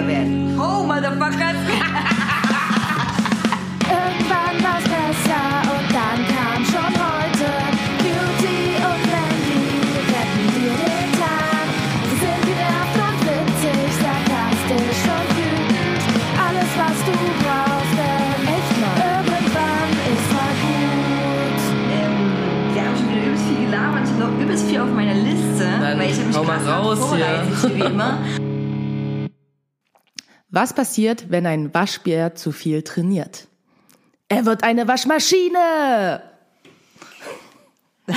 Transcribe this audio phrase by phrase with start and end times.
[0.00, 0.58] kitschiger werden.
[0.58, 1.56] Oh, Motherfuckers.
[3.90, 7.48] Irgendwann war's besser und dann kam schon heute.
[7.98, 9.66] Beauty und Mandy
[10.08, 11.66] retten dir den Tag.
[12.10, 16.02] Sie sind genervt und witzig, sarkastisch und wütend.
[16.38, 21.60] Alles, was du brauchst, denn echt mal irgendwann ist mal gut.
[21.92, 22.16] Ähm,
[22.74, 24.02] wir haben schon wieder übelst viel gelabert.
[24.04, 25.66] Ich habe noch übelst viel auf meiner Liste.
[25.80, 27.74] Dann weil ich habe mich hau mal krass raus vorbereitet, hier.
[27.74, 28.18] wie immer.
[30.50, 33.46] Was passiert, wenn ein Waschbär zu viel trainiert?
[34.28, 36.22] Er wird eine Waschmaschine!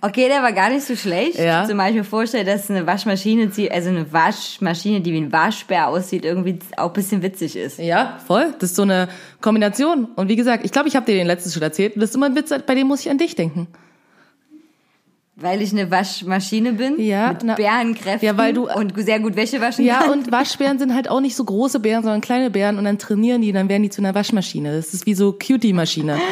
[0.00, 1.40] Okay, der war gar nicht so schlecht.
[1.40, 1.64] Ja.
[1.66, 6.24] Zumal ich mir vorstelle, dass eine Waschmaschine, also eine Waschmaschine, die wie ein Waschbär aussieht,
[6.24, 7.80] irgendwie auch ein bisschen witzig ist.
[7.80, 8.54] Ja, voll.
[8.60, 9.08] Das ist so eine
[9.40, 10.04] Kombination.
[10.14, 11.96] Und wie gesagt, ich glaube, ich habe dir den letzten schon erzählt.
[11.96, 13.66] Das ist immer ein Witz, bei dem muss ich an dich denken.
[15.40, 17.00] Weil ich eine Waschmaschine bin.
[17.00, 18.26] Ja, Mit na- Bärenkräften.
[18.26, 20.10] Ja, weil du- Und sehr gut Wäsche waschen Ja, kann.
[20.10, 22.76] und Waschbären sind halt auch nicht so große Bären, sondern kleine Bären.
[22.76, 24.74] Und dann trainieren die, dann werden die zu einer Waschmaschine.
[24.76, 26.18] Das ist wie so Cutie-Maschine.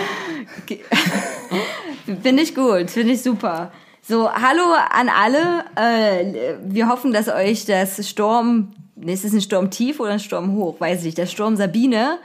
[2.22, 3.72] Finde ich gut, finde ich super.
[4.02, 5.64] So, hallo an alle.
[5.74, 10.20] Äh, wir hoffen, dass euch das Sturm, nee, ist es ein Sturm tief oder ein
[10.20, 12.18] Sturm hoch, weiß ich nicht, der Sturm Sabine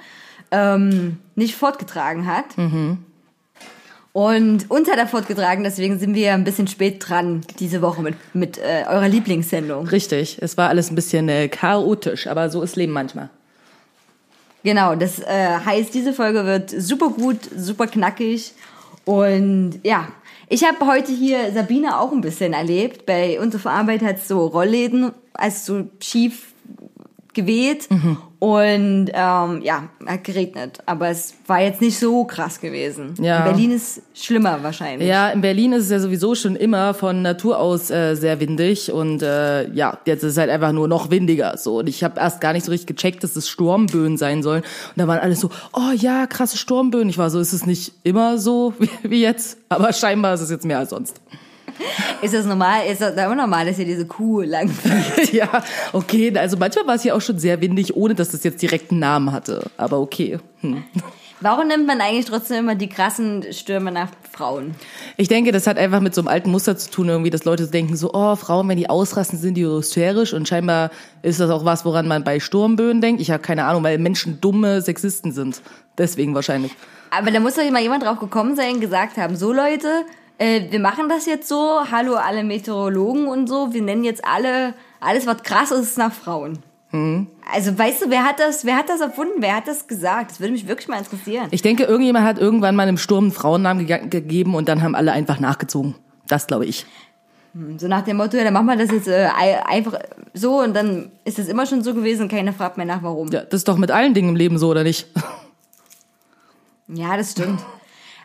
[0.52, 2.46] ähm, nicht fortgetragen hat.
[4.14, 8.16] Und uns hat er fortgetragen, deswegen sind wir ein bisschen spät dran diese Woche mit,
[8.34, 9.88] mit äh, eurer Lieblingssendung.
[9.88, 10.38] Richtig.
[10.42, 13.30] Es war alles ein bisschen äh, chaotisch, aber so ist Leben manchmal.
[14.64, 18.52] Genau, das äh, heißt, diese Folge wird super gut, super knackig.
[19.06, 20.09] Und ja,
[20.50, 23.06] ich habe heute hier Sabine auch ein bisschen erlebt.
[23.06, 26.50] Bei uns auf Arbeit hat so Rollläden, also so schief
[27.34, 27.88] geweht
[28.40, 30.80] und ähm, ja, hat geregnet.
[30.86, 33.14] Aber es war jetzt nicht so krass gewesen.
[33.22, 33.40] Ja.
[33.40, 35.08] In Berlin ist schlimmer wahrscheinlich.
[35.08, 38.91] Ja, in Berlin ist es ja sowieso schon immer von Natur aus äh, sehr windig
[38.91, 42.20] und äh, ja, jetzt ist es halt einfach nur noch windiger so und ich habe
[42.20, 45.36] erst gar nicht so richtig gecheckt, dass es Sturmböen sein sollen und da waren alle
[45.36, 47.09] so, oh ja, krasse Sturmböen.
[47.09, 50.50] Ich war so, ist es nicht immer so wie, wie jetzt, aber scheinbar ist es
[50.50, 51.22] jetzt mehr als sonst.
[52.22, 52.86] Ist das normal?
[52.88, 54.69] Ist das immer normal, dass ihr diese Kuh lang
[55.31, 58.62] ja, okay, also manchmal war es ja auch schon sehr windig, ohne dass es jetzt
[58.62, 60.40] direkt einen Namen hatte, aber okay.
[60.62, 60.84] Hm.
[61.44, 64.75] Warum nimmt man eigentlich trotzdem immer die krassen Stürme nach Frauen?
[65.18, 67.66] Ich denke, das hat einfach mit so einem alten Muster zu tun, irgendwie, dass Leute
[67.66, 70.91] denken so, oh, Frauen, wenn die ausrasten, sind die hysterisch und scheinbar
[71.24, 73.22] ist das auch was, woran man bei Sturmböen denkt.
[73.22, 75.64] Ich habe keine Ahnung, weil Menschen dumme Sexisten sind.
[75.97, 76.75] Deswegen wahrscheinlich.
[77.09, 80.06] Aber da muss doch mal jemand drauf gekommen sein, gesagt haben, so Leute,
[80.41, 84.74] äh, wir machen das jetzt so, hallo alle Meteorologen und so, wir nennen jetzt alle,
[85.00, 86.59] alles was krass ist, nach Frauen.
[87.50, 90.31] Also weißt du, wer hat das, wer hat das erfunden, wer hat das gesagt?
[90.31, 91.47] Das würde mich wirklich mal interessieren.
[91.52, 94.94] Ich denke, irgendjemand hat irgendwann mal einem Sturm einen Frauennamen ge gegeben und dann haben
[94.94, 95.96] alle einfach nachgezogen.
[96.28, 96.85] Das glaube ich.
[97.78, 100.00] So nach dem Motto, ja, dann machen wir das jetzt äh, ei- einfach
[100.34, 103.29] so und dann ist das immer schon so gewesen und keiner fragt mehr nach, warum.
[103.31, 105.08] Ja, das ist doch mit allen Dingen im Leben so, oder nicht?
[106.88, 107.62] Ja, das stimmt.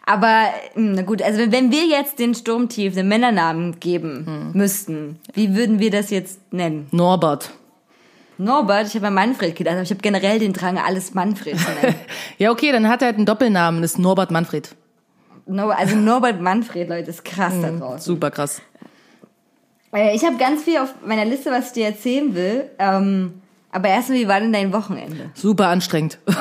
[0.07, 0.45] Aber
[0.77, 5.79] mh, na gut, also wenn- wir jetzt den Sturmtief den Männernamen geben müssten, wie würden
[5.81, 6.87] wir das jetzt nennen?
[6.93, 7.51] Norbert.
[8.39, 11.71] Norbert, ich habe an Manfred gedacht, aber ich habe generell den Drang, alles Manfred zu
[11.83, 11.97] nennen.
[12.39, 14.75] Ja, okay, dann hat er halt einen Doppelnamen, das ist Norbert Manfred.
[15.47, 18.01] No, also Norbert Manfred, Leute, ist krass da draußen.
[18.01, 18.61] Super krass.
[19.93, 22.71] Äh, Ich habe ganz viel auf meiner Liste, was ich dir erzählen will.
[22.79, 23.41] Ähm,
[23.73, 25.31] aber erstmal, wie war denn dein Wochenende?
[25.35, 26.19] Super anstrengend.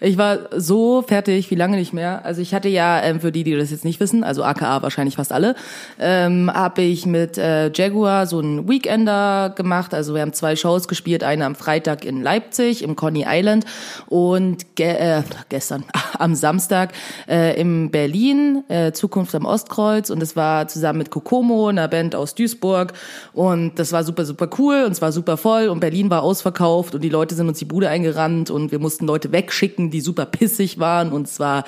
[0.00, 2.24] Ich war so fertig, wie lange nicht mehr.
[2.24, 5.16] Also ich hatte ja, ähm, für die, die das jetzt nicht wissen, also AKA wahrscheinlich
[5.16, 5.56] fast alle,
[5.98, 9.94] ähm, habe ich mit äh, Jaguar so einen Weekender gemacht.
[9.94, 13.66] Also wir haben zwei Shows gespielt, eine am Freitag in Leipzig im Coney Island
[14.06, 15.84] und ge äh, gestern
[16.18, 16.92] am Samstag
[17.28, 22.14] äh, in Berlin, äh, Zukunft am Ostkreuz und das war zusammen mit Kokomo, einer Band
[22.14, 22.92] aus Duisburg
[23.32, 26.67] und das war super, super cool und es war super voll und Berlin war ausverkauft
[26.76, 30.26] und die Leute sind uns die Bude eingerannt und wir mussten Leute wegschicken, die super
[30.26, 31.12] pissig waren.
[31.12, 31.64] Und es war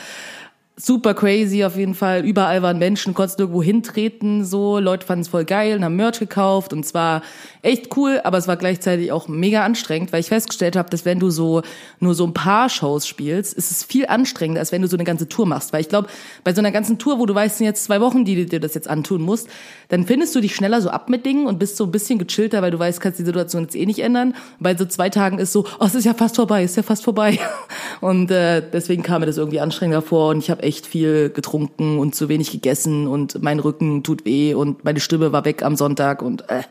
[0.80, 2.24] super crazy auf jeden Fall.
[2.24, 4.78] Überall waren Menschen, konntest irgendwo hintreten, so.
[4.78, 7.22] Leute fanden es voll geil und haben Merch gekauft und zwar
[7.62, 11.18] echt cool, aber es war gleichzeitig auch mega anstrengend, weil ich festgestellt habe, dass wenn
[11.18, 11.62] du so
[11.98, 15.04] nur so ein paar Shows spielst, ist es viel anstrengender, als wenn du so eine
[15.04, 15.72] ganze Tour machst.
[15.72, 16.08] Weil ich glaube,
[16.44, 18.74] bei so einer ganzen Tour, wo du weißt, jetzt zwei Wochen, die du dir das
[18.74, 19.48] jetzt antun musst,
[19.88, 22.62] dann findest du dich schneller so ab mit Dingen und bist so ein bisschen gechillter,
[22.62, 24.34] weil du weißt, kannst die Situation jetzt eh nicht ändern.
[24.58, 26.82] Bei so zwei Tagen ist so, oh, es ist ja fast vorbei, es ist ja
[26.82, 27.38] fast vorbei.
[28.00, 31.98] Und äh, deswegen kam mir das irgendwie anstrengender vor und ich habe echt viel getrunken
[31.98, 35.76] und zu wenig gegessen und mein Rücken tut weh und meine Stimme war weg am
[35.76, 36.62] Sonntag und äh,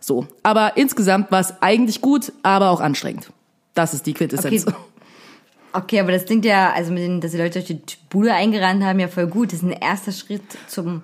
[0.00, 0.26] so.
[0.42, 3.30] Aber insgesamt war es eigentlich gut, aber auch anstrengend.
[3.74, 4.66] Das ist die Quintessenz.
[4.66, 4.76] Okay.
[5.74, 8.82] Okay, aber das klingt ja, also mit den, dass die Leute durch die Bude eingerannt
[8.84, 9.52] haben, ja voll gut.
[9.52, 11.02] Das ist ein erster Schritt zum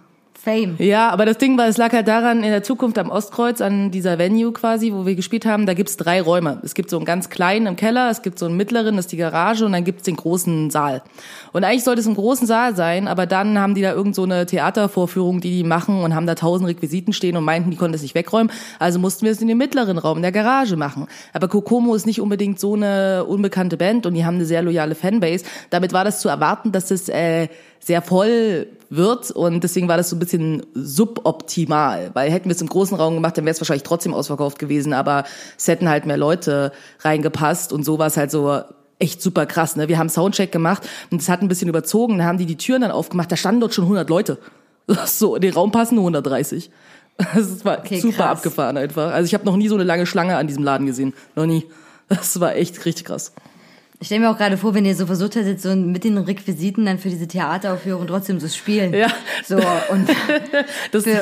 [0.49, 0.77] Fame.
[0.79, 3.91] Ja, aber das Ding war, es lag halt daran, in der Zukunft am Ostkreuz, an
[3.91, 6.59] dieser Venue quasi, wo wir gespielt haben, da gibt's drei Räume.
[6.63, 9.13] Es gibt so einen ganz kleinen im Keller, es gibt so einen mittleren, das ist
[9.13, 11.03] die Garage und dann gibt's den großen Saal.
[11.53, 14.23] Und eigentlich sollte es ein großen Saal sein, aber dann haben die da irgend so
[14.23, 17.95] eine Theatervorführung, die die machen und haben da tausend Requisiten stehen und meinten, die konnten
[17.95, 18.51] es nicht wegräumen.
[18.79, 21.07] Also mussten wir es in den mittleren Raum, in der Garage machen.
[21.35, 24.95] Aber Kokomo ist nicht unbedingt so eine unbekannte Band und die haben eine sehr loyale
[24.95, 25.45] Fanbase.
[25.71, 27.49] Damit war das zu erwarten, dass es äh,
[27.81, 32.61] sehr voll wird und deswegen war das so ein bisschen suboptimal, weil hätten wir es
[32.63, 35.25] im großen Raum gemacht, dann wäre es wahrscheinlich trotzdem ausverkauft gewesen, aber
[35.57, 38.61] es hätten halt mehr Leute reingepasst und so war es halt so
[38.99, 39.77] echt super krass.
[39.77, 39.89] Ne?
[39.89, 42.83] Wir haben Soundcheck gemacht und es hat ein bisschen überzogen, dann haben die die Türen
[42.83, 44.39] dann aufgemacht, da standen dort schon 100 Leute.
[45.05, 46.71] So, in den Raum passen nur 130.
[47.35, 48.39] Das war Okay, super krass.
[48.39, 49.13] abgefahren einfach.
[49.13, 51.13] Also ich habe noch nie so eine lange Schlange an diesem Laden gesehen.
[51.37, 51.67] Noch nie.
[52.09, 53.33] Das war echt richtig krass.
[54.01, 56.87] Ich stelle mir auch gerade vor, wenn ihr so versucht hättet, so mit den Requisiten
[56.87, 58.95] dann für diese Theateraufführung trotzdem so spielen.
[58.95, 59.09] Ja.
[59.45, 60.09] So, und
[60.93, 61.21] Das, für,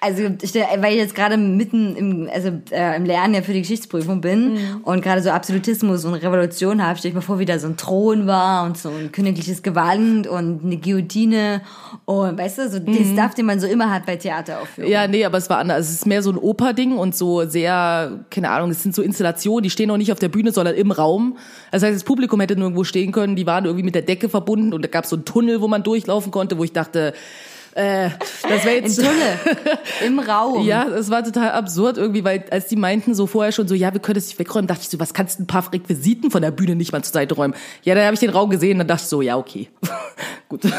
[0.00, 3.52] also, ich, stell- weil ich jetzt gerade mitten im, also, äh, im Lernen ja für
[3.52, 7.44] die Geschichtsprüfung bin und gerade so Absolutismus und Revolution habe, stell ich mir vor, wie
[7.44, 11.60] da so ein Thron war und so ein königliches Gewand und eine Guillotine
[12.04, 14.92] und, weißt du, so den Stuff, den man so immer hat bei Theateraufführungen.
[14.92, 15.88] Ja, nee, aber es war anders.
[15.88, 19.64] Es ist mehr so ein Operding und so sehr, keine Ahnung, es sind so Installationen,
[19.64, 21.36] die stehen noch nicht auf der Bühne, sondern im Raum.
[21.80, 24.72] Das heißt, das Publikum hätte nirgendwo stehen können, die waren irgendwie mit der Decke verbunden
[24.72, 27.14] und da gab es so einen Tunnel, wo man durchlaufen konnte, wo ich dachte,
[27.74, 28.10] äh,
[28.48, 28.96] das wäre jetzt...
[28.96, 29.12] Tunnel
[30.06, 30.66] im Raum.
[30.66, 33.92] Ja, es war total absurd irgendwie, weil als die meinten so vorher schon so, ja,
[33.92, 36.42] wir können das nicht wegräumen, dachte ich so, was kannst du ein paar Requisiten von
[36.42, 37.54] der Bühne nicht mal zur Seite räumen?
[37.82, 39.68] Ja, dann habe ich den Raum gesehen, dann dachte ich so, ja, okay.
[40.48, 40.62] Gut.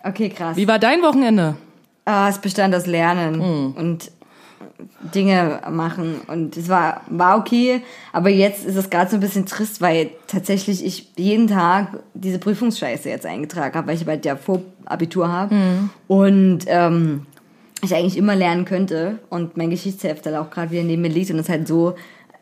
[0.00, 0.56] Okay, krass.
[0.56, 1.56] Wie war dein Wochenende?
[2.04, 4.10] Ah, es bestand aus Lernen und
[5.14, 7.82] Dinge machen und es war, war okay,
[8.12, 12.38] aber jetzt ist es gerade so ein bisschen trist, weil tatsächlich ich jeden Tag diese
[12.38, 15.54] Prüfungsscheiße jetzt eingetragen habe, weil ich bald ja Vorabitur habe
[16.06, 17.26] und ähm,
[17.82, 21.30] ich eigentlich immer lernen könnte und mein Geschichtsheft dann auch gerade wieder neben mir liegt
[21.30, 21.94] und es halt so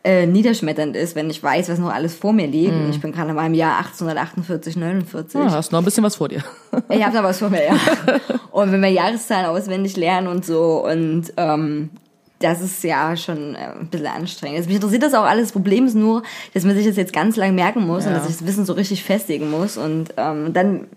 [0.07, 2.71] äh, niederschmetternd ist, wenn ich weiß, was noch alles vor mir liegt.
[2.71, 5.41] Und ich bin gerade in meinem Jahr 1848, 49.
[5.41, 6.43] Ja, hast noch ein bisschen was vor dir.
[6.89, 7.75] Ich habe da was vor mir, ja.
[8.51, 11.89] Und wenn wir Jahreszahlen auswendig lernen und so und ähm,
[12.39, 14.57] das ist ja schon äh, ein bisschen anstrengend.
[14.57, 15.45] Also mich interessiert das auch alles.
[15.47, 16.23] Das Problem ist nur,
[16.53, 18.17] dass man sich das jetzt ganz lang merken muss und Ja.
[18.19, 19.77] dass ich das Wissen so richtig festigen muss.
[19.77, 20.87] Und ähm, dann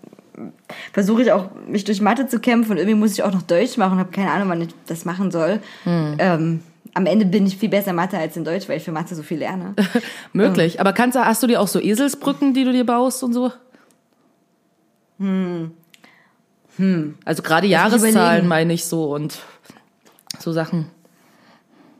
[0.93, 3.77] versuche ich auch, mich durch Mathe zu kämpfen und irgendwie muss ich auch noch Deutsch
[3.77, 5.59] machen und habe keine Ahnung, wann ich das machen soll.
[5.83, 6.15] Hm.
[6.19, 6.59] Ähm,
[6.93, 9.15] am Ende bin ich viel besser in Mathe als in Deutsch, weil ich für Mathe
[9.15, 9.75] so viel lerne.
[10.33, 10.79] Möglich.
[10.79, 13.51] Aber kannst du, hast du dir auch so Eselsbrücken, die du dir baust und so?
[15.19, 15.71] Hm.
[16.77, 17.15] Hm.
[17.25, 19.39] Also gerade ich Jahreszahlen meine ich so und
[20.39, 20.87] so Sachen.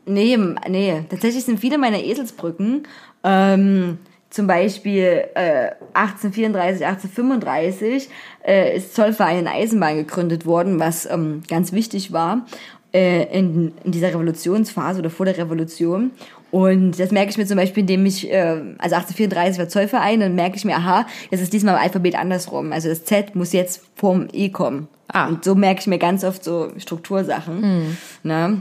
[0.04, 0.36] Nee,
[0.68, 1.04] nee.
[1.08, 2.82] Tatsächlich sind viele meiner Eselsbrücken,
[3.22, 3.98] ähm,
[4.30, 8.08] zum Beispiel äh, 1834, 1835
[8.46, 12.46] äh, ist Zollverein Eisenbahn gegründet worden, was ähm, ganz wichtig war
[12.94, 16.12] äh, in, in dieser Revolutionsphase oder vor der Revolution.
[16.50, 20.34] Und das merke ich mir zum Beispiel, indem ich, äh, also 1834 war Zollverein, dann
[20.34, 22.72] merke ich mir, aha, jetzt ist diesmal im Alphabet andersrum.
[22.72, 24.88] Also das Z muss jetzt vorm E kommen.
[25.08, 25.28] Ah.
[25.28, 27.96] Und so merke ich mir ganz oft so Struktursachen.
[28.22, 28.60] Ne?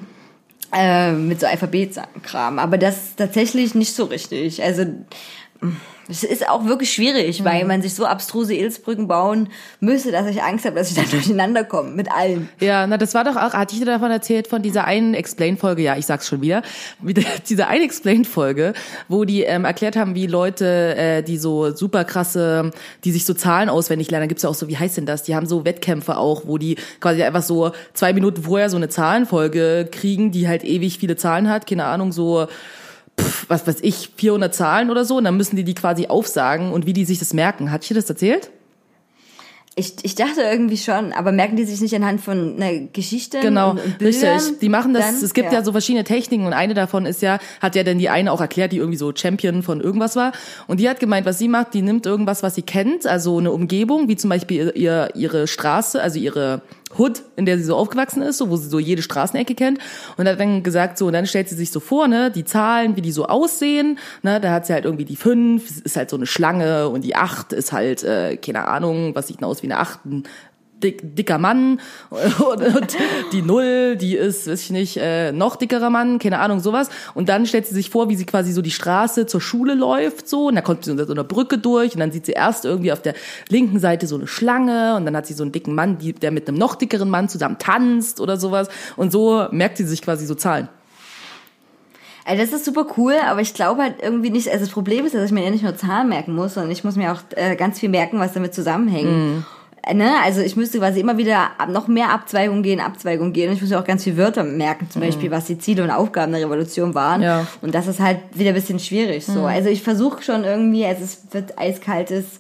[0.74, 2.60] Äh, mit so Alphabetskram.
[2.60, 4.62] Aber das ist tatsächlich nicht so richtig.
[4.64, 4.86] Also
[6.12, 9.50] es ist auch wirklich schwierig, weil man sich so abstruse Ilsbrücken bauen
[9.80, 12.50] müsste, dass ich Angst habe, dass ich dann durcheinander komme mit allen.
[12.60, 15.84] Ja, na, das war doch auch, hatte ich dir davon erzählt, von dieser einen Explain-Folge,
[15.84, 16.64] ja, ich sag's schon wieder,
[17.50, 18.74] dieser einen Explain-Folge,
[19.08, 22.72] wo die ähm, erklärt haben, wie Leute, äh, die so super krasse,
[23.04, 25.24] die sich so Zahlen auswendig lernen, da gibt's ja auch so, wie heißt denn das?
[25.24, 28.90] Die haben so Wettkämpfe auch, wo die quasi einfach so zwei Minuten vorher so eine
[28.90, 32.48] Zahlenfolge kriegen, die halt ewig viele Zahlen hat, keine Ahnung, so
[33.20, 36.72] pff, was weiß ich, 400 Zahlen oder so, und dann müssen die die quasi aufsagen
[36.72, 37.72] und wie die sich das merken.
[37.72, 38.52] Hat ich dir das erzählt?
[39.76, 43.72] Ich, ich dachte irgendwie schon, aber merken die sich nicht anhand von einer Geschichte Genau,
[43.72, 44.34] und, und Bildern?
[44.34, 44.60] richtig.
[44.60, 45.24] Die machen das, dann?
[45.24, 45.64] es gibt ja.
[45.64, 48.74] so verschiedene Techniken und eine davon ist ja, hat ja dann die eine auch erklärt,
[48.74, 50.34] die irgendwie so Champion von irgendwas war.
[50.68, 53.52] Und die hat gemeint, was sie macht, die nimmt irgendwas, was sie kennt, also eine
[53.54, 56.62] Umgebung, wie zum Beispiel ihr, ihre Straße, also ihre
[56.98, 59.80] Hood, in der sie so aufgewachsen ist, so, wo sie so jede Straßenecke kennt.
[60.18, 62.96] Und hat dann gesagt, so, und dann stellt sie sich so vor, ne, die Zahlen,
[62.96, 66.18] wie die so aussehen, ne, da hat sie halt irgendwie die fünf, ist halt so
[66.18, 69.68] eine Schlange und die acht ist halt, äh, keine Ahnung, was sieht denn aus wie
[69.68, 70.24] eine acht, ein
[70.84, 72.98] dick, dicker Mann und, und
[73.32, 76.90] die Null, die ist, weiß ich nicht, äh, noch dickerer Mann, keine Ahnung, sowas.
[77.14, 80.28] Und dann stellt sie sich vor, wie sie quasi so die Straße zur Schule läuft,
[80.28, 82.66] so, und da kommt sie unter so einer Brücke durch und dann sieht sie erst
[82.66, 83.14] irgendwie auf der
[83.50, 86.32] linken Seite so eine Schlange und dann hat sie so einen dicken Mann, die, der
[86.32, 88.70] mit einem noch dickeren Mann zusammen tanzt oder sowas.
[88.96, 90.70] Und so merkt sie sich quasi so Zahlen.
[92.24, 95.16] Also das ist super cool, aber ich glaube halt irgendwie nicht, also das Problem ist,
[95.16, 97.56] dass ich mir ja nicht nur Zahlen merken muss, sondern ich muss mir auch äh,
[97.56, 99.10] ganz viel merken, was damit zusammenhängt.
[99.10, 99.46] Mhm.
[99.94, 100.12] Ne?
[100.24, 103.50] Also ich müsste quasi immer wieder noch mehr Abzweigungen gehen, Abzweigungen gehen.
[103.50, 105.90] Und ich muss mir auch ganz viele Wörter merken, zum Beispiel, was die Ziele und
[105.90, 107.22] Aufgaben der Revolution waren.
[107.22, 107.26] Mhm.
[107.26, 107.42] Ja.
[107.42, 107.48] Mhm.
[107.62, 109.26] Und das ist halt wieder ein bisschen schwierig.
[109.26, 109.46] So.
[109.46, 112.40] Also ich versuche schon irgendwie, also es wird eiskaltes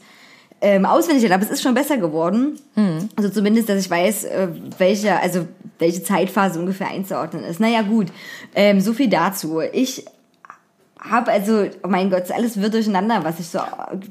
[0.62, 2.60] ähm, auswendig, lernen, aber es ist schon besser geworden.
[2.76, 3.10] Mhm.
[3.16, 5.48] Also zumindest, dass ich weiß, äh, welche, also
[5.80, 7.60] welche Zeitphase ungefähr einzuordnen ist.
[7.60, 8.08] Naja, gut.
[8.54, 9.62] Ähm, so viel dazu.
[9.74, 10.06] Ich
[11.02, 13.60] habe also, oh mein Gott, alles wird durcheinander, was ich so,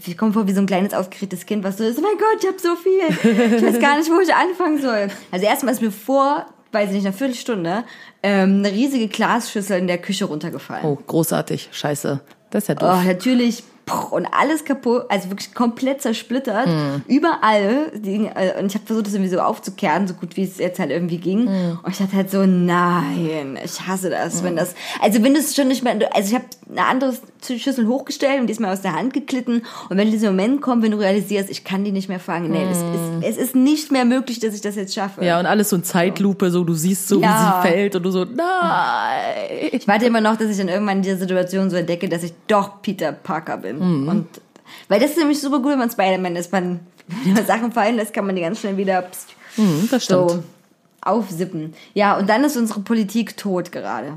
[0.05, 2.43] ich komme vor wie so ein kleines aufgeregtes Kind, was so ist, oh mein Gott,
[2.43, 3.57] ich habe so viel.
[3.57, 5.09] Ich weiß gar nicht, wo ich anfangen soll.
[5.31, 7.85] Also erstmal ist mir vor, weiß ich nicht, einer Viertelstunde,
[8.23, 10.85] ähm, eine riesige Glasschüssel in der Küche runtergefallen.
[10.85, 11.69] Oh, großartig.
[11.73, 12.21] Scheiße.
[12.51, 13.05] Das ist ja Oh, doof.
[13.05, 13.63] natürlich.
[14.11, 16.69] Und alles kaputt, also wirklich komplett zersplittert.
[17.07, 17.93] Überall.
[17.95, 20.79] Die, äh, und ich habe versucht, das irgendwie so aufzukehren, so gut wie es jetzt
[20.79, 21.47] halt irgendwie ging.
[21.83, 24.75] Und ich dachte halt so, nein, ich hasse das, wenn das.
[25.01, 25.97] Also wenn das schon nicht mehr.
[26.15, 29.63] Also ich habe eine andere Schüssel hochgestellt und die ist mir aus der Hand geglitten.
[29.89, 32.65] Und wenn dieser Moment kommt, wenn du realisierst, ich kann die nicht mehr fangen, nee,
[32.71, 35.25] es, ist, es ist nicht mehr möglich, dass ich das jetzt schaffe.
[35.25, 37.63] Ja, und alles so in Zeitlupe, so du siehst so, Ja.
[37.63, 39.69] wie sie fällt und du so, nein.
[39.73, 42.33] Ich warte immer noch, dass ich dann irgendwann in dieser Situation so entdecke, dass ich
[42.47, 44.03] doch Peter Parker bin.
[44.03, 44.09] Mhm.
[44.09, 44.27] Und
[44.89, 46.53] weil das ist nämlich super gut, wenn man Spider-Man ist.
[46.53, 46.81] Man,
[47.25, 50.31] wenn man Sachen fallen lässt, kann man die ganz schnell wieder pst, Hm, das stimmt.
[50.31, 50.43] so
[51.03, 51.75] aufsippen.
[51.95, 54.13] Ja, und dann ist unsere Politik tot gerade.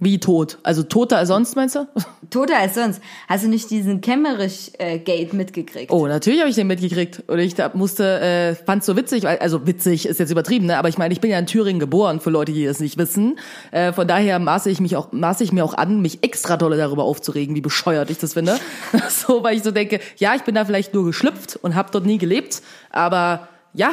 [0.00, 0.58] Wie tot?
[0.62, 1.88] Also toter als sonst, meinst du?
[2.30, 3.00] Toter als sonst.
[3.26, 5.90] Hast du nicht diesen Kemmerich-Gate mitgekriegt?
[5.90, 7.24] Oh, natürlich habe ich den mitgekriegt.
[7.26, 10.78] Und ich da musste, äh, fand's so witzig, weil, also witzig ist jetzt übertrieben, ne?
[10.78, 13.40] Aber ich meine, ich bin ja in Thüringen geboren, für Leute, die das nicht wissen.
[13.72, 16.76] Äh, von daher maße ich mich auch, maße ich mir auch an, mich extra dolle
[16.76, 18.56] darüber aufzuregen, wie bescheuert ich das finde.
[19.08, 22.06] so, weil ich so denke, ja, ich bin da vielleicht nur geschlüpft und habe dort
[22.06, 23.90] nie gelebt, aber ja.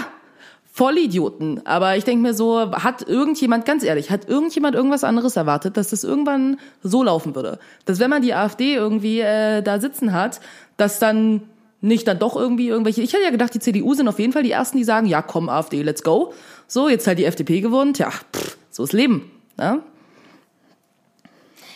[0.75, 1.65] Vollidioten.
[1.65, 5.91] Aber ich denke mir so, hat irgendjemand, ganz ehrlich, hat irgendjemand irgendwas anderes erwartet, dass
[5.91, 7.59] das irgendwann so laufen würde?
[7.85, 10.41] Dass wenn man die AfD irgendwie äh, da sitzen hat,
[10.75, 11.43] dass dann
[11.79, 13.01] nicht dann doch irgendwie irgendwelche.
[13.01, 15.21] Ich hätte ja gedacht, die CDU sind auf jeden Fall die ersten, die sagen, ja
[15.21, 16.33] komm, AfD, let's go.
[16.67, 17.93] So, jetzt halt die FDP gewonnen.
[17.93, 19.31] Tja, pff, so ist Leben.
[19.55, 19.81] Ne?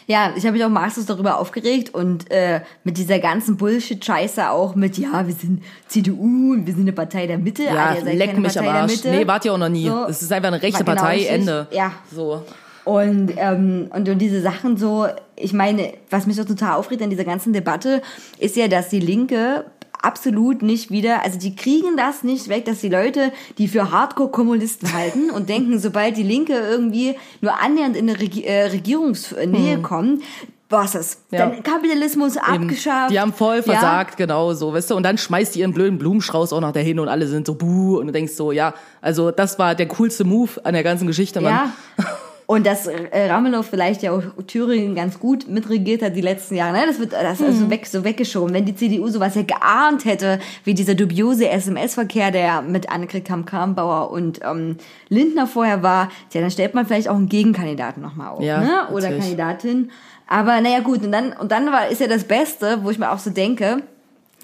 [0.10, 4.74] Ja, ich habe mich auch maßlos darüber aufgeregt und äh, mit dieser ganzen Bullshit-Scheiße auch
[4.74, 7.62] mit, ja, wir sind CDU und wir sind eine Partei der Mitte.
[7.66, 9.04] Ja, seid leck mich am Partei der Arsch.
[9.04, 9.86] Nee, wart ihr auch noch nie.
[9.86, 10.06] So.
[10.06, 11.32] Es ist einfach eine rechte Genau, Partei, richtig.
[11.32, 11.68] Ende.
[11.70, 11.92] Ja.
[12.12, 12.44] So.
[12.86, 17.12] Und, ähm, und, und diese Sachen so, ich meine, was mich so total aufregt an
[17.12, 18.02] dieser ganzen Debatte,
[18.40, 19.66] ist ja, dass die Linke
[20.02, 24.94] absolut nicht wieder, also die kriegen das nicht weg, dass die Leute, die für Hardcore-Kommunisten
[24.94, 30.24] halten und denken, sobald die Linke irgendwie nur annähernd in eine Regi äh, Regierungsnähe kommt,
[30.72, 31.22] was ist?
[31.32, 31.40] Hm.
[31.40, 31.50] Ja.
[31.50, 32.46] Dann Kapitalismus Eben.
[32.46, 33.12] abgeschafft.
[33.12, 33.64] Die haben voll Ja.
[33.64, 34.96] versagt, genau so, weißt du.
[34.96, 37.98] Und dann schmeißt die ihren blöden Blumenstrauß auch noch dahin und alle sind so buh
[37.98, 41.42] und du denkst so, ja, also das war der coolste Move an der ganzen Geschichte,
[41.42, 41.54] Mann.
[41.98, 42.06] Ja.
[42.52, 46.74] Und dass äh, Ramelow vielleicht ja auch Thüringen ganz gut mitregiert hat die letzten Jahre,
[46.80, 46.88] ne?
[46.88, 47.46] Das wird das ist Mhm.
[47.46, 48.56] also weg, so weggeschoben.
[48.56, 54.10] Wenn die CDU sowas ja geahnt hätte, wie dieser dubiose SMS-Verkehr, der mit Annegret Kamm-Karrenbauer
[54.10, 54.78] und ähm,
[55.10, 58.88] Lindner vorher war, ja, dann stellt man vielleicht auch einen Gegenkandidaten nochmal auf, Ja, ne?
[58.94, 59.20] Oder natürlich.
[59.26, 59.92] Kandidatin.
[60.26, 63.12] Aber naja, gut, und dann, und dann war, ist ja das Beste, wo ich mir
[63.12, 63.84] auch so denke,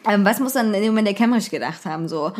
[0.07, 2.07] ähm, was muss dann in dem Moment der Kemmerich gedacht haben?
[2.07, 2.31] So,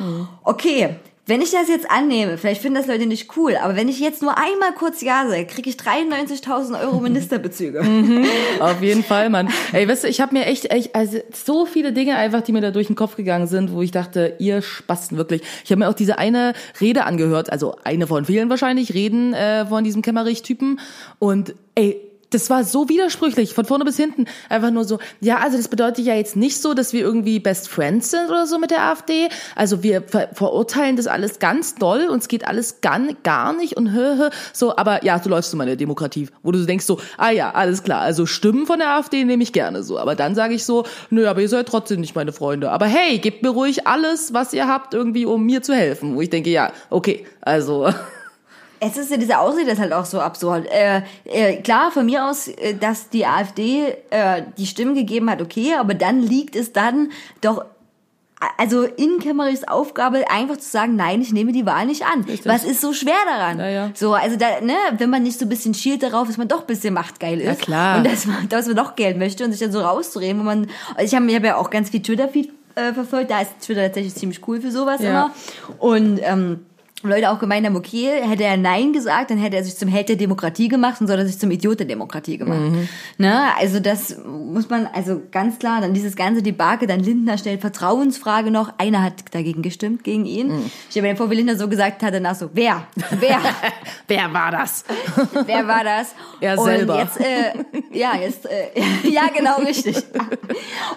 [0.43, 3.99] okay, wenn ich das jetzt annehme, vielleicht finden das Leute nicht cool, aber wenn ich
[3.99, 7.81] jetzt nur einmal kurz Ja sage, kriege ich 93.000 Euro Ministerbezüge.
[8.59, 9.49] Auf jeden Fall, Mann.
[9.73, 12.61] Ey, weißt du, ich habe mir echt, echt, also so viele Dinge einfach, die mir
[12.61, 15.41] da durch den Kopf gegangen sind, wo ich dachte, ihr Spasten wirklich.
[15.63, 19.65] Ich habe mir auch diese eine Rede angehört, also eine von vielen wahrscheinlich, Reden äh,
[19.65, 20.79] von diesem Kemmerich-Typen.
[21.17, 24.25] Und ey, das war so widersprüchlich, von vorne bis hinten.
[24.49, 27.67] Einfach nur so, ja, also das bedeutet ja jetzt nicht so, dass wir irgendwie Best
[27.69, 29.29] Friends sind oder so mit der AfD.
[29.55, 33.93] Also wir ver verurteilen das alles ganz doll, uns geht alles gar, gar nicht und
[33.93, 34.29] hö, hö.
[34.53, 37.83] so, aber ja, so läufst du meine Demokratie, wo du denkst so, ah ja, alles
[37.83, 39.97] klar, also Stimmen von der AfD nehme ich gerne so.
[39.99, 42.71] Aber dann sage ich so, nö, aber ihr seid trotzdem nicht meine Freunde.
[42.71, 46.15] Aber hey, gebt mir ruhig alles, was ihr habt, irgendwie, um mir zu helfen.
[46.15, 47.89] Wo ich denke, ja, okay, also.
[48.79, 50.67] Es ist ja diese Ausrede ist halt auch so absurd.
[50.71, 55.41] Äh, äh, klar, von mir aus, äh, dass die AfD äh, die Stimmen gegeben hat,
[55.41, 57.09] okay, aber dann liegt es dann
[57.41, 57.65] doch
[58.57, 62.25] also in Kemmerichs Aufgabe einfach zu sagen, nein, ich nehme die Wahl nicht an.
[62.43, 63.59] Was ist so schwer daran?
[63.59, 63.91] Ja, ja.
[63.95, 66.61] So, also da, ne, wenn man nicht so ein bisschen schielt darauf, dass man doch
[66.61, 67.47] ein bisschen machtgeil ist.
[67.47, 67.97] Ja, klar.
[67.97, 70.67] Und dass man, dass man doch Geld möchte und sich dann so rauszureden, wo man,
[70.95, 73.83] also ich habe ich hab ja auch ganz viel Twitter-Feed äh, verfolgt, da ist Twitter
[73.83, 75.09] tatsächlich ziemlich cool für sowas Ja.
[75.09, 75.31] immer.
[75.79, 76.65] Und, ähm,
[77.07, 80.09] Leute auch gemeint haben, okay, hätte er Nein gesagt, dann hätte er sich zum Held
[80.09, 82.59] der Demokratie gemacht und so hat er sich zum Idiot der Demokratie gemacht.
[82.59, 82.87] Mhm.
[83.17, 83.49] Ne?
[83.59, 88.51] Also das muss man, also ganz klar, dann dieses ganze Debakel, dann Lindner stellt Vertrauensfrage
[88.51, 90.47] noch, einer hat dagegen gestimmt, gegen ihn.
[90.47, 90.65] Mhm.
[90.65, 92.87] Ich stelle mir vor, wie Lindner so gesagt hat, danach so, wer?
[93.19, 93.39] Wer?
[94.07, 94.83] Wer war das?
[95.45, 96.13] Wer war das?
[96.39, 96.99] Er und selber.
[96.99, 98.69] Jetzt, äh, ja, jetzt, äh,
[99.09, 99.95] ja, genau, richtig.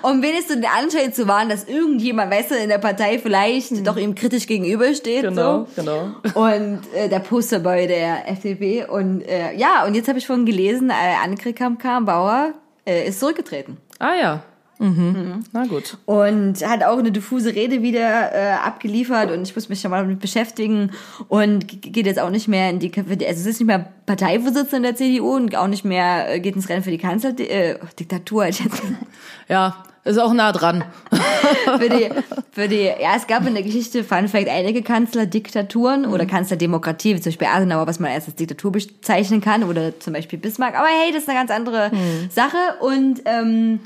[0.03, 3.97] Um wenigstens den Anschein zu wahren, dass irgendjemand, weißt du, in der Partei vielleicht doch
[3.97, 5.25] ihm kritisch gegenübersteht.
[5.25, 5.29] Mhm.
[5.29, 5.69] Genau, so.
[5.77, 5.98] genau.
[6.35, 8.85] Und äh, der Posterboy der FDP.
[8.85, 12.55] Und äh, ja, und jetzt habe ich vorhin gelesen, äh, Annegret Kramp-Karrenbauer
[12.87, 13.77] äh, ist zurückgetreten.
[13.99, 14.43] Ah ja.
[14.79, 15.43] Mhm.
[15.53, 15.99] Na gut.
[16.07, 20.03] Und hat auch eine diffuse Rede wieder äh, abgeliefert und ich muss mich schon mal
[20.03, 20.93] damit beschäftigen
[21.29, 24.97] und geht jetzt auch nicht mehr in die, also es ist nicht mehr Parteivorsitzende der
[24.97, 28.49] CDU und auch nicht mehr äh, geht ins Rennen für die Kanzler, äh, Diktatur.
[29.49, 30.85] Ja, ist auch nah dran.
[31.79, 32.11] für die,
[32.53, 37.21] für die, ja, es gab in der Geschichte, Fun Fact, einige Kanzlerdiktaturen oder Kanzlerdemokratie, wie
[37.21, 40.75] zum Beispiel Adenauer, was man erst als Diktatur bezeichnen kann, oder zum Beispiel Bismarck.
[40.77, 41.91] Aber hey, das ist eine ganz andere
[42.31, 42.57] Sache.
[42.81, 43.81] Und ähm,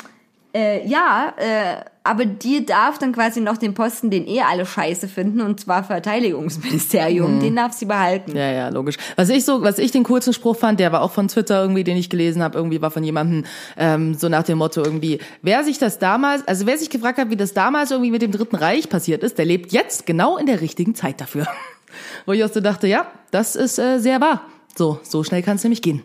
[0.55, 5.07] äh, ja, äh, aber die darf dann quasi noch den Posten, den eh alle scheiße
[5.07, 8.37] finden, und zwar Verteidigungsministerium, den darf sie behalten.
[8.37, 8.97] Ja, ja, logisch.
[9.17, 11.85] Was ich so, was ich den kurzen Spruch fand, der war auch von Twitter irgendwie,
[11.85, 13.45] den ich gelesen habe, irgendwie war von jemandem
[13.77, 17.31] ähm, so nach dem Motto irgendwie, wer sich das damals, also wer sich gefragt hat,
[17.31, 20.47] wie das damals irgendwie mit dem Dritten Reich passiert ist, der lebt jetzt genau in
[20.47, 21.47] der richtigen Zeit dafür.
[22.27, 24.43] Wo ich auch so dachte, ja, das ist äh, sehr wahr.
[24.75, 26.03] So, so schnell kann es nämlich gehen.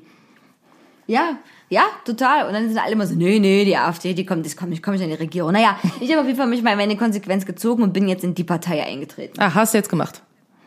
[1.07, 1.37] Ja,
[1.69, 2.47] ja, total.
[2.47, 4.81] Und dann sind alle immer so, nee, nee, die AfD, die kommt, das kommt nicht,
[4.81, 5.51] komme ich in die Regierung.
[5.51, 8.35] Naja, ich habe auf jeden Fall mich mal meine Konsequenz gezogen und bin jetzt in
[8.35, 9.39] die Partei eingetreten.
[9.39, 10.21] Ah, hast du jetzt gemacht.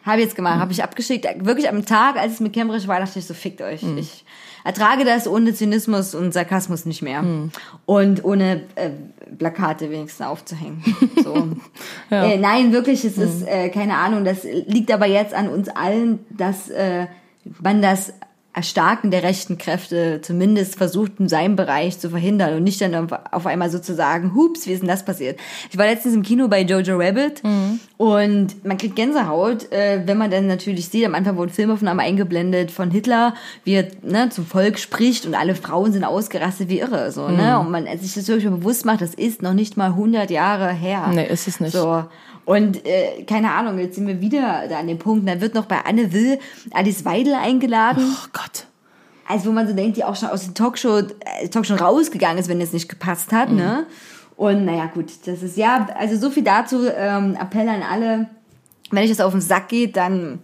[0.05, 1.27] Habe jetzt gemacht, habe ich abgeschickt.
[1.45, 3.83] Wirklich am Tag, als es mit Cambridge war, dachte ich so, fickt euch.
[3.99, 4.25] Ich
[4.65, 7.23] ertrage das ohne Zynismus und Sarkasmus nicht mehr.
[7.85, 8.91] Und ohne äh,
[9.37, 10.83] Plakate wenigstens aufzuhängen.
[11.23, 11.49] So.
[12.11, 16.21] äh, nein, wirklich, es ist, äh, keine Ahnung, das liegt aber jetzt an uns allen,
[16.31, 17.07] dass äh,
[17.63, 18.15] man das
[18.53, 22.95] Erstarken der rechten Kräfte zumindest versucht, in seinem Bereich zu verhindern und nicht dann
[23.31, 25.39] auf- einmal sozusagen, hups, wie ist denn das passiert?
[25.71, 27.43] Ich war letztens im Kino bei Jojo Rabbit
[27.97, 32.71] und man kriegt Gänsehaut, äh, wenn man dann natürlich sieht, am Anfang wurden Filmaufnahmen eingeblendet
[32.73, 33.35] von Hitler,
[33.65, 37.59] wie er ne, zum Volk spricht und alle Frauen sind ausgerastet wie irre, so, ne?
[37.61, 40.71] Und man sich das wirklich mal bewusst macht, das ist noch nicht mal 100 Jahre
[40.73, 41.07] her.
[41.15, 41.73] Nee, ist es nicht.
[41.73, 42.05] So.
[42.45, 45.29] Und äh, keine Ahnung, jetzt sind wir wieder da an dem Punkt.
[45.29, 46.39] Da wird noch bei Anne Will
[46.73, 48.05] Alice Weidel eingeladen.
[48.05, 48.67] Oh Gott.
[49.29, 52.49] Also wo man so denkt, die auch schon aus der Talkshow, äh, Talkshow rausgegangen ist,
[52.49, 53.51] wenn es nicht gepasst hat.
[53.51, 53.87] Ne?
[54.37, 56.89] Und naja, gut, das ist ja, also so viel dazu.
[56.89, 58.29] Ähm, Appell an alle,
[58.91, 60.41] wenn euch das auf den Sack geht, dann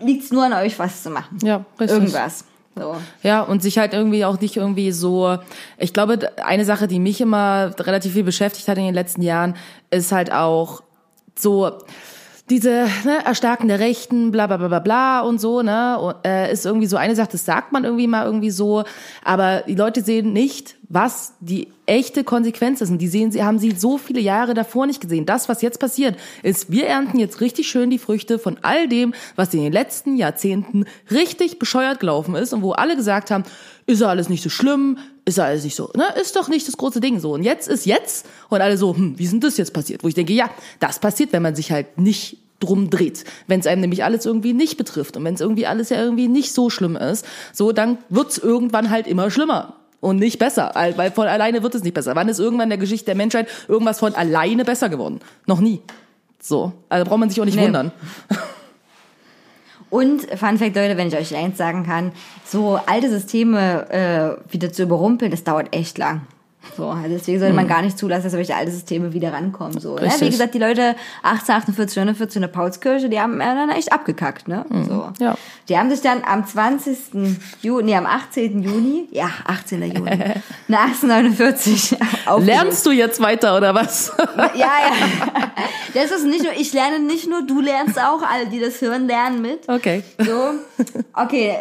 [0.00, 1.38] liegt's nur an euch, was zu machen.
[1.42, 1.98] Ja, richtig.
[1.98, 2.44] Irgendwas.
[2.76, 2.96] So.
[3.22, 5.36] Ja, und sich halt irgendwie auch nicht irgendwie so,
[5.78, 9.56] ich glaube, eine Sache, die mich immer relativ viel beschäftigt hat in den letzten Jahren,
[9.90, 10.82] ist halt auch
[11.40, 11.78] so
[12.50, 16.64] diese ne, Erstarken der Rechten, bla bla bla bla bla und so, ne, äh, ist
[16.64, 18.84] irgendwie so eine Sache, das sagt man irgendwie mal irgendwie so,
[19.22, 22.90] aber die Leute sehen nicht, was die echte Konsequenz ist.
[22.90, 25.26] Und die sehen, sie haben sie so viele Jahre davor nicht gesehen.
[25.26, 29.12] Das, was jetzt passiert, ist, wir ernten jetzt richtig schön die Früchte von all dem,
[29.36, 33.44] was in den letzten Jahrzehnten richtig bescheuert gelaufen ist und wo alle gesagt haben,
[33.86, 34.98] ist ja alles nicht so schlimm,
[35.28, 37.32] ist ja alles nicht so, ne, ist doch nicht das große Ding so.
[37.32, 40.02] Und jetzt ist jetzt und alle so, hm, wie denn das jetzt passiert?
[40.02, 43.24] Wo ich denke, ja, das passiert, wenn man sich halt nicht drum dreht.
[43.46, 46.28] Wenn es einem nämlich alles irgendwie nicht betrifft und wenn es irgendwie alles ja irgendwie
[46.28, 49.74] nicht so schlimm ist, so dann wird's irgendwann halt immer schlimmer.
[50.00, 52.14] Und nicht besser, weil weil von alleine wird es nicht besser.
[52.14, 55.18] Wann ist irgendwann in der Geschichte der Menschheit irgendwas von alleine besser geworden?
[55.46, 55.80] Noch nie.
[56.40, 57.64] So, also braucht man sich auch nicht Nee.
[57.64, 57.90] wundern.
[59.90, 62.12] Und Fun Fact, Leute, wenn ich euch eins sagen kann,
[62.44, 66.26] so alte Systeme äh, wieder zu überrumpeln, das dauert echt lang.
[66.76, 69.80] So, also deswegen sollte man gar nicht zulassen, dass solche alte Systeme wieder rankommen.
[69.80, 70.10] So, ne?
[70.18, 74.48] Wie gesagt, die Leute 1848, 49 in der Paulskirche, die haben äh, dann echt abgekackt,
[74.48, 74.64] ne?
[74.88, 75.10] So.
[75.18, 75.36] Ja.
[75.68, 76.98] Die haben sich dann am 20.
[77.62, 78.62] Juni, nee, am 18.
[78.62, 79.82] Juni, ja, 18.
[79.82, 80.10] Juni,
[80.68, 82.46] 1849 aufgelöst.
[82.46, 84.12] Lernst du jetzt weiter oder was?
[84.36, 84.68] Ja, ja.
[85.94, 89.06] Das ist nicht nur, ich lerne nicht nur, du lernst auch, alle, die das hören,
[89.06, 89.66] lernen mit.
[89.68, 90.02] Okay.
[90.18, 90.52] So,
[91.14, 91.56] okay,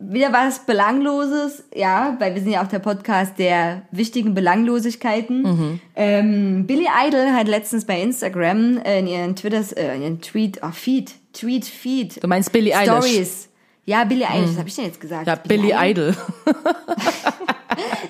[0.00, 5.42] wieder was Belangloses, ja, weil wir sind ja auch der Podcast der wichtigen Belanglosigkeiten.
[5.42, 5.80] Mhm.
[5.96, 10.60] Ähm, Billy Idol hat letztens bei Instagram äh, in ihren Twitters, äh, in ihren Tweet,
[10.62, 12.22] oh, Feed, Tweet, Feed.
[12.22, 12.88] Du meinst Billie Eilish?
[13.06, 13.48] Stories.
[13.86, 15.26] Ja, Billy Eilish, was habe ich denn jetzt gesagt?
[15.26, 16.14] Ja, Billy Idol.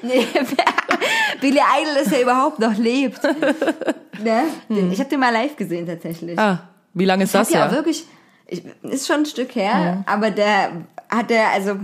[0.03, 0.27] Nee,
[1.41, 3.23] Billy Idol ist ja überhaupt noch lebt.
[3.23, 4.45] ne?
[4.69, 6.39] Den- Ich habe den mal live gesehen tatsächlich.
[6.39, 7.73] Ah, wie lange ist das hat ja ja?
[7.73, 8.05] wirklich,
[8.47, 10.71] ich, ist schon ein Stück her, aber der
[11.09, 11.77] hat der, also,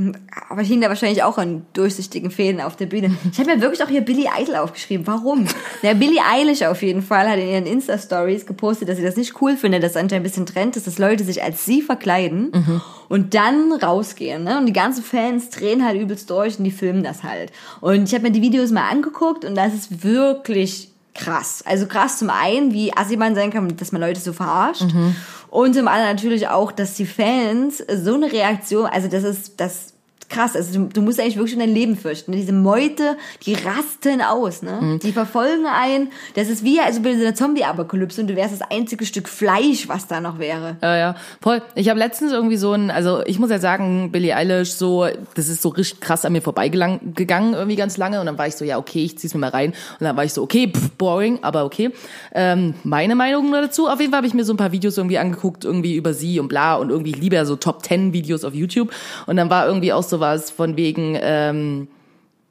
[0.50, 3.16] aber hing da wahrscheinlich auch an durchsichtigen Fäden auf der Bühne.
[3.32, 5.06] Ich habe mir wirklich auch hier Billy Idol aufgeschrieben.
[5.06, 5.46] Warum?
[5.82, 9.40] Der Billy Eilish auf jeden Fall hat in ihren Insta-Stories gepostet, dass sie das nicht
[9.40, 12.52] cool findet, dass es anscheinend ein bisschen Trend ist, dass Leute sich als sie verkleiden
[13.08, 14.44] und dann rausgehen.
[14.44, 14.58] Ne?
[14.58, 17.50] Und die ganzen Fans drehen halt übelst durch und die filmen das halt.
[17.80, 21.62] Und ich habe mir die Videos mal angeguckt und das ist wirklich krass.
[21.64, 24.84] Also krass zum einen, wie assi man sein kann, dass man Leute so verarscht.
[25.48, 29.93] Und zum anderen natürlich auch, dass die Fans so eine Reaktion, also das ist das
[30.34, 30.56] krass.
[30.56, 32.32] Also du, du musst eigentlich wirklich um dein Leben fürchten.
[32.32, 32.36] ne?
[32.36, 34.98] Diese Meute, die rasten aus, ne?
[35.02, 36.10] Die verfolgen einen.
[36.34, 39.88] Das ist wie also bei so einer Zombie-Apokalypse und du wärst das einzige Stück Fleisch,
[39.88, 40.76] was da noch wäre.
[40.82, 41.62] Ja, ja, voll.
[41.74, 45.48] Ich habe letztens irgendwie so ein, also ich muss ja sagen, Billie Eilish, so, das
[45.48, 47.00] ist so richtig krass an mir vorbeigegangen
[47.54, 49.70] irgendwie ganz lange und dann war ich so, ja, okay, ich zieh's mir mal rein
[49.70, 51.90] und dann war ich so, okay, pff, boring, aber okay.
[52.34, 55.18] Ähm, meine Meinung dazu, auf jeden Fall habe ich mir so ein paar Videos irgendwie
[55.18, 58.44] angeguckt, irgendwie über sie und bla und irgendwie ich liebe ja so Top 10 Videos
[58.44, 58.92] auf YouTube
[59.26, 61.88] und dann war irgendwie auch sowas von wegen, ähm,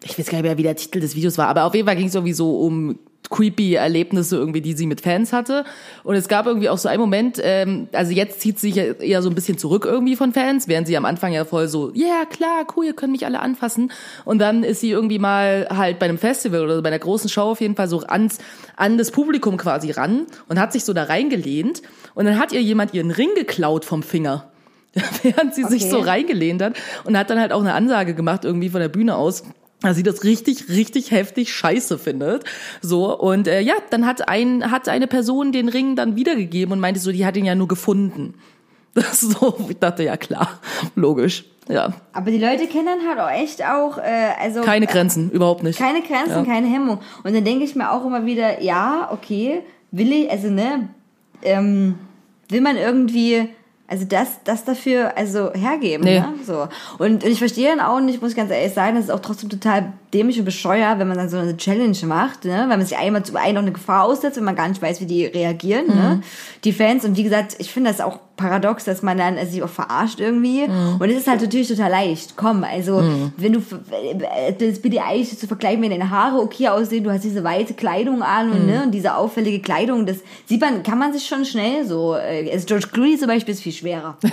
[0.03, 1.95] ich weiß gar nicht mehr, wie der Titel des Videos war, aber auf jeden Fall
[1.95, 5.63] ging es irgendwie so um creepy Erlebnisse irgendwie, die sie mit Fans hatte.
[6.03, 9.21] Und es gab irgendwie auch so einen Moment, ähm, also jetzt zieht sie sich eher
[9.21, 12.07] so ein bisschen zurück irgendwie von Fans, während sie am Anfang ja voll so, ja
[12.07, 13.91] yeah, klar, cool, ihr könnt mich alle anfassen.
[14.25, 17.43] Und dann ist sie irgendwie mal halt bei einem Festival oder bei einer großen Show
[17.43, 18.39] auf jeden Fall so ans,
[18.75, 21.81] an das Publikum quasi ran und hat sich so da reingelehnt.
[22.13, 24.52] Und dann hat ihr jemand ihren Ring geklaut vom Finger.
[25.23, 25.91] Während sie sich Okay.
[25.91, 29.15] so reingelehnt hat und hat dann halt auch eine Ansage gemacht irgendwie von der Bühne
[29.15, 29.43] aus,
[29.81, 32.43] dass sie das richtig, richtig heftig scheiße findet.
[32.81, 36.79] So, und äh, ja, dann hat ein, hat eine Person den Ring dann wiedergegeben und
[36.79, 38.35] meinte so, die hat ihn ja nur gefunden.
[38.95, 40.59] Das ist so, ich dachte, ja klar,
[40.95, 41.45] logisch.
[41.67, 41.93] Ja.
[42.11, 45.79] Aber die Leute kennen dann halt auch echt auch, äh, also Keine Grenzen, überhaupt nicht.
[45.79, 46.99] Keine Grenzen, keine Hemmung.
[47.23, 50.89] Und dann denke ich mir auch immer wieder, ja, okay, will ich, also ne,
[51.41, 51.95] ähm,
[52.49, 53.49] will man irgendwie,
[53.93, 56.19] also das, das dafür, also hergeben, Nee.
[56.19, 56.33] ne?
[56.43, 56.67] So.
[56.97, 59.49] Und, ich verstehe dann auch nicht, muss ich ganz ehrlich sagen, das ist auch trotzdem
[59.49, 62.65] total dämlich und bescheuert, wenn man dann so eine Challenge macht, ne?
[62.67, 65.01] Weil man sich einmal zu einem noch eine Gefahr aussetzt, wenn man gar nicht weiß,
[65.01, 66.21] wie die reagieren, ne?
[66.63, 67.03] Die Fans.
[67.05, 70.19] Und wie gesagt, ich finde das auch paradox, dass man dann äh, sich auch verarscht
[70.19, 70.63] irgendwie.
[70.99, 72.35] Und es ist halt natürlich total leicht.
[72.35, 73.03] Komm, also
[73.37, 77.23] wenn du äh, das bitte eigentlich zu vergleichen, wenn deine Haare okay aussehen, du hast
[77.23, 81.13] diese weite Kleidung an und, ne, und diese auffällige Kleidung, das sieht man, kann man
[81.13, 82.15] sich schon schnell so.
[82.15, 84.17] äh, Also George Clooney zum Beispiel ist viel schwerer.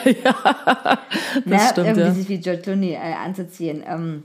[1.44, 2.14] Das stimmt, irgendwie ja.
[2.14, 3.82] sich wie George Clooney äh, anzuziehen.
[3.86, 4.22] Ähm,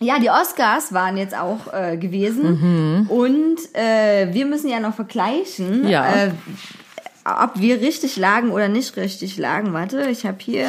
[0.00, 5.88] ja, die Oscars waren jetzt auch äh, gewesen und äh, wir müssen ja noch vergleichen,
[5.88, 6.04] Ja.
[6.14, 6.30] äh,
[7.24, 9.72] ob wir richtig lagen oder nicht richtig lagen.
[9.72, 10.68] Warte, ich habe hier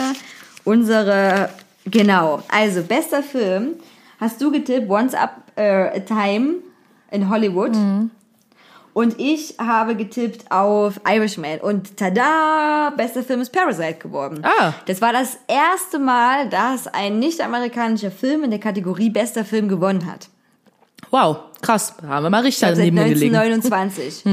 [0.63, 1.49] unsere,
[1.85, 3.73] genau, also bester Film,
[4.19, 6.55] hast du getippt, Once Up a Time
[7.11, 7.71] in Hollywood.
[8.95, 11.59] Und ich habe getippt auf Irishman.
[11.59, 14.41] Und tada, bester Film ist Parasite geworden.
[14.43, 14.73] Ah.
[14.85, 20.09] Das war das erste Mal, dass ein nicht-amerikanischer Film in der Kategorie bester Film gewonnen
[20.09, 20.29] hat.
[21.11, 21.95] Wow, krass.
[22.01, 23.35] Da haben wir mal richtig Seit daneben gelegen.
[23.35, 24.23] 1929.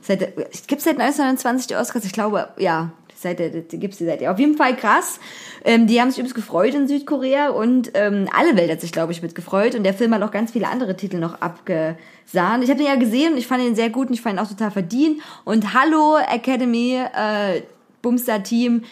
[0.00, 0.18] Seit,
[0.66, 2.04] gibt es seit 1929 die Oscars?
[2.04, 2.90] Ich glaube, ja.
[3.22, 4.32] Der, die gibt's die seit ja.
[4.32, 5.20] Auf jeden Fall krass.
[5.64, 9.12] Ähm, die haben sich übrigens gefreut in Südkorea und ähm, alle Welt hat sich, glaube
[9.12, 9.74] ich, mit gefreut.
[9.74, 12.64] Und der Film hat auch ganz viele andere Titel noch abgesahnt.
[12.64, 14.44] Ich habe den ja gesehen und ich fand ihn sehr gut und ich fand ihn
[14.44, 15.20] auch total verdient.
[15.44, 17.62] Und Hallo Academy, äh,
[18.02, 18.82] Bumstar Team,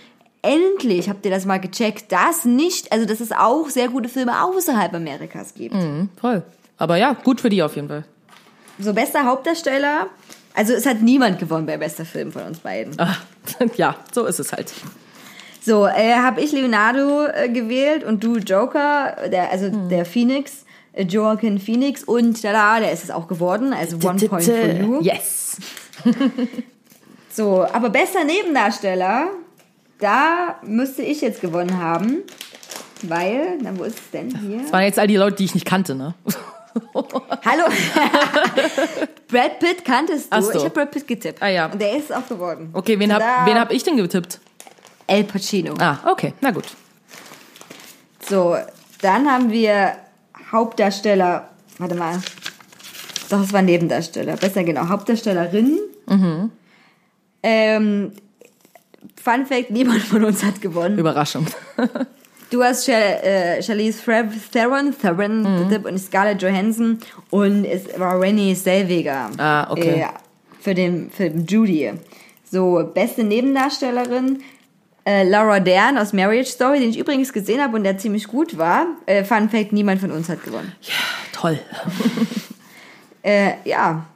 [0.43, 4.43] endlich habt ihr das mal gecheckt, dass nicht, also dass es auch sehr gute Filme
[4.43, 5.75] außerhalb Amerikas gibt.
[5.75, 6.43] Mhm, voll.
[6.79, 8.05] Aber ja, gut für die auf jeden Fall.
[8.79, 10.09] So bester Hauptdarsteller.
[10.57, 12.99] Also es hat niemand gewonnen bei bester Film von uns beiden.
[12.99, 13.16] Ah,
[13.77, 14.73] ja, so ist es halt.
[15.61, 20.64] So, äh, habe ich Leonardo äh, gewählt und du Joker, der, also der Phoenix,
[20.95, 25.01] äh, Joaquin Phoenix und tada, der ist es auch geworden, also One Point for You.
[25.03, 25.59] Yes.
[27.29, 29.29] So, aber bester Nebendarsteller,
[29.99, 32.23] da müsste ich jetzt gewonnen haben,
[33.03, 34.62] weil, na wo ist es denn hier?
[34.62, 36.14] Das waren jetzt all die Leute, die ich nicht kannte, ne?
[37.45, 37.65] Hallo.
[39.29, 40.43] Brad Pitt kanntest du?
[40.43, 40.51] So.
[40.53, 41.43] Ich habe Brad Pitt getippt.
[41.43, 41.67] Ah, ja.
[41.67, 42.71] Und der ist es auch geworden.
[42.73, 43.47] Okay, wen hab, Tada.
[43.47, 44.41] wen hab ich denn getippt?
[45.07, 45.75] El Pacino.
[45.79, 46.67] Ah, okay, na gut.
[48.29, 48.57] So,
[49.01, 49.97] dann haben wir
[50.51, 51.49] Hauptdarsteller.
[51.79, 52.21] Warte mal.
[53.31, 54.37] Doch, es war Nebendarsteller.
[54.37, 54.89] Besser genau.
[54.89, 55.79] Hauptdarstellerin.
[56.09, 56.51] Mhm.
[57.43, 58.12] Ähm,
[59.23, 60.99] Fun Fact, niemand von uns hat gewonnen.
[60.99, 61.47] Überraschung.
[62.51, 64.01] Du hast äh, Charlize
[64.53, 65.85] Theron, Theron Mhm.
[65.85, 66.99] und Scarlett Johansson
[67.31, 69.31] und es war Renée Zellweger.
[69.39, 70.03] Ah, okay.
[70.03, 70.07] Äh,
[70.61, 71.93] für den Film Judy.
[72.51, 74.43] So, beste Nebendarstellerin.
[75.05, 78.59] Äh, Laura Dern aus Marriage Story, den ich übrigens gesehen habe und der ziemlich gut
[78.59, 78.87] war.
[79.07, 80.73] Äh, Fun Fact, niemand von uns hat gewonnen.
[81.33, 81.59] Toll.
[83.23, 84.07] Äh, ja,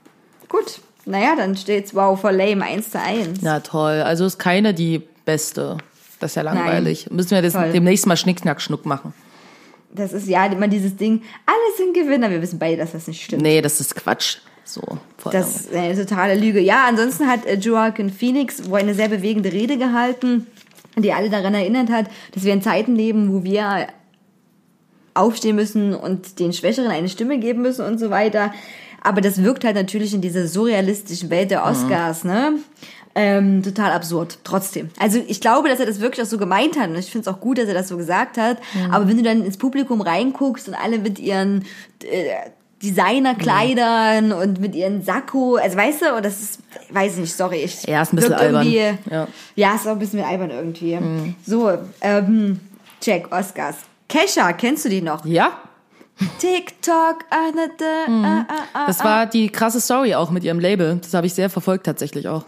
[0.49, 0.81] gut.
[1.05, 3.41] Naja, dann steht's wow for lame 1 zu 1.
[3.43, 4.03] Na toll.
[4.03, 5.79] Also ist keine die beste.
[6.21, 7.11] Das ist ja langweilig.
[7.11, 7.73] Müssen wir das Toll.
[7.73, 9.13] demnächst mal Schnick, Schnack, Schnuck machen.
[9.93, 12.31] Das ist ja immer dieses Ding, alle sind Gewinner.
[12.31, 13.43] Wir wissen beide, dass das nicht stimmt.
[13.43, 14.37] Nee, das ist Quatsch.
[14.65, 14.83] So.
[15.19, 16.61] voll Das ist eine totale Lüge.
[16.61, 20.47] Ja, ansonsten hat äh, Joaquin Phoenix wohl eine sehr bewegende Rede gehalten,
[20.97, 23.89] die alle daran erinnert hat, dass wir in Zeiten leben, wo wir
[25.15, 28.53] aufstehen müssen und den Schwächeren eine Stimme geben müssen und so weiter.
[29.03, 32.53] Aber das wirkt halt natürlich in dieser surrealistischen Welt der Oscars, ne?
[33.15, 34.91] Ähm, total absurd, trotzdem.
[34.99, 37.35] Also ich glaube, dass er das wirklich auch so gemeint hat und ich finde es
[37.35, 38.59] auch gut, dass er das so gesagt hat.
[38.91, 41.65] Aber wenn du dann ins Publikum reinguckst und alle mit ihren
[42.05, 42.31] äh,
[42.83, 47.63] Designerkleidern und mit ihren Sakko, also weißt du, und das ist, weiß ich nicht, sorry,
[47.65, 48.67] ich Ja, ist ein bisschen albern.
[48.71, 49.27] Ja.
[49.57, 50.99] ja, ist auch ein bisschen albern irgendwie.
[51.45, 52.61] So, ähm,
[53.01, 53.77] check, Oscars.
[54.09, 55.25] Kesha, kennst du die noch?
[55.25, 55.53] Ja,
[56.39, 58.87] TikTok, ah, na, da, ah, ah, ah.
[58.87, 60.99] das war die krasse Story auch mit ihrem Label.
[61.01, 62.45] Das habe ich sehr verfolgt tatsächlich auch.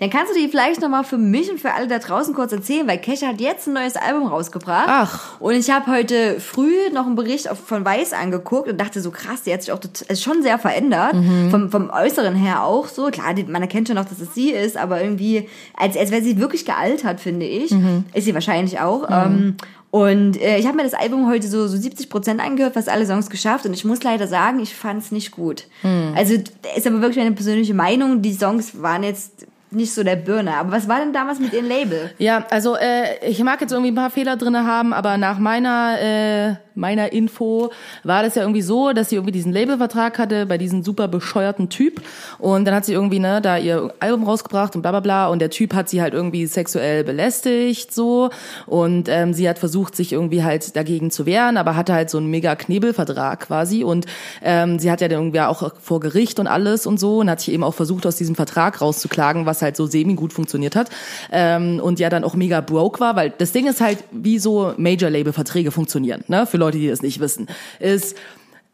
[0.00, 2.86] Dann kannst du die vielleicht nochmal für mich und für alle da draußen kurz erzählen,
[2.86, 4.86] weil Kesha hat jetzt ein neues Album rausgebracht.
[4.88, 5.40] Ach.
[5.40, 9.42] Und ich habe heute früh noch einen Bericht von Weiß angeguckt und dachte so, krass,
[9.42, 11.14] die hat sich auch ist schon sehr verändert.
[11.14, 11.50] Mhm.
[11.50, 13.06] Vom, vom Äußeren her auch so.
[13.06, 16.38] Klar, man erkennt schon noch, dass es sie ist, aber irgendwie, als, als wäre sie
[16.38, 17.70] wirklich gealtert, finde ich.
[17.70, 18.04] Mhm.
[18.14, 19.08] Ist sie wahrscheinlich auch.
[19.10, 19.56] Ähm,
[19.92, 23.04] und äh, ich habe mir das Album heute so, so 70 Prozent angehört, fast alle
[23.04, 23.66] Songs geschafft.
[23.66, 25.66] Und ich muss leider sagen, ich fand es nicht gut.
[25.82, 26.14] Mhm.
[26.16, 26.34] Also
[26.74, 28.22] ist aber wirklich meine persönliche Meinung.
[28.22, 30.56] Die Songs waren jetzt nicht so der Birne.
[30.56, 32.10] Aber was war denn damals mit ihrem Label?
[32.18, 36.00] Ja, also äh, ich mag jetzt irgendwie ein paar Fehler drinne haben, aber nach meiner
[36.00, 37.70] äh, meiner Info
[38.04, 41.68] war das ja irgendwie so, dass sie irgendwie diesen Labelvertrag hatte bei diesem super bescheuerten
[41.68, 42.02] Typ.
[42.38, 45.28] Und dann hat sie irgendwie ne da ihr Album rausgebracht und bla bla bla.
[45.28, 48.30] Und der Typ hat sie halt irgendwie sexuell belästigt so.
[48.66, 52.18] Und ähm, sie hat versucht sich irgendwie halt dagegen zu wehren, aber hatte halt so
[52.18, 53.84] einen mega Knebelvertrag quasi.
[53.84, 54.06] Und
[54.42, 57.40] ähm, sie hat ja dann irgendwie auch vor Gericht und alles und so und hat
[57.40, 60.90] sich eben auch versucht aus diesem Vertrag rauszuklagen, was halt so semi gut funktioniert hat.
[61.30, 64.74] Ähm, und ja dann auch mega broke war, weil das Ding ist halt, wie so
[64.76, 66.46] Major-Label-Verträge funktionieren, ne?
[66.46, 67.48] Für Leute, die das nicht wissen,
[67.80, 68.16] ist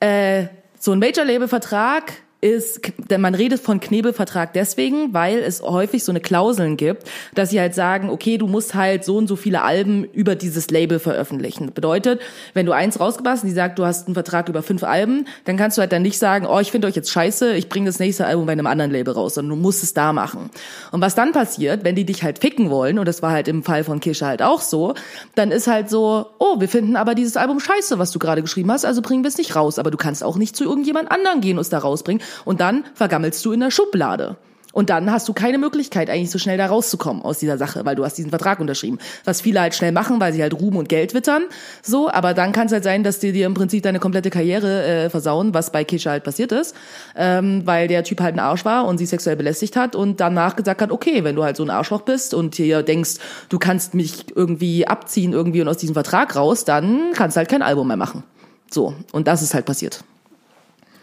[0.01, 0.46] äh,
[0.79, 6.20] so ein Major-Label-Vertrag ist, denn man redet von Knebelvertrag deswegen, weil es häufig so eine
[6.20, 10.05] Klauseln gibt, dass sie halt sagen, okay, du musst halt so und so viele Alben
[10.05, 11.72] über dieses Label veröffentlichen.
[11.74, 12.20] Bedeutet,
[12.55, 15.27] wenn du eins rausgebracht hast und die sagt, du hast einen Vertrag über fünf Alben,
[15.46, 17.87] dann kannst du halt dann nicht sagen, oh, ich finde euch jetzt scheiße, ich bringe
[17.87, 20.51] das nächste Album bei einem anderen Label raus, sondern du musst es da machen.
[20.92, 23.64] Und was dann passiert, wenn die dich halt ficken wollen, und das war halt im
[23.64, 24.94] Fall von Kisha halt auch so,
[25.35, 28.70] dann ist halt so, oh, wir finden aber dieses Album scheiße, was du gerade geschrieben
[28.70, 29.81] hast, also bringen wir es nicht raus.
[29.81, 32.22] Aber du kannst auch nicht zu irgendjemand anderen gehen und es da rausbringen.
[32.45, 34.37] Und dann vergammelst du in der Schublade.
[34.79, 37.97] Und dann hast du keine Möglichkeit, eigentlich so schnell da rauszukommen aus dieser Sache, weil
[37.97, 38.99] du hast diesen Vertrag unterschrieben.
[39.25, 41.43] Was viele halt schnell machen, weil sie halt Ruhm und Geld wittern.
[41.83, 44.85] So, aber dann kann es halt sein, dass die dir im Prinzip deine komplette Karriere
[44.85, 46.77] äh, versauen, was bei Kisha halt passiert ist.
[47.17, 50.55] Ähm, weil der Typ halt ein Arsch war und sie sexuell belästigt hat und danach
[50.55, 53.17] gesagt hat, okay, wenn du halt so ein Arschloch bist und hier denkst,
[53.49, 57.49] du kannst mich irgendwie abziehen irgendwie und aus diesem Vertrag raus, dann kannst du halt
[57.49, 58.23] kein Album mehr machen.
[58.71, 60.05] So, und das ist halt passiert.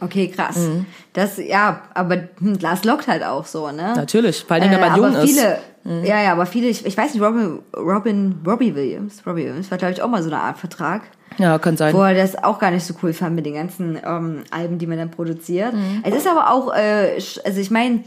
[0.05, 0.57] Okay, krass.
[0.57, 0.85] Mhm.
[1.13, 3.93] Das, ja, aber hm, Glas lockt halt auch so, ne?
[3.95, 5.25] Natürlich, vor allem, wenn man aber jung ist.
[5.31, 5.57] viele,
[6.05, 9.77] Ja, ja, aber viele, ich, ich weiß nicht, Robin, Robin, Robbie Williams, Robbie Williams war,
[9.77, 11.03] glaube ich, auch mal so eine Art Vertrag,
[11.37, 11.93] Ja, kann sein.
[11.93, 14.87] wo er das auch gar nicht so cool fand mit den ganzen ähm, Alben, die
[14.87, 15.73] man dann produziert.
[15.73, 16.01] Mhm.
[16.03, 18.03] Es ist aber auch, äh, also ich meine,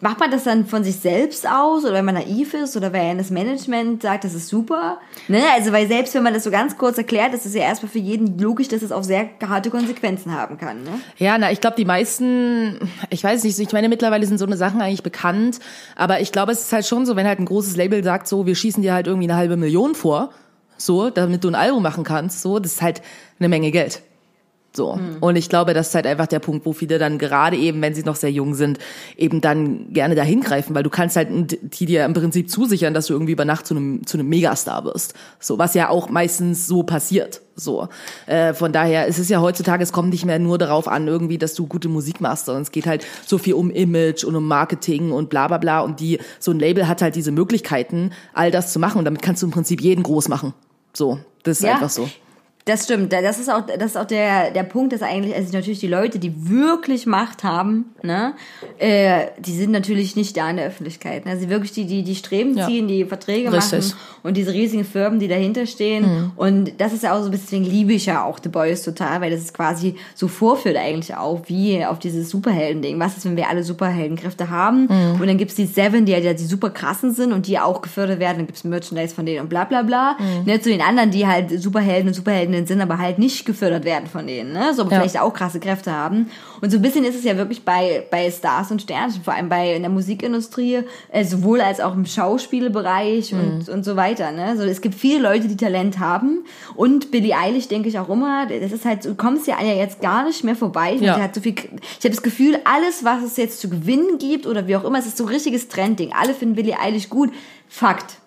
[0.00, 3.18] macht man das dann von sich selbst aus oder wenn man naiv ist oder wenn
[3.18, 4.98] das Management sagt, das ist super?
[5.28, 5.42] Ne?
[5.54, 7.98] Also weil selbst wenn man das so ganz kurz erklärt, ist es ja erstmal für
[7.98, 10.84] jeden logisch, dass es auch sehr harte Konsequenzen haben kann.
[10.84, 10.90] Ne?
[11.18, 12.78] Ja, na, ich glaube, die meisten,
[13.10, 15.58] ich weiß nicht, ich meine, mittlerweile sind so eine Sachen eigentlich bekannt,
[15.96, 18.46] aber ich glaube, es ist halt schon so, wenn halt ein großes Label sagt, so,
[18.46, 20.30] wir schießen dir halt irgendwie eine halbe Million vor,
[20.76, 23.02] so, damit du ein Album machen kannst, so, das ist halt
[23.38, 24.02] eine Menge Geld.
[24.74, 24.98] So.
[25.20, 27.94] Und ich glaube, das ist halt einfach der Punkt, wo viele dann gerade eben, wenn
[27.94, 28.78] sie noch sehr jung sind,
[29.18, 31.28] eben dann gerne dahin greifen, weil du kannst halt
[31.78, 34.84] die dir im Prinzip zusichern, dass du irgendwie über Nacht zu einem, zu einem Megastar
[34.84, 35.12] wirst.
[35.40, 37.42] So, was ja auch meistens so passiert.
[37.54, 37.88] So.
[38.26, 41.36] Äh, von daher, es ist ja heutzutage, es kommt nicht mehr nur darauf an, irgendwie,
[41.36, 44.48] dass du gute Musik machst, sondern es geht halt so viel um Image und um
[44.48, 45.80] Marketing und bla bla bla.
[45.80, 48.98] Und die, so ein Label hat halt diese Möglichkeiten, all das zu machen.
[48.98, 50.54] Und damit kannst du im Prinzip jeden groß machen.
[50.94, 51.18] So.
[51.42, 51.74] Das ist Ja.
[51.74, 52.08] einfach so.
[52.64, 53.12] Das stimmt.
[53.12, 56.20] Das ist auch, das ist auch der, der Punkt, dass eigentlich, also natürlich die Leute,
[56.20, 58.34] die wirklich Macht haben, ne,
[58.78, 61.24] äh, die sind natürlich nicht da in der Öffentlichkeit.
[61.24, 61.32] Ne?
[61.32, 62.66] Also wirklich die, die, die Streben Ja.
[62.66, 63.90] ziehen, die Verträge Richtig.
[63.90, 66.30] machen und diese riesigen Firmen, die dahinter stehen.
[66.36, 68.82] Und das ist ja auch so ein bisschen, deswegen liebe ich ja auch The Boys
[68.82, 72.98] total, weil das ist quasi so vorführt eigentlich auch, wie auf dieses Superhelden-Ding.
[73.00, 74.86] Was ist, wenn wir alle Superheldenkräfte haben?
[75.20, 78.20] Und dann gibt's die Seven, die ja die super krassen sind und die auch gefördert
[78.20, 78.38] werden.
[78.38, 80.16] Dann gibt's Merchandise von denen und bla bla bla.
[80.44, 82.14] Ne, zu den anderen, die halt Superhelden und
[82.52, 84.52] Superheldinnen sind, aber halt nicht gefördert werden von denen.
[84.52, 84.74] Ne?
[84.74, 84.98] So aber Ja.
[85.00, 86.30] vielleicht auch krasse Kräfte haben.
[86.60, 89.48] Und so ein bisschen ist es ja wirklich bei, bei Stars und Sternchen, vor allem
[89.48, 94.30] bei in der Musikindustrie, äh, sowohl als auch im Schauspielbereich und, und so weiter.
[94.32, 94.56] Ne?
[94.56, 96.44] So, es gibt viele Leute, die Talent haben.
[96.74, 100.24] Und Billie Eilish denke ich auch immer, das ist halt, du kommst ja jetzt gar
[100.24, 100.94] nicht mehr vorbei.
[100.94, 101.20] Ich Ja.
[101.20, 104.66] hat so viel, ich habe das Gefühl, alles, was es jetzt zu gewinnen gibt oder
[104.66, 106.12] wie auch immer, es ist so ein richtiges Trendding.
[106.12, 107.30] Alle finden Billie Eilish gut.
[107.74, 108.18] Fakt.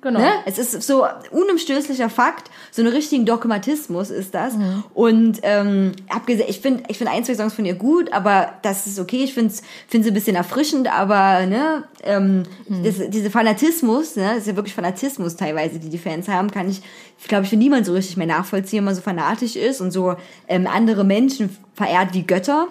[0.00, 0.18] Genau.
[0.18, 0.30] Ne?
[0.46, 4.54] Es ist so unumstößlicher Fakt, so ein richtigen Dogmatismus ist das.
[4.94, 8.86] Und ähm, abgesehen, ich finde ich find ein, zwei Songs von ihr gut, aber das
[8.86, 9.22] ist okay.
[9.24, 9.52] Ich finde
[9.86, 12.44] find sie ein bisschen erfrischend, aber ne, ähm,
[12.84, 16.70] das, diese Fanatismus, ne, das ist ja wirklich Fanatismus teilweise, die die Fans haben, kann
[16.70, 16.80] ich,
[17.28, 20.16] glaube ich, für niemand so richtig mehr nachvollziehen, wenn man so fanatisch ist und so
[20.48, 22.68] ähm, andere Menschen verehrt wie Götter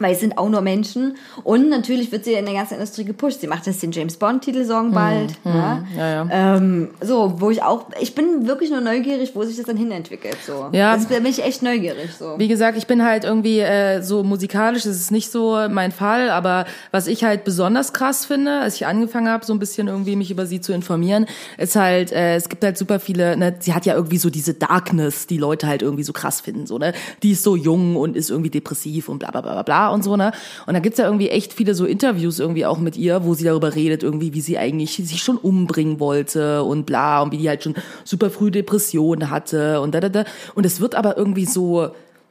[0.00, 1.16] weil es sind auch nur Menschen.
[1.44, 3.40] Und natürlich wird sie in der ganzen Industrie gepusht.
[3.40, 5.34] Sie macht jetzt den James Bond-Titelsong bald.
[5.44, 5.86] ne?
[5.96, 6.56] ja, ja.
[6.56, 10.38] Ähm, so, wo ich auch, ich bin wirklich nur neugierig, wo sich das dann hinentwickelt.
[10.44, 10.68] So.
[10.72, 10.96] Ja.
[10.96, 12.10] Das, da bin ich echt neugierig.
[12.18, 12.38] So.
[12.38, 16.30] Wie gesagt, ich bin halt irgendwie äh, so musikalisch, das ist nicht so mein Fall,
[16.30, 20.16] aber was ich halt besonders krass finde, als ich angefangen habe, so ein bisschen irgendwie
[20.16, 21.26] mich über sie zu informieren,
[21.58, 24.54] ist halt, äh, es gibt halt super viele, ne, sie hat ja irgendwie so diese
[24.54, 26.92] Darkness, die Leute halt irgendwie so krass finden, so, ne?
[27.22, 30.16] Die ist so jung und ist irgendwie depressiv und bla bla bla bla und so,
[30.16, 30.32] ne?
[30.66, 33.44] Und da gibt's ja irgendwie echt viele so Interviews irgendwie auch mit ihr, wo sie
[33.44, 37.48] darüber redet, irgendwie, wie sie eigentlich sich schon umbringen wollte und bla und wie die
[37.48, 37.74] halt schon
[38.04, 40.24] super früh Depressionen hatte und da da da.
[40.54, 41.90] Und es wird aber irgendwie so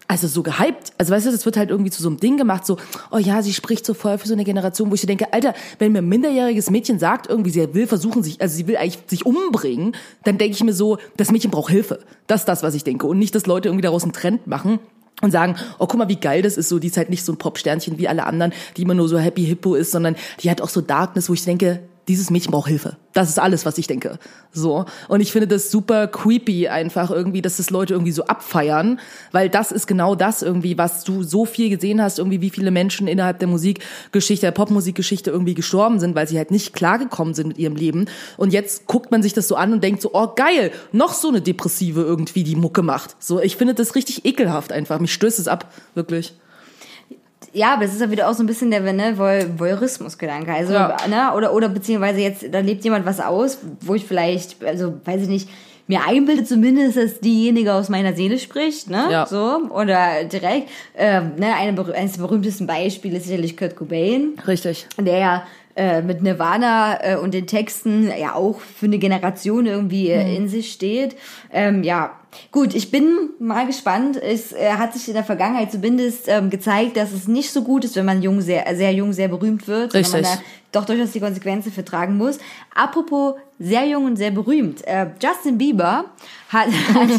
[0.10, 0.92] also so gehypt.
[0.98, 2.78] Also weißt du, das wird halt irgendwie zu so einem Ding gemacht, so,
[3.12, 5.92] oh ja, sie spricht so voll für so eine Generation, wo ich denke, Alter, wenn
[5.92, 9.28] mir ein minderjähriges Mädchen sagt, irgendwie, sie will versuchen, sich, also sie will eigentlich sich
[9.28, 12.00] umbringen, dann denke ich mir so, das Mädchen braucht Hilfe.
[12.26, 13.06] Das ist das, was ich denke.
[13.06, 14.80] Und nicht, dass Leute irgendwie daraus einen Trend machen.
[15.22, 17.34] Und sagen, oh, guck mal, wie geil das ist, so, die ist halt nicht so
[17.34, 20.62] ein Popsternchen wie alle anderen, die immer nur so Happy Hippo ist, sondern die hat
[20.62, 22.98] auch so Darkness, wo ich denke, dieses Mädchen braucht Hilfe.
[23.14, 24.18] Das ist alles, was ich denke.
[24.52, 24.86] So.
[25.08, 29.00] Und ich finde das super creepy einfach irgendwie, dass das Leute irgendwie so abfeiern,
[29.32, 32.72] weil das ist genau das irgendwie, was du so viel gesehen hast, irgendwie wie viele
[32.72, 37.48] Menschen innerhalb der Musikgeschichte, der Popmusikgeschichte irgendwie gestorben sind, weil sie halt nicht klargekommen sind
[37.48, 38.08] mit ihrem Leben.
[38.38, 41.30] Und jetzt guckt man sich das so an und denkt so, oh geil, noch so
[41.30, 43.16] eine Depressive irgendwie, die Mucke macht.
[43.20, 45.00] So, ich finde das richtig ekelhaft einfach.
[45.00, 46.34] Mich stößt es ab, wirklich.
[47.54, 50.52] Ja, aber es ist ja wieder auch so ein bisschen der ne, Voy Voyeurismus-Gedanke.
[50.54, 50.96] Also, Ja.
[51.08, 55.24] ne, oder, oder beziehungsweise jetzt, da lebt jemand was aus, wo ich vielleicht, also, weiß
[55.24, 55.50] ich nicht,
[55.88, 59.08] mir einbilde zumindest, dass diejenige aus meiner Seele spricht, ne?
[59.12, 59.26] Ja.
[59.26, 60.70] So, oder direkt.
[60.96, 64.34] Ähm, ne, eine, eines der berühmtesten Beispiele ist sicherlich Kurt Cobain.
[64.46, 64.88] Richtig.
[65.00, 65.44] der ja
[65.80, 70.50] äh, mit Nirvana äh, und den Texten ja auch für eine Generation irgendwie äh, in
[70.50, 71.16] sich steht.
[71.54, 72.20] Ähm, ja,
[72.52, 74.22] gut, ich bin mal gespannt.
[74.22, 77.86] Es äh, hat sich in der Vergangenheit zumindest ähm, gezeigt, dass es nicht so gut
[77.86, 80.46] ist, wenn man jung sehr, sehr jung sehr berühmt wird, sondern man Richtig.
[80.72, 82.40] da doch durchaus die Konsequenzen für tragen muss.
[82.76, 84.86] Apropos sehr jung und sehr berühmt.
[84.86, 86.06] Äh, Justin Bieber
[86.50, 87.10] hat, hat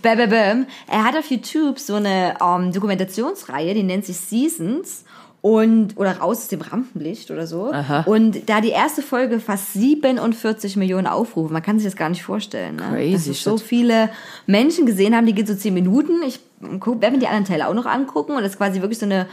[0.00, 5.04] bam, bam, bam, er hat auf YouTube so eine ähm, Dokumentationsreihe, die nennt sich Seasons.
[5.46, 7.70] Und, oder raus aus dem Rampenlicht oder so.
[7.72, 8.00] Aha.
[8.00, 11.52] Und da die erste Folge fast 47 Millionen Aufrufe.
[11.52, 12.74] Man kann sich das gar nicht vorstellen.
[12.74, 12.82] Ne?
[12.90, 14.10] Crazy Dass es so viele
[14.48, 16.14] Menschen gesehen haben, die geht so 10 Minuten.
[16.26, 18.32] Ich werde mir die anderen Teile auch noch angucken.
[18.32, 19.28] Und das ist quasi wirklich so eine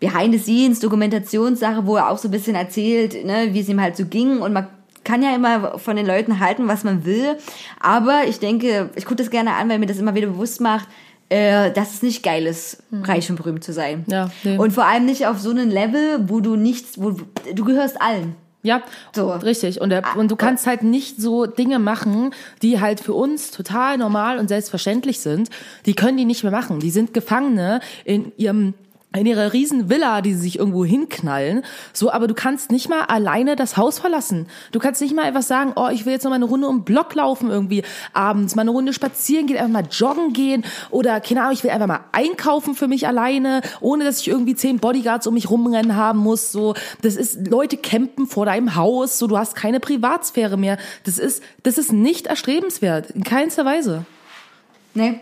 [0.00, 4.40] Behind-the-Scenes-Dokumentationssache, wo er auch so ein bisschen erzählt, ne, wie es ihm halt so ging.
[4.40, 4.66] Und man
[5.04, 7.36] kann ja immer von den Leuten halten, was man will.
[7.78, 10.88] Aber ich denke, ich gucke das gerne an, weil mir das immer wieder bewusst macht,
[11.34, 14.04] äh, dass es nicht geil ist, reich und berühmt zu sein.
[14.06, 14.56] Ja, nee.
[14.56, 17.16] Und vor allem nicht auf so einem Level, wo du nichts, wo
[17.52, 18.36] du gehörst allen.
[18.62, 18.80] Ja,
[19.14, 19.30] So.
[19.30, 19.80] richtig.
[19.82, 22.30] Und, der, und du kannst halt nicht so Dinge machen,
[22.62, 25.50] die halt für uns total normal und selbstverständlich sind.
[25.84, 26.80] Die können die nicht mehr machen.
[26.80, 28.72] Die sind Gefangene in ihrem
[29.16, 33.02] in ihrer riesen Villa, die sie sich irgendwo hinknallen, so, aber du kannst nicht mal
[33.02, 34.46] alleine das Haus verlassen.
[34.72, 36.78] Du kannst nicht mal einfach sagen, oh, ich will jetzt noch mal eine Runde um
[36.78, 41.20] den Block laufen irgendwie abends, mal eine Runde spazieren gehen, einfach mal joggen gehen oder,
[41.20, 44.78] keine Ahnung, ich will einfach mal einkaufen für mich alleine, ohne dass ich irgendwie zehn
[44.78, 46.74] Bodyguards um mich rumrennen haben muss, so.
[47.02, 50.76] Das ist, Leute campen vor deinem Haus, so, du hast keine Privatsphäre mehr.
[51.04, 54.06] Das ist, das ist nicht erstrebenswert, in keinster Weise.
[54.94, 55.20] Nee.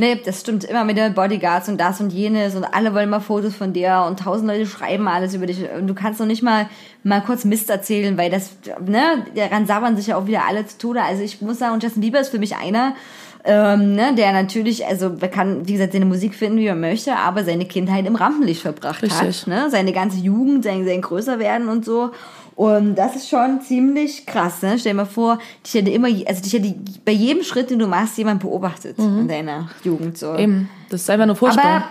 [0.00, 3.20] Nee, das stimmt immer mit den Bodyguards und das und jenes und alle wollen mal
[3.20, 6.42] Fotos von dir und tausend Leute schreiben alles über dich und du kannst noch nicht
[6.42, 6.70] mal
[7.04, 8.50] mal kurz Mist erzählen, weil das,
[8.82, 11.02] ne, daran sabbern sich ja auch wieder alle zu Tode.
[11.02, 12.94] Also ich muss sagen, Justin Bieber ist für mich einer,
[13.44, 17.16] ähm, ne, der natürlich, also man kann, wie gesagt, seine Musik finden, wie man möchte,
[17.16, 19.42] aber seine Kindheit im Rampenlicht verbracht Richtig.
[19.42, 19.46] hat.
[19.48, 19.68] Ne?
[19.70, 22.10] Seine ganze Jugend, sein, sein Größerwerden und so.
[22.60, 24.60] Und das ist schon ziemlich krass.
[24.60, 24.78] Ne?
[24.78, 26.74] Stell dir mal vor, dich hätte immer, also dich hätte
[27.06, 30.18] bei jedem Schritt, den du machst, jemand beobachtet in deiner Jugend.
[30.18, 30.34] So.
[30.36, 31.64] Eben, das ist einfach nur furchtbar.
[31.64, 31.84] Aber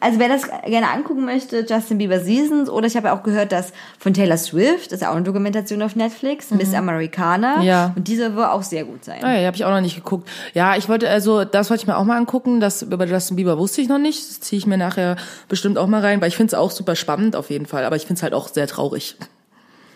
[0.00, 3.52] also wer das gerne angucken möchte, Justin Bieber Seasons oder ich habe ja auch gehört,
[3.52, 7.60] dass von Taylor Swift, das ist auch eine Dokumentation auf Netflix, Miss Americana.
[7.60, 7.62] Mhm.
[7.62, 7.92] Ja.
[7.96, 9.24] Und diese soll auch sehr gut sein.
[9.24, 10.28] Ah, ja, habe ich auch noch nicht geguckt.
[10.52, 12.60] Ja, ich wollte, also das wollte ich mir auch mal angucken.
[12.60, 14.28] Das über Justin Bieber wusste ich noch nicht.
[14.28, 15.16] Das ziehe ich mir nachher
[15.48, 17.86] bestimmt auch mal rein, weil ich finde es auch super spannend auf jeden Fall.
[17.86, 19.16] Aber ich finde es halt auch sehr traurig.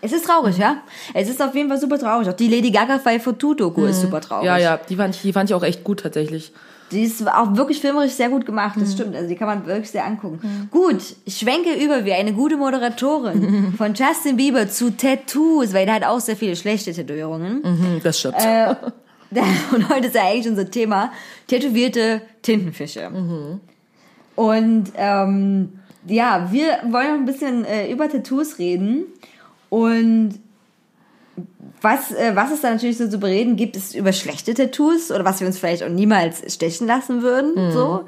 [0.01, 0.77] Es ist traurig, ja.
[1.13, 2.29] Es ist auf jeden Fall super traurig.
[2.29, 4.43] Auch die Lady Gaga Five for Two Doku ist super traurig.
[4.43, 4.47] Mhm.
[4.47, 6.51] Ja, ja, die fand ich, die fand ich auch echt gut tatsächlich.
[6.91, 9.13] Die ist auch wirklich filmerisch sehr gut gemacht, das stimmt.
[9.13, 10.69] Also die kann man wirklich sehr angucken.
[10.71, 15.95] Gut, ich schwenke über wie eine gute Moderatorin von Justin Bieber zu Tattoos, weil der
[15.95, 17.63] hat auch sehr viele schlechte Tätowierungen.
[17.63, 18.35] Hm, das stimmt.
[18.37, 18.75] Äh,
[19.75, 21.11] und heute ist ja eigentlich unser Thema
[21.47, 23.09] tätowierte Tintenfische.
[24.35, 29.05] Und ähm, ja, wir wollen noch ein bisschen äh, über Tattoos reden.
[29.69, 30.39] Und
[31.81, 35.25] was, äh, was es da natürlich so zu bereden gibt, ist über schlechte Tattoos oder
[35.25, 37.71] was wir uns vielleicht auch niemals stechen lassen würden.
[37.71, 38.05] So.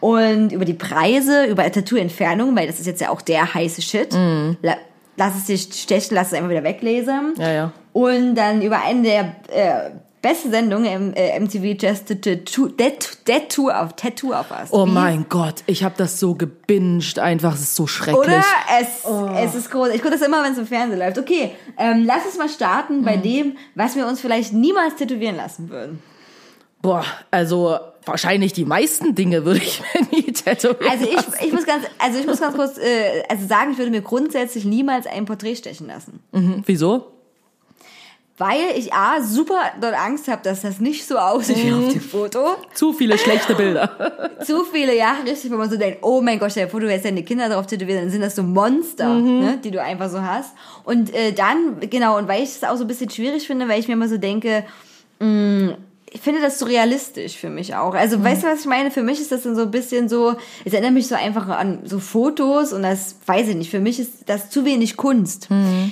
[0.00, 4.14] Und über die Preise, über Tattoo-Entfernung, weil das ist jetzt ja auch der heiße Shit.
[4.62, 4.76] La
[5.16, 7.34] lass es dich stechen, lass es einfach wieder weglesen.
[7.36, 7.72] Ja, ja.
[7.92, 9.90] Und dann über eine der äh,
[10.22, 14.72] beste Sendungen im äh, MTV Just Tattoo, Tattoo, Tattoo auf Tattoo auf Us.
[14.72, 18.24] Oh mein Gott, ich habe das so gebinged einfach, es ist so schrecklich.
[18.24, 18.44] Oder?
[18.80, 19.04] Es,
[19.44, 19.88] es ist groß.
[19.88, 21.18] Ich gucke das immer, wenn es im Fernsehen läuft.
[21.18, 25.68] Okay, ähm, lass uns mal starten bei dem, was wir uns vielleicht niemals tätowieren lassen
[25.68, 26.00] würden.
[26.80, 30.90] Boah, also wahrscheinlich die meisten Dinge würde ich mir nie tätowieren.
[30.90, 33.90] Also ich, ich muss ganz, also ich muss ganz kurz äh, also sagen, ich würde
[33.90, 36.20] mir grundsätzlich niemals ein Porträt stechen lassen.
[36.32, 37.12] Mhm, Wieso?
[38.38, 42.00] Weil ich A, super dort Angst habe, dass das nicht so aussieht wie auf dem
[42.00, 42.56] Foto.
[42.72, 44.30] Zu viele schlechte Bilder.
[44.44, 46.88] zu viele Jahre richtig, wenn man so denkt, oh mein Gott, stell dir vor, du
[46.88, 50.22] hättest deine Kinder drauf tätowiert, dann sind das so Monster, ne, die du einfach so
[50.22, 50.54] hast.
[50.84, 53.78] Und äh, dann, genau, und weil ich es auch so ein bisschen schwierig finde, weil
[53.78, 54.64] ich mir immer so denke,
[55.20, 55.76] mh,
[56.14, 57.94] ich finde das so realistisch für mich auch.
[57.94, 58.90] Also, weißt du, was ich meine?
[58.90, 60.34] Für mich ist das dann so ein bisschen so,
[60.64, 63.98] es erinnert mich so einfach an so Fotos und das, weiß ich nicht, für mich
[63.98, 65.48] ist das zu wenig Kunst.